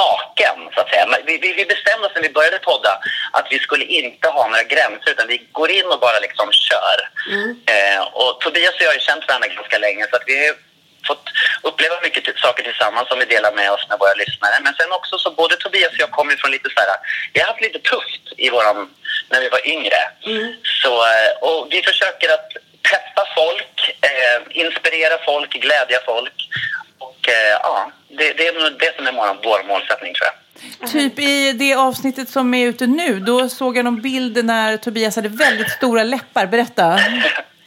naken, 0.00 0.58
så 0.74 0.80
att 0.80 0.90
säga. 0.90 1.06
Vi, 1.26 1.38
vi, 1.38 1.52
vi 1.52 1.64
bestämde 1.64 2.06
oss 2.06 2.12
när 2.14 2.22
vi 2.22 2.30
började 2.30 2.58
podda 2.58 2.98
att 3.32 3.46
vi 3.50 3.58
skulle 3.58 3.84
inte 3.84 4.28
ha 4.28 4.48
några 4.48 4.62
gränser 4.62 5.10
utan 5.10 5.28
vi 5.28 5.48
går 5.52 5.70
in 5.70 5.86
och 5.86 6.00
bara 6.00 6.18
liksom 6.18 6.52
kör. 6.52 6.98
Eh, 7.66 8.02
och 8.02 8.40
Tobias 8.40 8.74
och 8.74 8.80
jag 8.80 8.88
har 8.88 8.94
ju 8.94 9.00
känt 9.00 9.28
varandra 9.28 9.48
ganska 9.48 9.78
länge 9.78 10.06
så 10.10 10.16
att 10.16 10.22
vi 10.26 10.52
fått 11.10 11.26
uppleva 11.68 11.96
mycket 12.06 12.38
saker 12.46 12.62
tillsammans 12.62 13.08
som 13.08 13.18
vi 13.18 13.26
delar 13.34 13.52
med 13.60 13.68
oss 13.74 13.84
med 13.90 13.98
våra 14.02 14.14
lyssnare. 14.22 14.56
Men 14.64 14.74
sen 14.78 14.92
också 14.98 15.14
så 15.18 15.28
både 15.40 15.54
Tobias 15.56 15.92
och 15.94 16.04
jag 16.06 16.10
kommer 16.18 16.34
från 16.36 16.50
lite 16.56 16.68
så 16.74 16.80
här, 16.80 16.88
vi 17.32 17.40
har 17.40 17.48
haft 17.52 17.66
lite 17.66 17.80
tufft 17.92 18.24
i 18.44 18.46
våran, 18.50 18.78
när 19.30 19.40
vi 19.44 19.48
var 19.56 19.62
yngre. 19.74 20.00
Så, 20.82 20.92
eh, 21.12 21.30
och 21.48 21.60
vi 21.72 21.78
försöker 21.90 22.28
att 22.36 22.48
peppa 22.90 23.22
folk, 23.38 23.76
eh, 24.08 24.38
inspirera 24.62 25.16
folk, 25.24 25.50
glädja 25.50 25.98
folk. 26.10 26.38
Och 26.98 27.28
eh, 27.28 27.54
ja, 27.62 27.92
det, 28.08 28.32
det 28.32 28.46
är 28.48 28.52
nog 28.52 28.78
det 28.78 28.96
som 28.96 29.06
är 29.06 29.12
vår, 29.12 29.28
vår 29.48 29.60
målsättning 29.68 30.14
tror 30.14 30.26
jag. 30.30 30.36
Typ 30.92 31.18
i 31.18 31.52
det 31.52 31.74
avsnittet 31.74 32.28
som 32.28 32.54
är 32.54 32.66
ute 32.66 32.86
nu, 32.86 33.20
då 33.20 33.48
såg 33.48 33.76
jag 33.76 33.84
någon 33.84 34.02
bild 34.02 34.44
när 34.44 34.76
Tobias 34.76 35.16
hade 35.16 35.28
väldigt 35.28 35.70
stora 35.70 36.02
läppar. 36.02 36.46
Berätta. 36.46 37.00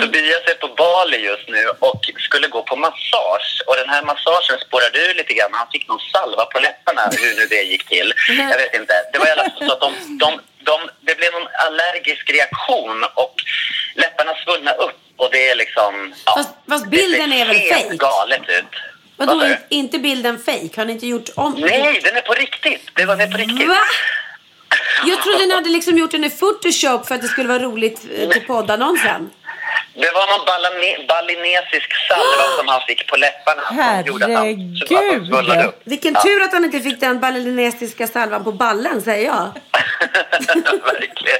Tobias 0.00 0.42
är 0.46 0.54
på 0.54 0.68
Bali 0.68 1.16
just 1.30 1.48
nu 1.48 1.62
och 1.78 2.00
skulle 2.18 2.48
gå 2.48 2.62
på 2.62 2.76
massage. 2.76 3.62
Och 3.66 3.76
den 3.76 3.88
här 3.88 4.02
massagen 4.02 4.58
spårade 4.66 4.98
ur 4.98 5.14
lite 5.14 5.34
grann. 5.34 5.50
Han 5.52 5.66
fick 5.72 5.88
någon 5.88 6.00
salva 6.12 6.44
på 6.44 6.58
läpparna, 6.60 7.02
hur 7.20 7.36
nu 7.36 7.46
det 7.46 7.62
gick 7.62 7.88
till. 7.88 8.12
Jag 8.28 8.56
vet 8.58 8.74
inte. 8.74 8.94
Det 9.12 9.18
var 9.18 9.26
i 9.26 9.30
alla 9.30 9.42
fall 9.42 9.66
så 9.68 9.72
att 9.72 9.80
de, 9.80 9.92
de, 10.18 10.40
de, 10.64 10.76
det 11.00 11.14
blev 11.18 11.32
någon 11.32 11.48
allergisk 11.66 12.30
reaktion 12.30 13.04
och 13.14 13.34
läpparna 13.94 14.34
svullnade 14.44 14.78
upp. 14.78 14.98
Och 15.16 15.28
det 15.32 15.48
är 15.50 15.54
liksom... 15.54 16.14
Ja, 16.26 16.34
Fast, 16.36 16.50
fast 16.68 16.86
bilden 16.86 17.30
det 17.30 17.36
ser 17.36 17.42
är 17.42 17.46
väl 17.46 17.56
helt 17.56 17.88
fejk? 17.88 18.00
galet 18.00 18.48
ut. 18.48 18.74
Vadå, 19.16 19.40
är 19.40 19.58
inte 19.68 19.98
bilden 19.98 20.38
fejk? 20.38 20.76
Har 20.76 20.84
ni 20.84 20.92
inte 20.92 21.06
gjort 21.06 21.28
om? 21.36 21.52
Nej, 21.58 22.00
den 22.04 22.16
är 22.16 22.20
på 22.20 22.34
riktigt. 22.34 22.90
Det 22.94 23.04
var 23.04 23.16
det 23.16 23.22
är 23.24 23.30
på 23.30 23.38
riktigt. 23.38 23.68
Va? 23.68 23.76
Jag 25.06 25.22
trodde 25.22 25.46
ni 25.46 25.54
hade 25.54 25.68
liksom 25.70 25.98
gjort 25.98 26.10
den 26.10 26.24
i 26.24 26.30
Photoshop 26.30 27.06
för 27.06 27.14
att 27.14 27.22
det 27.22 27.28
skulle 27.28 27.48
vara 27.48 27.58
roligt 27.58 28.00
eh, 28.18 28.28
till 28.28 28.46
poddannonsen. 28.46 29.30
Det 29.94 30.10
var 30.14 30.26
någon 30.38 30.46
balane- 30.46 31.06
balinesisk 31.08 31.90
salva 32.08 32.56
som 32.58 32.68
han 32.68 32.80
fick 32.88 33.06
på 33.10 33.16
läpparna. 33.16 33.62
som 33.68 34.06
gjorde 34.06 34.24
att 34.24 34.32
han- 34.32 34.76
så 34.88 34.96
att 34.98 35.12
de 35.20 35.26
svullnade 35.26 35.64
upp. 35.64 35.80
Vilken 35.84 36.14
Ja. 36.14 36.22
tur 36.22 36.42
att 36.42 36.52
han 36.52 36.64
inte 36.64 36.80
fick 36.80 37.00
den 37.00 37.20
balinesiska 37.20 38.06
salvan 38.06 38.44
på 38.44 38.52
ballen, 38.52 39.02
säger 39.02 39.26
jag. 39.26 39.50
Verkligen. 40.84 41.38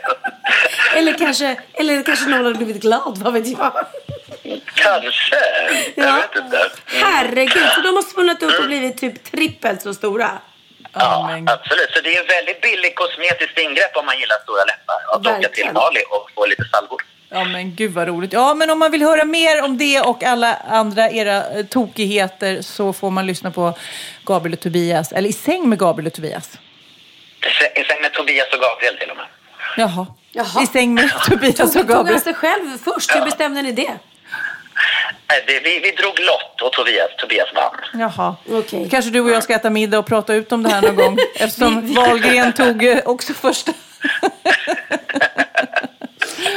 Eller 0.97 1.19
kanske, 1.19 1.61
eller 1.75 2.03
kanske 2.03 2.27
någon 2.31 2.45
hade 2.45 2.55
blivit 2.57 2.83
glad, 2.83 3.19
vad 3.25 3.33
vet 3.33 3.47
jag. 3.47 3.73
Kanske. 4.75 5.37
Jag 5.95 6.09
Ja. 6.09 6.13
vet 6.17 6.45
inte. 6.45 6.71
Herregud, 6.87 7.69
så 7.75 7.81
de 7.81 7.89
har 7.97 8.03
svullnat 8.03 8.43
upp 8.43 8.59
och 8.61 8.67
blivit 8.67 8.99
typ 8.99 9.25
trippelt 9.25 9.83
så 9.83 9.95
stora. 9.95 10.31
Ja, 10.93 11.39
absolut. 11.47 11.91
Så 11.95 12.01
det 12.01 12.17
är 12.17 12.21
en 12.21 12.27
väldigt 12.27 12.61
billig 12.61 12.95
kosmetiskt 12.95 13.59
ingrepp 13.59 13.97
om 13.97 14.07
man 14.07 14.19
gillar 14.19 14.37
stora 14.43 14.65
läppar. 14.65 14.99
Att 15.15 15.39
åka 15.39 15.49
till. 15.49 15.71
Bali 15.75 16.01
och 16.11 16.31
få 16.35 16.47
lite 16.47 16.65
salvor. 16.73 17.01
Ja 17.33 17.45
men 17.45 17.75
gud 17.75 17.93
vad 17.93 18.09
roligt. 18.09 18.33
Ja 18.33 18.55
men 18.55 18.71
om 18.71 18.79
man 18.79 18.91
vill 18.91 19.03
höra 19.03 19.25
mer 19.25 19.63
om 19.65 19.79
det 19.79 20.01
och 20.01 20.23
alla 20.25 20.55
andra 20.55 21.11
era 21.11 21.37
eh, 21.51 21.67
tokigheter 21.67 22.63
så 22.63 22.93
får 22.93 23.11
man 23.11 23.27
lyssna 23.27 23.51
på 23.51 23.75
Gabriel 24.25 24.53
och 24.55 24.61
Tobias. 24.61 25.13
Eller 25.13 25.29
I 25.29 25.33
säng 25.33 25.69
med 25.69 25.79
Gabriel 25.79 26.07
och 26.07 26.13
Tobias. 26.13 26.59
I 27.75 27.85
säng 27.85 28.03
med 28.03 28.13
Tobias 28.13 28.53
och 28.53 28.61
Gabriel 28.61 28.97
till 28.99 29.11
och 29.11 29.17
med. 29.17 29.27
Jaha. 29.77 30.07
I 30.63 30.67
säng 30.67 30.95
med 30.95 31.11
Tobias 31.29 31.61
och 31.61 31.73
Tog, 31.73 31.73
tog 31.73 31.87
Gabriel. 31.89 32.15
han 32.15 32.21
sig 32.21 32.35
själv 32.35 32.79
först? 32.85 33.17
Hur 33.17 33.25
bestämde 33.25 33.63
ni 33.63 33.73
det? 33.73 33.93
Nej, 35.31 35.45
det, 35.47 35.61
vi, 35.61 35.79
vi 35.79 35.91
drog 35.91 36.19
lott 36.21 36.63
och 36.63 36.73
Tobias, 36.73 37.11
Tobias 37.19 37.49
vann. 37.55 37.77
Jaha. 37.93 38.37
Kanske 38.91 39.11
du 39.11 39.21
och 39.21 39.31
jag 39.31 39.43
ska 39.43 39.55
äta 39.55 39.71
middag 39.71 39.99
och 39.99 40.07
prata 40.07 40.35
ut 40.35 40.53
om 40.53 40.63
det 40.63 40.69
här 40.69 40.83
någon 40.83 40.97
gång. 40.97 41.19
Eftersom 41.35 41.95
Wahlgren 41.95 42.53
tog 42.53 42.85
eh, 42.85 42.99
också 43.05 43.35
första. 43.35 43.73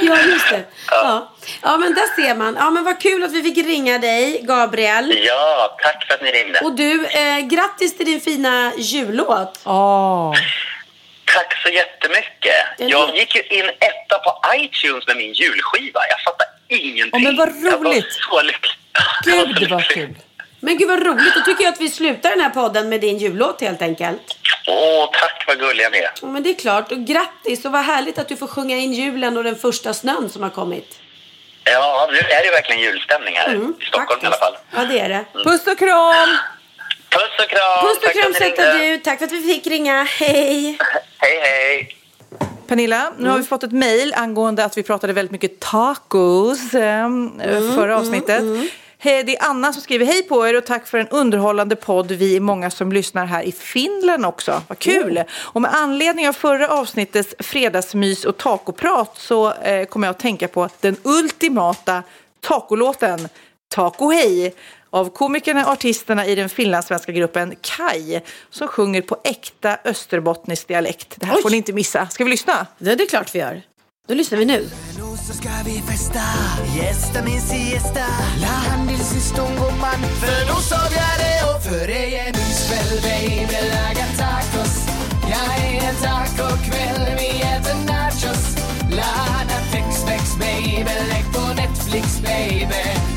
Ja, 0.01 0.17
just 0.21 0.49
det. 0.49 0.63
Ja. 0.91 1.33
ja, 1.61 1.77
men 1.77 1.93
där 1.93 2.15
ser 2.15 2.35
man. 2.35 2.55
Ja, 2.59 2.69
men 2.69 2.83
vad 2.83 3.01
kul 3.01 3.23
att 3.23 3.31
vi 3.31 3.43
fick 3.43 3.57
ringa 3.57 3.97
dig, 3.97 4.39
Gabriel. 4.43 5.19
Ja, 5.25 5.77
tack 5.83 6.07
för 6.07 6.13
att 6.13 6.21
ni 6.21 6.31
ringde. 6.31 6.59
Och 6.59 6.75
du, 6.75 7.05
eh, 7.05 7.39
grattis 7.39 7.97
till 7.97 8.05
din 8.05 8.21
fina 8.21 8.71
jullåt. 8.77 9.61
Oh. 9.65 10.33
Tack 11.25 11.61
så 11.63 11.69
jättemycket. 11.69 12.55
Jag 12.77 13.15
gick 13.15 13.35
ju 13.35 13.41
in 13.41 13.69
etta 13.69 14.19
på 14.23 14.41
iTunes 14.55 15.07
med 15.07 15.17
min 15.17 15.33
julskiva. 15.33 15.99
Jag 16.09 16.19
fattar 16.25 16.47
ingenting. 16.79 17.23
Ja, 17.23 17.29
men 17.31 17.37
vad 17.37 17.49
Jag 17.49 17.85
roligt. 17.85 18.05
var 18.31 18.39
så 18.41 18.45
lycklig. 18.45 18.71
Jag 19.25 19.35
var 19.37 19.43
så 19.53 19.59
Gud 19.59 19.69
vad 19.69 19.79
lycklig. 19.81 20.05
kul. 20.07 20.15
Men 20.59 20.77
gud 20.77 20.87
vad 20.87 21.05
roligt. 21.05 21.33
Då 21.35 21.41
tycker 21.41 21.63
jag 21.63 21.73
att 21.73 21.81
vi 21.81 21.89
slutar 21.89 22.29
den 22.29 22.39
här 22.41 22.49
podden 22.49 22.89
med 22.89 23.01
din 23.01 23.17
jullåt 23.17 23.61
helt 23.61 23.81
enkelt. 23.81 24.21
Åh, 24.67 25.09
tack 25.13 25.43
vad 25.47 25.59
gulliga 25.59 25.89
ni 25.89 25.97
är. 25.97 26.11
Ja, 26.21 26.27
men 26.27 26.43
det 26.43 26.49
är 26.49 26.53
klart. 26.53 26.91
Och 26.91 26.97
grattis 27.05 27.65
och 27.65 27.71
vad 27.71 27.81
härligt 27.85 28.17
att 28.19 28.27
du 28.27 28.35
får 28.35 28.47
sjunga 28.47 28.77
in 28.77 28.93
julen 28.93 29.37
och 29.37 29.43
den 29.43 29.55
första 29.55 29.93
snön 29.93 30.29
som 30.29 30.43
har 30.43 30.49
kommit. 30.49 30.99
Ja, 31.63 32.09
nu 32.11 32.17
är 32.17 32.43
det 32.43 32.51
verkligen 32.51 32.81
julstämning 32.81 33.35
här 33.35 33.55
i 33.55 33.85
Stockholm 33.85 34.19
i 34.23 34.25
alla 34.25 34.35
fall. 34.37 34.53
Ja, 34.75 34.85
det 34.85 34.99
är 34.99 35.09
det. 35.09 35.25
Puss 35.43 35.67
och 35.67 35.77
kram! 35.79 36.29
Puss 37.09 37.43
och 37.43 37.49
kram! 37.49 37.83
Puss 37.85 37.97
och 37.97 38.13
kram 38.13 38.33
ringde. 38.33 38.77
du. 38.77 38.97
Tack 38.97 39.17
för 39.19 39.25
att 39.25 39.31
vi 39.31 39.53
fick 39.53 39.67
ringa. 39.67 40.03
Hej! 40.03 40.77
Hej, 41.17 41.39
hej! 41.41 41.95
Pernilla, 42.67 43.13
nu 43.17 43.29
har 43.29 43.37
vi 43.37 43.43
fått 43.43 43.63
ett 43.63 43.71
mejl 43.71 44.13
angående 44.13 44.65
att 44.65 44.77
vi 44.77 44.83
pratade 44.83 45.13
väldigt 45.13 45.31
mycket 45.31 45.59
tacos 45.59 46.73
eh, 46.73 47.09
förra 47.75 47.97
avsnittet. 47.97 48.43
Hej, 48.97 49.23
det 49.23 49.37
är 49.37 49.49
Anna 49.49 49.73
som 49.73 49.81
skriver 49.81 50.05
hej 50.05 50.23
på 50.23 50.47
er 50.47 50.57
och 50.57 50.65
tack 50.65 50.87
för 50.87 50.97
en 50.97 51.07
underhållande 51.07 51.75
podd. 51.75 52.11
Vi 52.11 52.35
är 52.35 52.39
många 52.39 52.69
som 52.69 52.91
lyssnar 52.91 53.25
här 53.25 53.43
i 53.43 53.51
Finland 53.51 54.25
också. 54.25 54.61
Vad 54.67 54.79
kul! 54.79 55.23
Och 55.33 55.61
med 55.61 55.73
anledning 55.73 56.27
av 56.27 56.33
förra 56.33 56.67
avsnittets 56.67 57.35
fredagsmys 57.39 58.25
och 58.25 58.37
tacoprat 58.37 59.17
så 59.17 59.53
eh, 59.53 59.85
kommer 59.85 60.07
jag 60.07 60.13
att 60.13 60.19
tänka 60.19 60.47
på 60.47 60.69
den 60.79 60.95
ultimata 61.03 62.03
tacolåten 62.41 63.27
Taco 63.75 64.11
Hej 64.11 64.55
av 64.93 65.09
komikerna 65.09 65.65
och 65.65 65.71
artisterna 65.71 66.25
i 66.25 66.35
den 66.35 66.49
finlandssvenska 66.49 67.11
gruppen 67.11 67.55
Kai 67.61 68.21
som 68.49 68.67
sjunger 68.67 69.01
på 69.01 69.17
äkta 69.23 69.77
österbottnisk 69.85 70.67
dialekt. 70.67 71.15
Det 71.15 71.25
här 71.25 71.35
Oj. 71.35 71.41
får 71.41 71.49
ni 71.49 71.57
inte 71.57 71.73
missa. 71.73 72.07
Ska 72.07 72.23
vi 72.23 72.29
lyssna? 72.29 72.67
Det, 72.77 72.95
det 72.95 73.03
är 73.03 73.07
klart 73.07 73.35
vi 73.35 73.39
gör. 73.39 73.61
Då 74.07 74.13
lyssnar 74.13 74.37
vi 74.37 74.45
nu. 74.45 74.69
så 75.27 75.33
ska 75.33 75.49
vi 75.65 75.81
festa 75.81 76.19
Gästa 76.77 77.23
min 77.25 77.41
siesta 77.41 78.05
La 78.41 78.47
handelshistorien 78.47 79.55
går 79.59 79.71
man 79.81 79.99
För 80.21 80.47
då 80.47 80.55
sa 80.55 80.75
jag 80.75 81.13
det 81.23 81.55
och 81.55 81.63
för 81.63 81.87
dig 81.87 82.15
är 82.15 82.31
myskväll 82.33 83.01
baby 83.03 83.57
Laga 83.73 84.07
tacos 84.17 84.75
Jag 85.21 85.65
är 85.67 85.89
en 85.89 85.95
tacokväll 85.95 87.17
Vi 87.19 87.41
äter 87.41 87.77
nachos 87.87 88.55
Ladda 88.89 89.57
tex-mex 89.71 90.23
baby 90.39 90.93
Lägg 91.09 91.25
på 91.33 91.53
Netflix 91.53 92.21
baby 92.21 93.12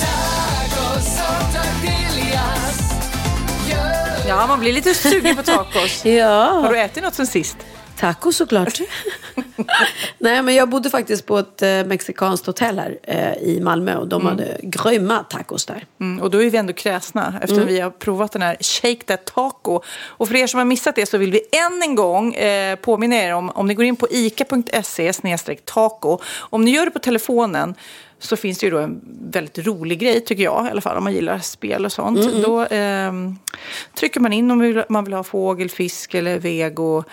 Tacos 0.00 1.20
och 1.20 1.54
tortillas 1.54 2.78
Gör 3.70 4.28
Ja, 4.28 4.46
man 4.46 4.60
blir 4.60 4.72
lite 4.72 4.94
sugen 4.94 5.36
på 5.36 5.42
tacos. 5.42 6.04
Ja. 6.04 6.44
Har 6.44 6.72
du 6.72 6.80
ätit 6.80 7.02
något 7.02 7.14
sen 7.14 7.26
sist? 7.26 7.56
Taco 8.00 8.32
såklart. 8.32 8.80
Nej, 10.18 10.42
men 10.42 10.54
jag 10.54 10.68
bodde 10.68 10.90
faktiskt 10.90 11.26
på 11.26 11.38
ett 11.38 11.62
eh, 11.62 11.68
mexikanskt 11.84 12.46
hotell 12.46 12.78
här 12.78 12.98
eh, 13.02 13.32
i 13.48 13.60
Malmö 13.60 13.96
och 13.96 14.08
de 14.08 14.20
Mm. 14.22 14.30
hade 14.32 14.56
grymma 14.62 15.18
tacos 15.18 15.66
där. 15.66 15.84
Mm, 16.00 16.22
och 16.22 16.30
då 16.30 16.42
är 16.42 16.50
vi 16.50 16.58
ändå 16.58 16.72
kräsna 16.72 17.38
efter 17.42 17.56
Mm. 17.56 17.66
vi 17.68 17.80
har 17.80 17.90
provat 17.90 18.32
den 18.32 18.42
här 18.42 18.56
Shake 18.60 19.04
That 19.06 19.24
Taco. 19.24 19.80
Och 20.06 20.28
för 20.28 20.34
er 20.36 20.46
som 20.46 20.58
har 20.58 20.64
missat 20.64 20.94
det 20.96 21.06
så 21.06 21.18
vill 21.18 21.32
vi 21.32 21.40
än 21.52 21.82
en 21.82 21.94
gång 21.94 22.34
eh, 22.34 22.76
påminna 22.76 23.16
er 23.16 23.34
om, 23.34 23.50
om 23.50 23.66
ni 23.66 23.74
går 23.74 23.84
in 23.84 23.96
på 23.96 24.08
ica.se 24.10 25.12
taco. 25.64 26.18
Om 26.38 26.64
ni 26.64 26.70
gör 26.70 26.84
det 26.84 26.90
på 26.90 26.98
telefonen 26.98 27.74
så 28.18 28.36
finns 28.36 28.58
det 28.58 28.66
ju 28.66 28.70
då 28.70 28.78
en 28.78 29.00
väldigt 29.30 29.58
rolig 29.58 29.98
grej 29.98 30.20
tycker 30.20 30.42
jag 30.44 30.66
i 30.66 30.70
alla 30.70 30.80
fall 30.80 30.96
om 30.96 31.04
man 31.04 31.12
gillar 31.14 31.38
spel 31.38 31.84
och 31.84 31.92
sånt. 31.92 32.18
Mm. 32.20 32.42
Då 32.42 32.66
ehm, 32.70 33.38
trycker 33.94 34.20
man 34.20 34.32
in 34.32 34.50
om 34.50 34.58
man 34.58 34.66
vill, 34.66 34.82
man 34.88 35.04
vill 35.04 35.14
ha 35.14 35.24
fågel, 35.24 35.70
fisk 35.70 36.14
eller 36.14 36.38
vego 36.38 37.04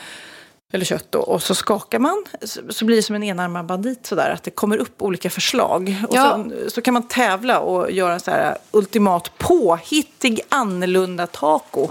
eller 0.71 0.85
kött 0.85 1.07
då, 1.09 1.19
och 1.19 1.43
så 1.43 1.55
skakar 1.55 1.99
man 1.99 2.23
så, 2.69 2.85
blir 2.85 2.95
det 2.95 3.03
som 3.03 3.15
en 3.15 3.23
enarmad 3.23 3.65
bandit 3.65 4.05
sådär 4.05 4.29
att 4.29 4.43
det 4.43 4.51
kommer 4.51 4.77
upp 4.77 5.01
olika 5.01 5.29
förslag. 5.29 5.95
Och 6.09 6.15
Ja. 6.15 6.45
så, 6.63 6.69
så 6.69 6.81
kan 6.81 6.93
man 6.93 7.07
tävla 7.07 7.59
och 7.59 7.91
göra 7.91 8.19
så 8.19 8.31
här 8.31 8.57
ultimat 8.71 9.31
påhittig 9.37 10.41
annorlunda 10.49 11.27
taco. 11.27 11.89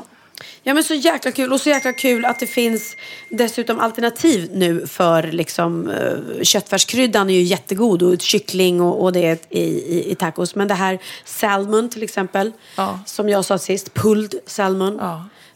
Ja 0.63 0.75
men 0.75 0.85
så 0.85 0.95
jäkla 0.95 1.33
kul 1.33 1.53
och 1.53 1.61
så 1.61 1.69
jäkla 1.69 1.93
kul 1.93 2.25
att 2.25 2.41
det 2.41 2.47
finns 2.47 2.97
dessutom 3.31 3.79
alternativ 3.79 4.51
nu 4.53 4.87
för 4.87 5.23
liksom 5.23 5.89
uh, 5.89 6.43
köttfärskryddan 6.43 7.31
är 7.31 7.35
ju 7.35 7.43
jättegod 7.43 8.03
och 8.03 8.21
kyckling 8.21 8.81
och, 8.81 9.03
och 9.03 9.13
det 9.13 9.47
i, 9.51 9.63
i, 9.63 10.11
i 10.11 10.15
tacos. 10.15 10.55
Men 10.55 10.69
det 10.69 10.75
här 10.75 10.99
salmon 11.25 11.89
till 11.89 12.03
exempel 12.03 12.53
som 13.07 13.29
jag 13.29 13.45
sa 13.45 13.59
sist, 13.59 13.95
pulled 13.95 14.35
salmon. 14.47 15.01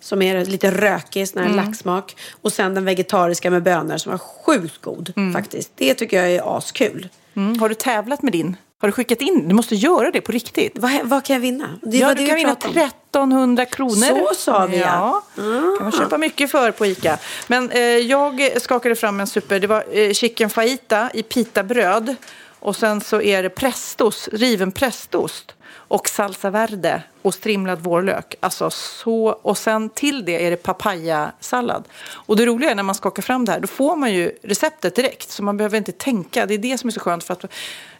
Som 0.04 0.22
är 0.22 0.44
lite 0.44 0.70
rökig, 0.70 1.28
sån 1.28 1.42
här 1.42 1.50
Mm. 1.50 1.66
laxsmak. 1.66 2.16
Och 2.42 2.52
sen 2.52 2.74
den 2.74 2.84
vegetariska 2.84 3.50
med 3.50 3.62
bönor 3.62 3.96
som 3.96 4.12
var 4.12 4.18
sjukt 4.18 4.80
god 4.80 5.12
faktiskt. 5.34 5.70
Det 5.74 5.94
tycker 5.94 6.16
jag 6.22 6.30
är 6.32 6.56
askul. 6.58 7.08
Mm. 7.36 7.58
Har 7.58 7.68
du 7.68 7.74
tävlat 7.74 8.22
med 8.22 8.32
din? 8.32 8.56
Har 8.80 8.88
du 8.88 8.92
skickat 8.92 9.20
in? 9.20 9.48
Du 9.48 9.54
måste 9.54 9.74
göra 9.74 10.10
det 10.10 10.20
på 10.20 10.32
riktigt. 10.32 10.72
Vad, 10.78 10.92
vad 11.04 11.24
kan 11.24 11.34
jag 11.34 11.40
vinna? 11.40 11.68
Det 11.82 11.96
ja, 11.96 12.08
du 12.14 12.26
kan 12.26 12.34
vi 12.34 12.34
vinna 12.34 12.54
pratade 12.54 12.80
om. 12.80 12.86
1300 12.88 13.64
kronor. 13.66 14.28
Så 14.28 14.34
sa 14.34 14.66
vi, 14.66 14.78
ja. 14.78 15.22
ja. 15.36 15.42
kan 15.78 15.82
man 15.82 15.92
köpa 15.92 16.18
mycket 16.18 16.50
för 16.50 16.70
på 16.70 16.86
Ica. 16.86 17.18
Men 17.46 17.70
eh, 17.70 17.80
jag 17.80 18.62
skakade 18.62 18.96
fram 18.96 19.20
en 19.20 19.26
super, 19.26 19.60
det 19.60 19.66
var 19.66 19.84
eh, 19.90 20.12
chicken 20.12 20.50
fajita 20.50 21.10
i 21.14 21.22
pitabröd. 21.22 22.14
Och 22.60 22.76
sen 22.76 23.00
så 23.00 23.20
är 23.20 23.42
det 23.42 23.50
prästost, 23.50 24.28
riven 24.32 24.72
prästost. 24.72 25.53
Och 25.88 26.08
salsa 26.08 26.50
verde 26.50 27.02
och 27.22 27.34
strimlad 27.34 27.80
vårlök. 27.80 28.34
Alltså 28.40 28.70
så, 28.70 29.26
och 29.42 29.58
sen 29.58 29.88
till 29.88 30.24
det 30.24 30.46
är 30.46 30.50
det 30.50 30.56
papayasallad. 30.56 31.84
Och 32.12 32.36
det 32.36 32.46
roliga 32.46 32.70
är 32.70 32.74
när 32.74 32.82
man 32.82 32.94
skakar 32.94 33.22
fram 33.22 33.44
det 33.44 33.52
här, 33.52 33.60
då 33.60 33.66
får 33.66 33.96
man 33.96 34.12
ju 34.12 34.32
receptet 34.42 34.94
direkt. 34.96 35.30
Så 35.30 35.42
man 35.42 35.56
behöver 35.56 35.78
inte 35.78 35.92
tänka. 35.92 36.46
Det 36.46 36.54
är 36.54 36.58
det 36.58 36.78
som 36.78 36.88
är 36.88 36.92
så 36.92 37.00
skönt 37.00 37.24
för 37.24 37.32
att, 37.32 37.44
i 37.44 37.48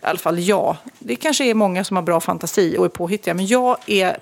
alla 0.01 0.19
fall 0.19 0.39
jag, 0.39 0.77
det 0.99 1.17
kanske 1.17 1.45
är 1.45 1.55
många 1.55 1.85
som 1.85 1.97
har 1.97 2.03
bra 2.03 2.21
fantasi 2.21 2.77
och 2.79 2.85
är 2.85 2.89
påhittiga. 2.89 3.35
Men 3.35 3.47
jag 3.47 3.77
är 3.87 4.19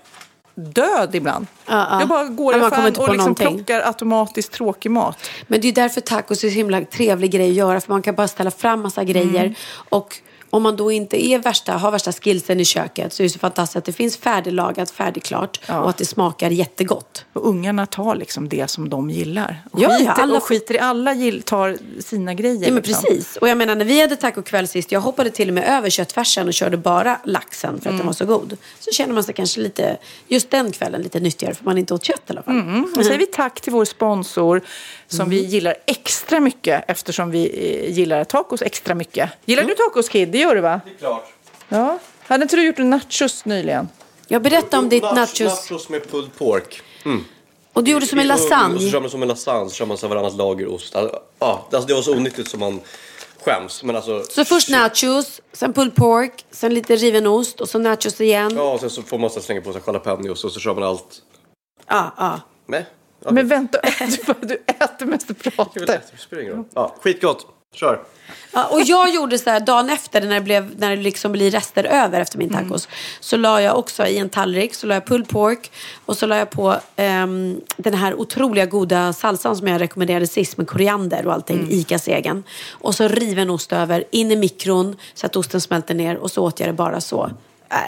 död 0.55 1.15
ibland. 1.15 1.47
Ja, 1.67 1.87
ja. 1.91 2.01
Jag 2.01 2.09
bara 2.09 2.25
går 2.25 2.57
i 2.57 2.59
Ja, 2.59 2.67
affären 2.67 2.85
och 2.85 2.89
liksom 2.89 3.17
någonting. 3.17 3.57
plockar 3.57 3.81
automatiskt 3.81 4.53
tråkig 4.53 4.91
mat. 4.91 5.31
Men 5.47 5.61
det 5.61 5.69
är 5.69 5.73
därför 5.73 6.01
tacos 6.01 6.45
är 6.45 6.49
så 6.49 6.55
himla 6.55 6.85
trevlig 6.85 7.31
grej 7.31 7.51
att 7.51 7.57
göra. 7.57 7.81
För 7.81 7.93
man 7.93 8.03
kan 8.03 8.15
bara 8.15 8.29
ställa 8.29 8.51
fram 8.51 8.81
massa 8.83 9.05
grejer. 9.05 9.45
Mm. 9.45 9.55
Och 9.73 10.19
om 10.53 10.63
man 10.63 10.77
då 10.77 10.93
inte 10.93 11.25
är 11.27 11.39
värsta, 11.39 11.73
har 11.73 11.91
värsta 11.91 12.13
skillsen 12.13 12.61
i 12.61 12.65
köket 12.65 13.13
så 13.13 13.23
är 13.23 13.25
det 13.25 13.31
så 13.31 13.39
fantastiskt 13.39 13.77
att 13.77 13.85
det 13.85 13.93
finns 13.93 14.17
färdiglagat, 14.17 14.91
färdigklart 14.91 15.61
och 15.69 15.89
att 15.91 15.97
det 15.97 16.05
smakar 16.05 16.51
jättegott. 16.51 17.25
Och 17.33 17.49
ungarna 17.49 17.87
tar 17.87 18.15
liksom 18.15 18.49
det 18.49 18.71
som 18.71 18.89
de 18.89 19.11
gillar. 19.11 19.63
Och 19.73 19.81
Ja, 19.81 19.89
ja, 19.91 19.99
skiter, 19.99 20.23
alla 20.23 20.37
och 20.37 20.43
skiter 20.43 20.75
i 20.75 20.79
alla 20.79 21.15
gill, 21.15 21.43
tar 21.43 21.77
sina 22.03 22.35
grejer. 22.35 22.63
Ja 22.69 22.73
men 22.73 22.83
liksom. 22.83 23.05
precis. 23.05 23.37
Och 23.37 23.49
jag 23.49 23.59
menar 23.59 23.75
när 23.75 23.85
vi 23.85 24.01
hade 24.01 24.17
tacokväll 24.17 24.69
sist, 24.69 24.93
jag 24.93 25.01
hoppade 25.01 25.31
till 25.31 25.49
och 25.49 25.55
med 25.55 25.65
över 25.65 25.91
köttfärsen 25.91 26.47
och 26.49 26.55
körde 26.55 26.77
bara 26.77 27.19
laxen 27.25 27.71
för 27.71 27.79
att 27.79 27.87
Mm. 27.87 27.97
den 27.99 28.07
var 28.07 28.13
så 28.15 28.25
god. 28.27 28.57
Så 28.81 28.91
känner 28.93 29.15
man 29.15 29.25
sig 29.25 29.35
kanske 29.35 29.61
lite, 29.61 29.97
just 30.29 30.51
den 30.51 30.73
kvällen 30.73 31.03
lite 31.03 31.21
nyttigare 31.21 31.55
för 31.55 31.65
man 31.65 31.79
inte 31.79 31.95
åt 31.95 32.05
kött 32.05 32.23
i 32.27 32.31
alla 32.33 32.43
fall. 32.43 32.55
Mm. 32.61 32.85
Och 32.97 33.05
säger 33.05 33.19
vi 33.19 33.27
tack 33.27 33.61
till 33.61 33.73
vår 33.73 33.85
sponsor 33.85 34.63
som 35.13 35.31
vi 35.31 35.45
gillar 35.47 35.77
extra 35.87 36.41
mycket 36.41 36.85
eftersom 36.89 37.31
vi 37.31 37.47
eh, 37.87 37.93
gillar 37.99 38.25
tacos 38.25 38.63
extra 38.63 38.95
mycket. 38.95 39.31
Gillar 39.45 39.65
du 39.65 39.75
tacos 39.75 40.09
Kid? 40.09 40.29
Det 40.29 40.39
gör 40.39 40.55
du 40.55 40.61
va? 40.61 40.81
Det 40.85 40.91
är 40.91 40.95
klart. 40.99 41.33
Ja. 41.69 41.99
Hade 42.27 42.43
inte 42.43 42.57
du 42.57 42.67
gjort 42.67 42.79
en 42.79 42.91
nachos 42.91 43.45
nyligen? 43.45 43.89
Jag 44.29 44.43
berättade 44.43 44.77
om 44.79 44.89
ditt 44.89 45.03
Nach- 45.03 45.15
nachos. 45.15 45.71
Nachos 45.71 45.89
med 45.89 46.11
pulled 46.11 46.37
pork. 46.39 46.83
Mm. 47.05 47.25
Och 47.73 47.85
du 47.85 47.91
gjorde 47.91 48.07
som 48.07 48.19
en 48.19 48.31
Och 48.31 48.39
så 48.39 48.45
lasagne. 48.49 48.91
kör 48.91 49.01
man 49.01 49.11
som 49.11 49.23
en 49.23 49.29
lasagne, 49.29 49.69
så 49.71 49.75
kör 49.75 49.87
man 49.87 49.99
så 49.99 50.09
varannat 50.09 50.35
lager 50.35 50.67
ost. 50.75 50.97
Alltså, 50.97 51.19
ja, 51.39 51.67
alltså, 51.73 51.87
det 51.89 51.95
var 51.95 52.03
så 52.03 52.13
onyttigt 52.17 52.49
som 52.51 52.61
man 52.61 52.81
skäms. 53.45 53.83
Men 53.83 53.97
alltså, 53.97 54.25
Så 54.31 54.45
först 54.45 54.69
nachos, 54.69 55.41
sen 55.53 55.73
pulled 55.73 55.95
pork, 55.95 56.45
sen 56.51 56.75
lite 56.75 56.97
riven 56.97 57.27
ost 57.27 57.61
och 57.61 57.69
så 57.69 57.79
nachos 57.79 58.21
igen. 58.21 58.53
ja, 58.57 58.63
och 58.73 58.81
sen 58.81 58.91
så 58.91 59.03
får 59.03 59.19
man 59.19 59.31
så 59.31 59.41
slänga 59.41 59.61
på 59.61 59.73
sig 59.73 59.83
jalapenos 59.87 60.45
och 60.45 60.53
så 60.53 60.61
kör 60.61 60.75
man 60.75 60.83
allt. 60.85 61.23
Ja, 61.89 62.15
ja. 62.19 62.41
Nej. 63.25 63.35
Men 63.35 63.49
vänta, 63.49 63.79
du, 64.01 64.35
du 64.41 64.55
äter 64.67 65.07
mest 65.07 65.29
du 65.29 65.35
pratar. 65.35 65.81
Ja, 66.75 66.95
skitgott. 67.01 67.47
Kör. 67.75 68.03
Ja, 68.53 68.67
och 68.67 68.83
jag 68.83 69.15
gjorde 69.15 69.39
så 69.39 69.51
här 69.51 69.61
dagen 69.61 69.91
efter 69.91 70.21
när 70.21 70.35
det, 70.35 70.41
blev, 70.41 70.75
när 70.79 70.97
det 70.97 71.03
liksom 71.03 71.33
blir 71.33 71.51
rester 71.51 71.85
över 71.85 72.21
efter 72.21 72.39
min 72.39 72.51
tacos. 72.51 72.89
Så 73.21 73.37
la 73.37 73.63
jag 73.63 73.79
också 73.79 74.07
i 74.07 74.19
en 74.19 74.29
tallrik 74.29 74.75
så 74.75 74.87
la 74.87 74.95
jag 74.95 75.07
pulled 75.07 75.29
pork 75.29 75.73
och 76.07 76.17
så 76.19 76.27
la 76.27 76.37
jag 76.37 76.51
på 76.51 76.77
ehm, 76.97 77.61
den 77.77 77.95
här 77.95 78.15
otroliga 78.15 78.67
goda 78.67 79.13
salsan 79.13 79.57
som 79.57 79.69
jag 79.69 79.81
rekommenderade 79.81 80.27
sist 80.27 80.57
med 80.57 80.67
koriander 80.67 81.27
och 81.27 81.33
allting, 81.33 81.67
Icas 81.71 82.09
egen. 82.09 82.45
Och 82.71 82.95
så 82.95 83.09
riven 83.09 83.51
ost 83.51 83.73
över, 83.73 84.05
in 84.11 84.33
i 84.33 84.37
mikron 84.37 84.97
så 85.15 85.27
att 85.27 85.37
osten 85.37 85.61
smälter 85.61 85.95
ner 85.95 86.17
och 86.17 86.31
så 86.31 86.45
åt 86.45 86.61
jag 86.61 86.69
det 86.69 86.73
bara 86.73 87.01
så. 87.01 87.25
Äh, 87.25 87.31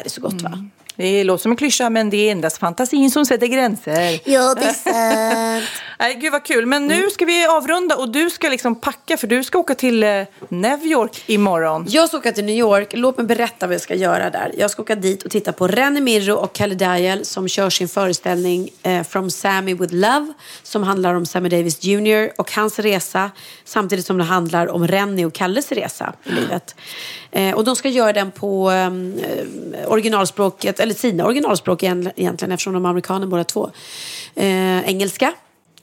det 0.03 0.07
är 0.07 0.11
så 0.11 0.21
gott 0.21 0.43
va? 0.43 0.69
Det 0.97 1.25
låter 1.25 1.43
som 1.43 1.53
en 1.53 1.57
klyscha 1.57 1.91
men 1.91 2.11
det 2.11 2.17
är 2.17 2.33
endast 2.33 2.59
fantasin 2.59 3.11
som 3.11 3.27
sätter 3.27 3.47
gränser. 3.47 4.21
Ja, 4.31 4.55
det 4.55 4.65
är 4.65 4.73
sant. 4.73 5.69
Nej, 5.99 6.15
gud 6.21 6.33
vad 6.33 6.45
kul. 6.45 6.67
Men 6.67 6.87
nu 6.87 7.11
ska 7.11 7.25
vi 7.25 7.47
avrunda 7.47 7.97
och 7.97 8.09
du 8.09 8.31
ska 8.31 8.49
liksom 8.49 8.75
packa 8.75 9.17
för 9.17 9.27
du 9.27 9.45
ska 9.45 9.59
åka 9.59 9.75
till 9.75 10.03
eh, 10.03 10.23
New 10.49 10.87
York 10.87 11.23
imorgon. 11.27 11.87
Jag 11.89 12.09
ska 12.09 12.17
åka 12.19 12.33
till 12.33 12.45
New 12.45 12.57
York. 12.57 12.89
Låt 12.93 13.17
mig 13.17 13.27
berätta 13.27 13.67
vad 13.67 13.75
jag 13.75 13.81
ska 13.81 13.95
göra 13.95 14.31
där. 14.31 14.53
Jag 14.59 14.71
ska 14.71 14.83
åka 14.83 14.95
dit 14.95 15.23
och 15.23 15.31
titta 15.31 15.53
på 15.53 15.69
Renny 15.69 16.01
Mirro 16.01 16.35
och 16.35 16.53
Kalle 16.53 16.75
Dial 16.75 17.25
som 17.25 17.49
kör 17.49 17.71
sin 17.71 17.89
föreställning 17.89 18.69
eh, 18.83 19.03
From 19.03 19.31
Sammy 19.31 19.75
with 19.75 19.95
Love 19.95 20.33
som 20.63 20.83
handlar 20.83 21.15
om 21.15 21.27
Sammy 21.27 21.49
Davis 21.49 21.85
Jr. 21.85 22.31
och 22.39 22.53
hans 22.53 22.79
resa 22.79 23.31
samtidigt 23.65 24.07
som 24.07 24.19
det 24.19 24.25
handlar 24.25 24.67
om 24.67 24.89
Renny 24.89 25.25
och 25.25 25.33
Kalles 25.33 25.73
resa 25.73 26.13
i 26.25 26.33
livet. 26.33 26.75
Eh, 27.31 27.55
och 27.55 27.65
de 27.65 27.77
ska 27.77 27.89
göra 27.89 28.13
den 28.13 28.31
på 28.31 28.71
ehm, 28.71 29.19
eh, 29.19 29.91
originalspråket, 29.91 30.81
eller 30.85 30.95
sina 30.95 31.25
originalspråk 31.27 31.83
egent- 31.83 32.13
egentligen 32.17 32.53
eftersom 32.53 32.73
de 32.73 32.85
är 32.85 32.89
amerikaner 32.89 33.27
båda 33.27 33.45
två. 33.45 33.71
Eh, 34.35 34.89
engelska. 34.89 35.33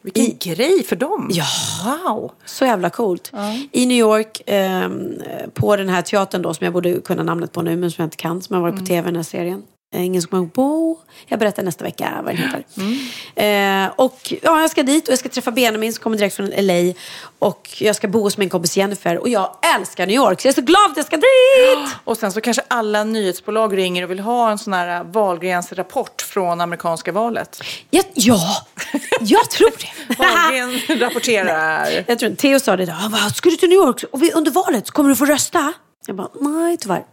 Vilken 0.02 0.54
grej 0.54 0.84
för 0.84 0.96
dem. 0.96 1.30
Ja. 1.32 1.46
Wow. 1.86 2.32
Så 2.46 2.66
jävla 2.66 2.90
coolt. 2.90 3.32
I 3.72 3.86
New 3.86 3.98
York, 3.98 4.42
ehm, 4.46 5.14
på 5.54 5.76
den 5.76 5.90
här 5.90 6.02
teatern 6.02 6.42
då, 6.42 6.54
som 6.54 6.66
jag 6.66 6.74
borde 6.74 6.94
kunna 7.02 7.24
namnet 7.24 7.52
på 7.52 7.62
nu, 7.62 7.76
men 7.76 7.92
som 7.92 8.02
jag 8.02 8.08
inte 8.08 8.18
kan, 8.18 8.42
som 8.42 8.54
har 8.56 8.62
varit 8.62 8.76
på 8.80 8.86
tv 8.86 9.00
i 9.00 9.12
den 9.12 9.16
här 9.16 9.24
serien. 9.24 9.64
Eh, 9.94 10.06
Ingen 10.06 10.22
som 10.22 10.30
kommer 10.30 10.48
på. 10.48 10.98
Jag 11.28 11.40
berättar 11.40 11.64
nästa 11.64 11.84
vecka 11.84 12.22
vad 12.24 12.36
den 12.36 12.44
heter. 12.44 12.64
Eh, 13.86 13.92
och 13.96 14.34
ja, 14.42 14.62
jag 14.62 14.72
ska 14.72 14.84
dit 14.84 15.08
och 15.08 15.12
jag 15.12 15.20
ska 15.20 15.30
träffa 15.30 15.52
Benjamin 15.52 15.94
som 15.94 16.04
kommer 16.04 16.18
direkt 16.18 16.36
från 16.36 16.50
LA. 16.58 16.94
Och 17.40 17.70
jag 17.80 17.96
ska 17.96 18.08
bo 18.08 18.22
hos 18.22 18.38
min 18.38 18.50
kompis 18.50 18.78
Jennifer. 18.78 19.18
Och 19.18 19.30
jag 19.30 19.56
älskar 19.76 20.06
New 20.06 20.16
York, 20.16 20.42
så 20.42 20.48
jag 20.48 20.52
är 20.52 20.56
så 20.56 20.62
glad 20.62 20.92
att 20.92 20.98
jag 20.98 21.06
ska 21.06 21.16
dit! 21.18 21.96
Och 22.04 22.18
sen 22.18 22.32
så 22.32 22.42
kanske 22.42 22.64
alla 22.68 23.04
nyhetsbolag 23.04 23.78
ringer 23.78 24.04
och 24.04 24.12
vill 24.12 24.20
ha 24.20 24.52
en 24.52 24.58
sån 24.58 24.74
här 24.74 25.04
Wahlgrens 25.04 25.72
rapport 25.72 26.22
från 26.22 26.62
amerikanska 26.62 27.12
valet. 27.12 27.62
Ja, 27.90 28.02
ja 28.14 28.40
jag 29.22 29.50
tror 29.50 29.72
det. 29.78 30.16
Wahlgren 30.18 31.00
rapporterar. 31.00 32.04
Jag 32.08 32.20
tror 32.20 32.36
Theo 32.36 32.60
sa 32.60 32.76
det 32.76 32.84
idag. 32.84 32.98
Ska 33.36 33.50
du 33.50 33.56
till 33.56 33.70
New 33.70 33.78
York 33.78 34.04
och 34.12 34.24
vi, 34.24 34.32
under 34.32 34.52
valet 34.52 34.92
kommer 34.92 35.10
du 35.10 35.16
få 35.16 35.26
rösta? 35.26 35.74
Jag 36.08 36.16
bara, 36.16 36.30
nej 36.42 36.78
tyvärr. 36.78 37.04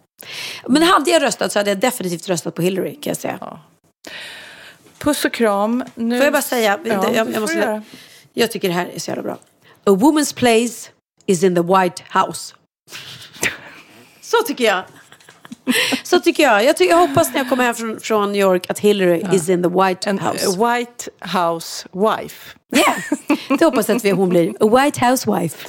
Men 0.66 0.82
hade 0.82 1.10
jag 1.10 1.22
röstat 1.22 1.52
så 1.52 1.58
hade 1.58 1.70
jag 1.70 1.78
definitivt 1.78 2.28
röstat 2.28 2.54
på 2.54 2.62
Hillary 2.62 2.94
kan 2.94 3.10
jag 3.10 3.16
säga. 3.16 3.60
Puss 4.98 5.24
och 5.24 5.32
kram. 5.32 5.84
Nu... 5.94 6.16
Får 6.16 6.24
jag 6.24 6.32
bara 6.32 6.42
säga, 6.42 6.78
Ja, 6.84 6.94
jag, 6.94 7.14
jag, 7.14 7.30
jag, 7.34 7.40
måste, 7.40 7.82
jag 8.32 8.50
tycker 8.50 8.68
det 8.68 8.74
här 8.74 8.86
är 8.94 8.98
så 8.98 9.10
jävla 9.10 9.22
bra. 9.22 9.38
A 9.84 9.90
woman's 9.90 10.34
place 10.34 10.90
is 11.26 11.42
in 11.42 11.54
the 11.54 11.62
white 11.62 12.02
house. 12.12 12.54
Så 14.20 14.36
tycker 14.46 14.64
jag. 14.64 14.84
Så 16.02 16.20
tycker 16.20 16.42
jag. 16.42 16.64
Jag, 16.64 16.76
tycker, 16.76 16.90
jag 16.90 17.08
hoppas 17.08 17.28
när 17.32 17.38
jag 17.38 17.48
kommer 17.48 17.64
hem 17.64 17.74
från, 17.74 18.00
från 18.00 18.32
New 18.32 18.40
York 18.40 18.70
att 18.70 18.78
Hillary 18.78 19.24
is 19.32 19.48
in 19.48 19.62
the 19.62 19.68
white 19.68 20.10
house. 20.10 20.48
A 20.48 20.74
White 20.74 21.10
House 21.38 21.88
wife. 21.92 22.54
Det 23.58 23.64
hoppas 23.64 23.88
jag 23.88 23.96
att 23.96 24.04
vi, 24.04 24.10
hon 24.10 24.28
blir. 24.28 24.52
A 24.60 24.82
white 24.84 25.06
housewife. 25.06 25.68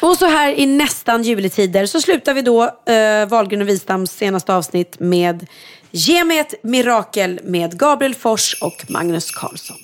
Och 0.00 0.16
så 0.16 0.26
här 0.26 0.52
i 0.52 0.66
nästan 0.66 1.22
juletider 1.22 1.86
så 1.86 2.00
slutar 2.00 2.34
vi 2.34 2.42
då 2.42 2.62
eh, 2.64 3.28
Wahlgren 3.28 3.62
och 3.62 3.68
Wistams 3.68 4.10
senaste 4.10 4.54
avsnitt 4.54 5.00
med 5.00 5.46
Ge 5.90 6.24
mig 6.24 6.38
ett 6.38 6.54
mirakel 6.62 7.40
med 7.44 7.78
Gabriel 7.78 8.14
Fors 8.14 8.62
och 8.62 8.84
Magnus 8.88 9.30
Carlsson. 9.30 9.76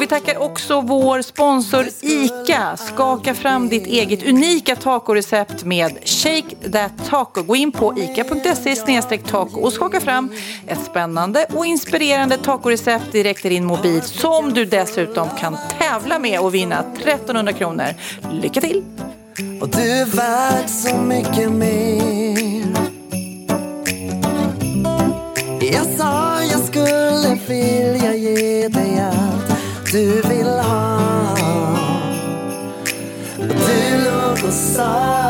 Och 0.00 0.04
vi 0.04 0.08
tackar 0.08 0.38
också 0.38 0.80
vår 0.80 1.22
sponsor 1.22 1.86
ICA. 2.00 2.76
Skaka 2.76 3.34
fram 3.34 3.68
ditt 3.68 3.86
eget 3.86 4.26
unika 4.26 4.76
tacorecept 4.76 5.64
med 5.64 5.98
Shake 6.04 6.70
That 6.72 6.92
Taco. 7.08 7.42
Gå 7.42 7.56
in 7.56 7.72
på 7.72 7.98
ica.se 7.98 9.18
taco 9.18 9.60
och 9.60 9.72
skaka 9.72 10.00
fram 10.00 10.32
ett 10.66 10.84
spännande 10.84 11.46
och 11.54 11.66
inspirerande 11.66 12.36
tacorecept 12.36 13.12
direkt 13.12 13.44
i 13.44 13.48
din 13.48 13.64
mobil 13.64 14.02
som 14.02 14.52
du 14.52 14.64
dessutom 14.64 15.28
kan 15.38 15.56
tävla 15.78 16.18
med 16.18 16.40
och 16.40 16.54
vinna 16.54 16.84
1300 16.98 17.52
kronor. 17.52 17.88
Lycka 18.32 18.60
till! 18.60 18.84
Och 19.60 19.68
du 19.68 19.90
är 19.90 20.06
värd 20.06 20.68
så 20.68 20.96
mycket 20.96 21.52
mer 21.52 22.64
Jag 25.72 25.86
sa 25.98 26.42
jag 26.42 26.60
skulle 26.60 27.38
vilja 27.48 28.14
ge 28.14 28.49
du 29.92 30.20
vill 30.28 30.46
ha. 30.46 31.36
Du 33.36 34.04
låg 34.04 34.48
och 34.48 34.54
sa 34.54 35.29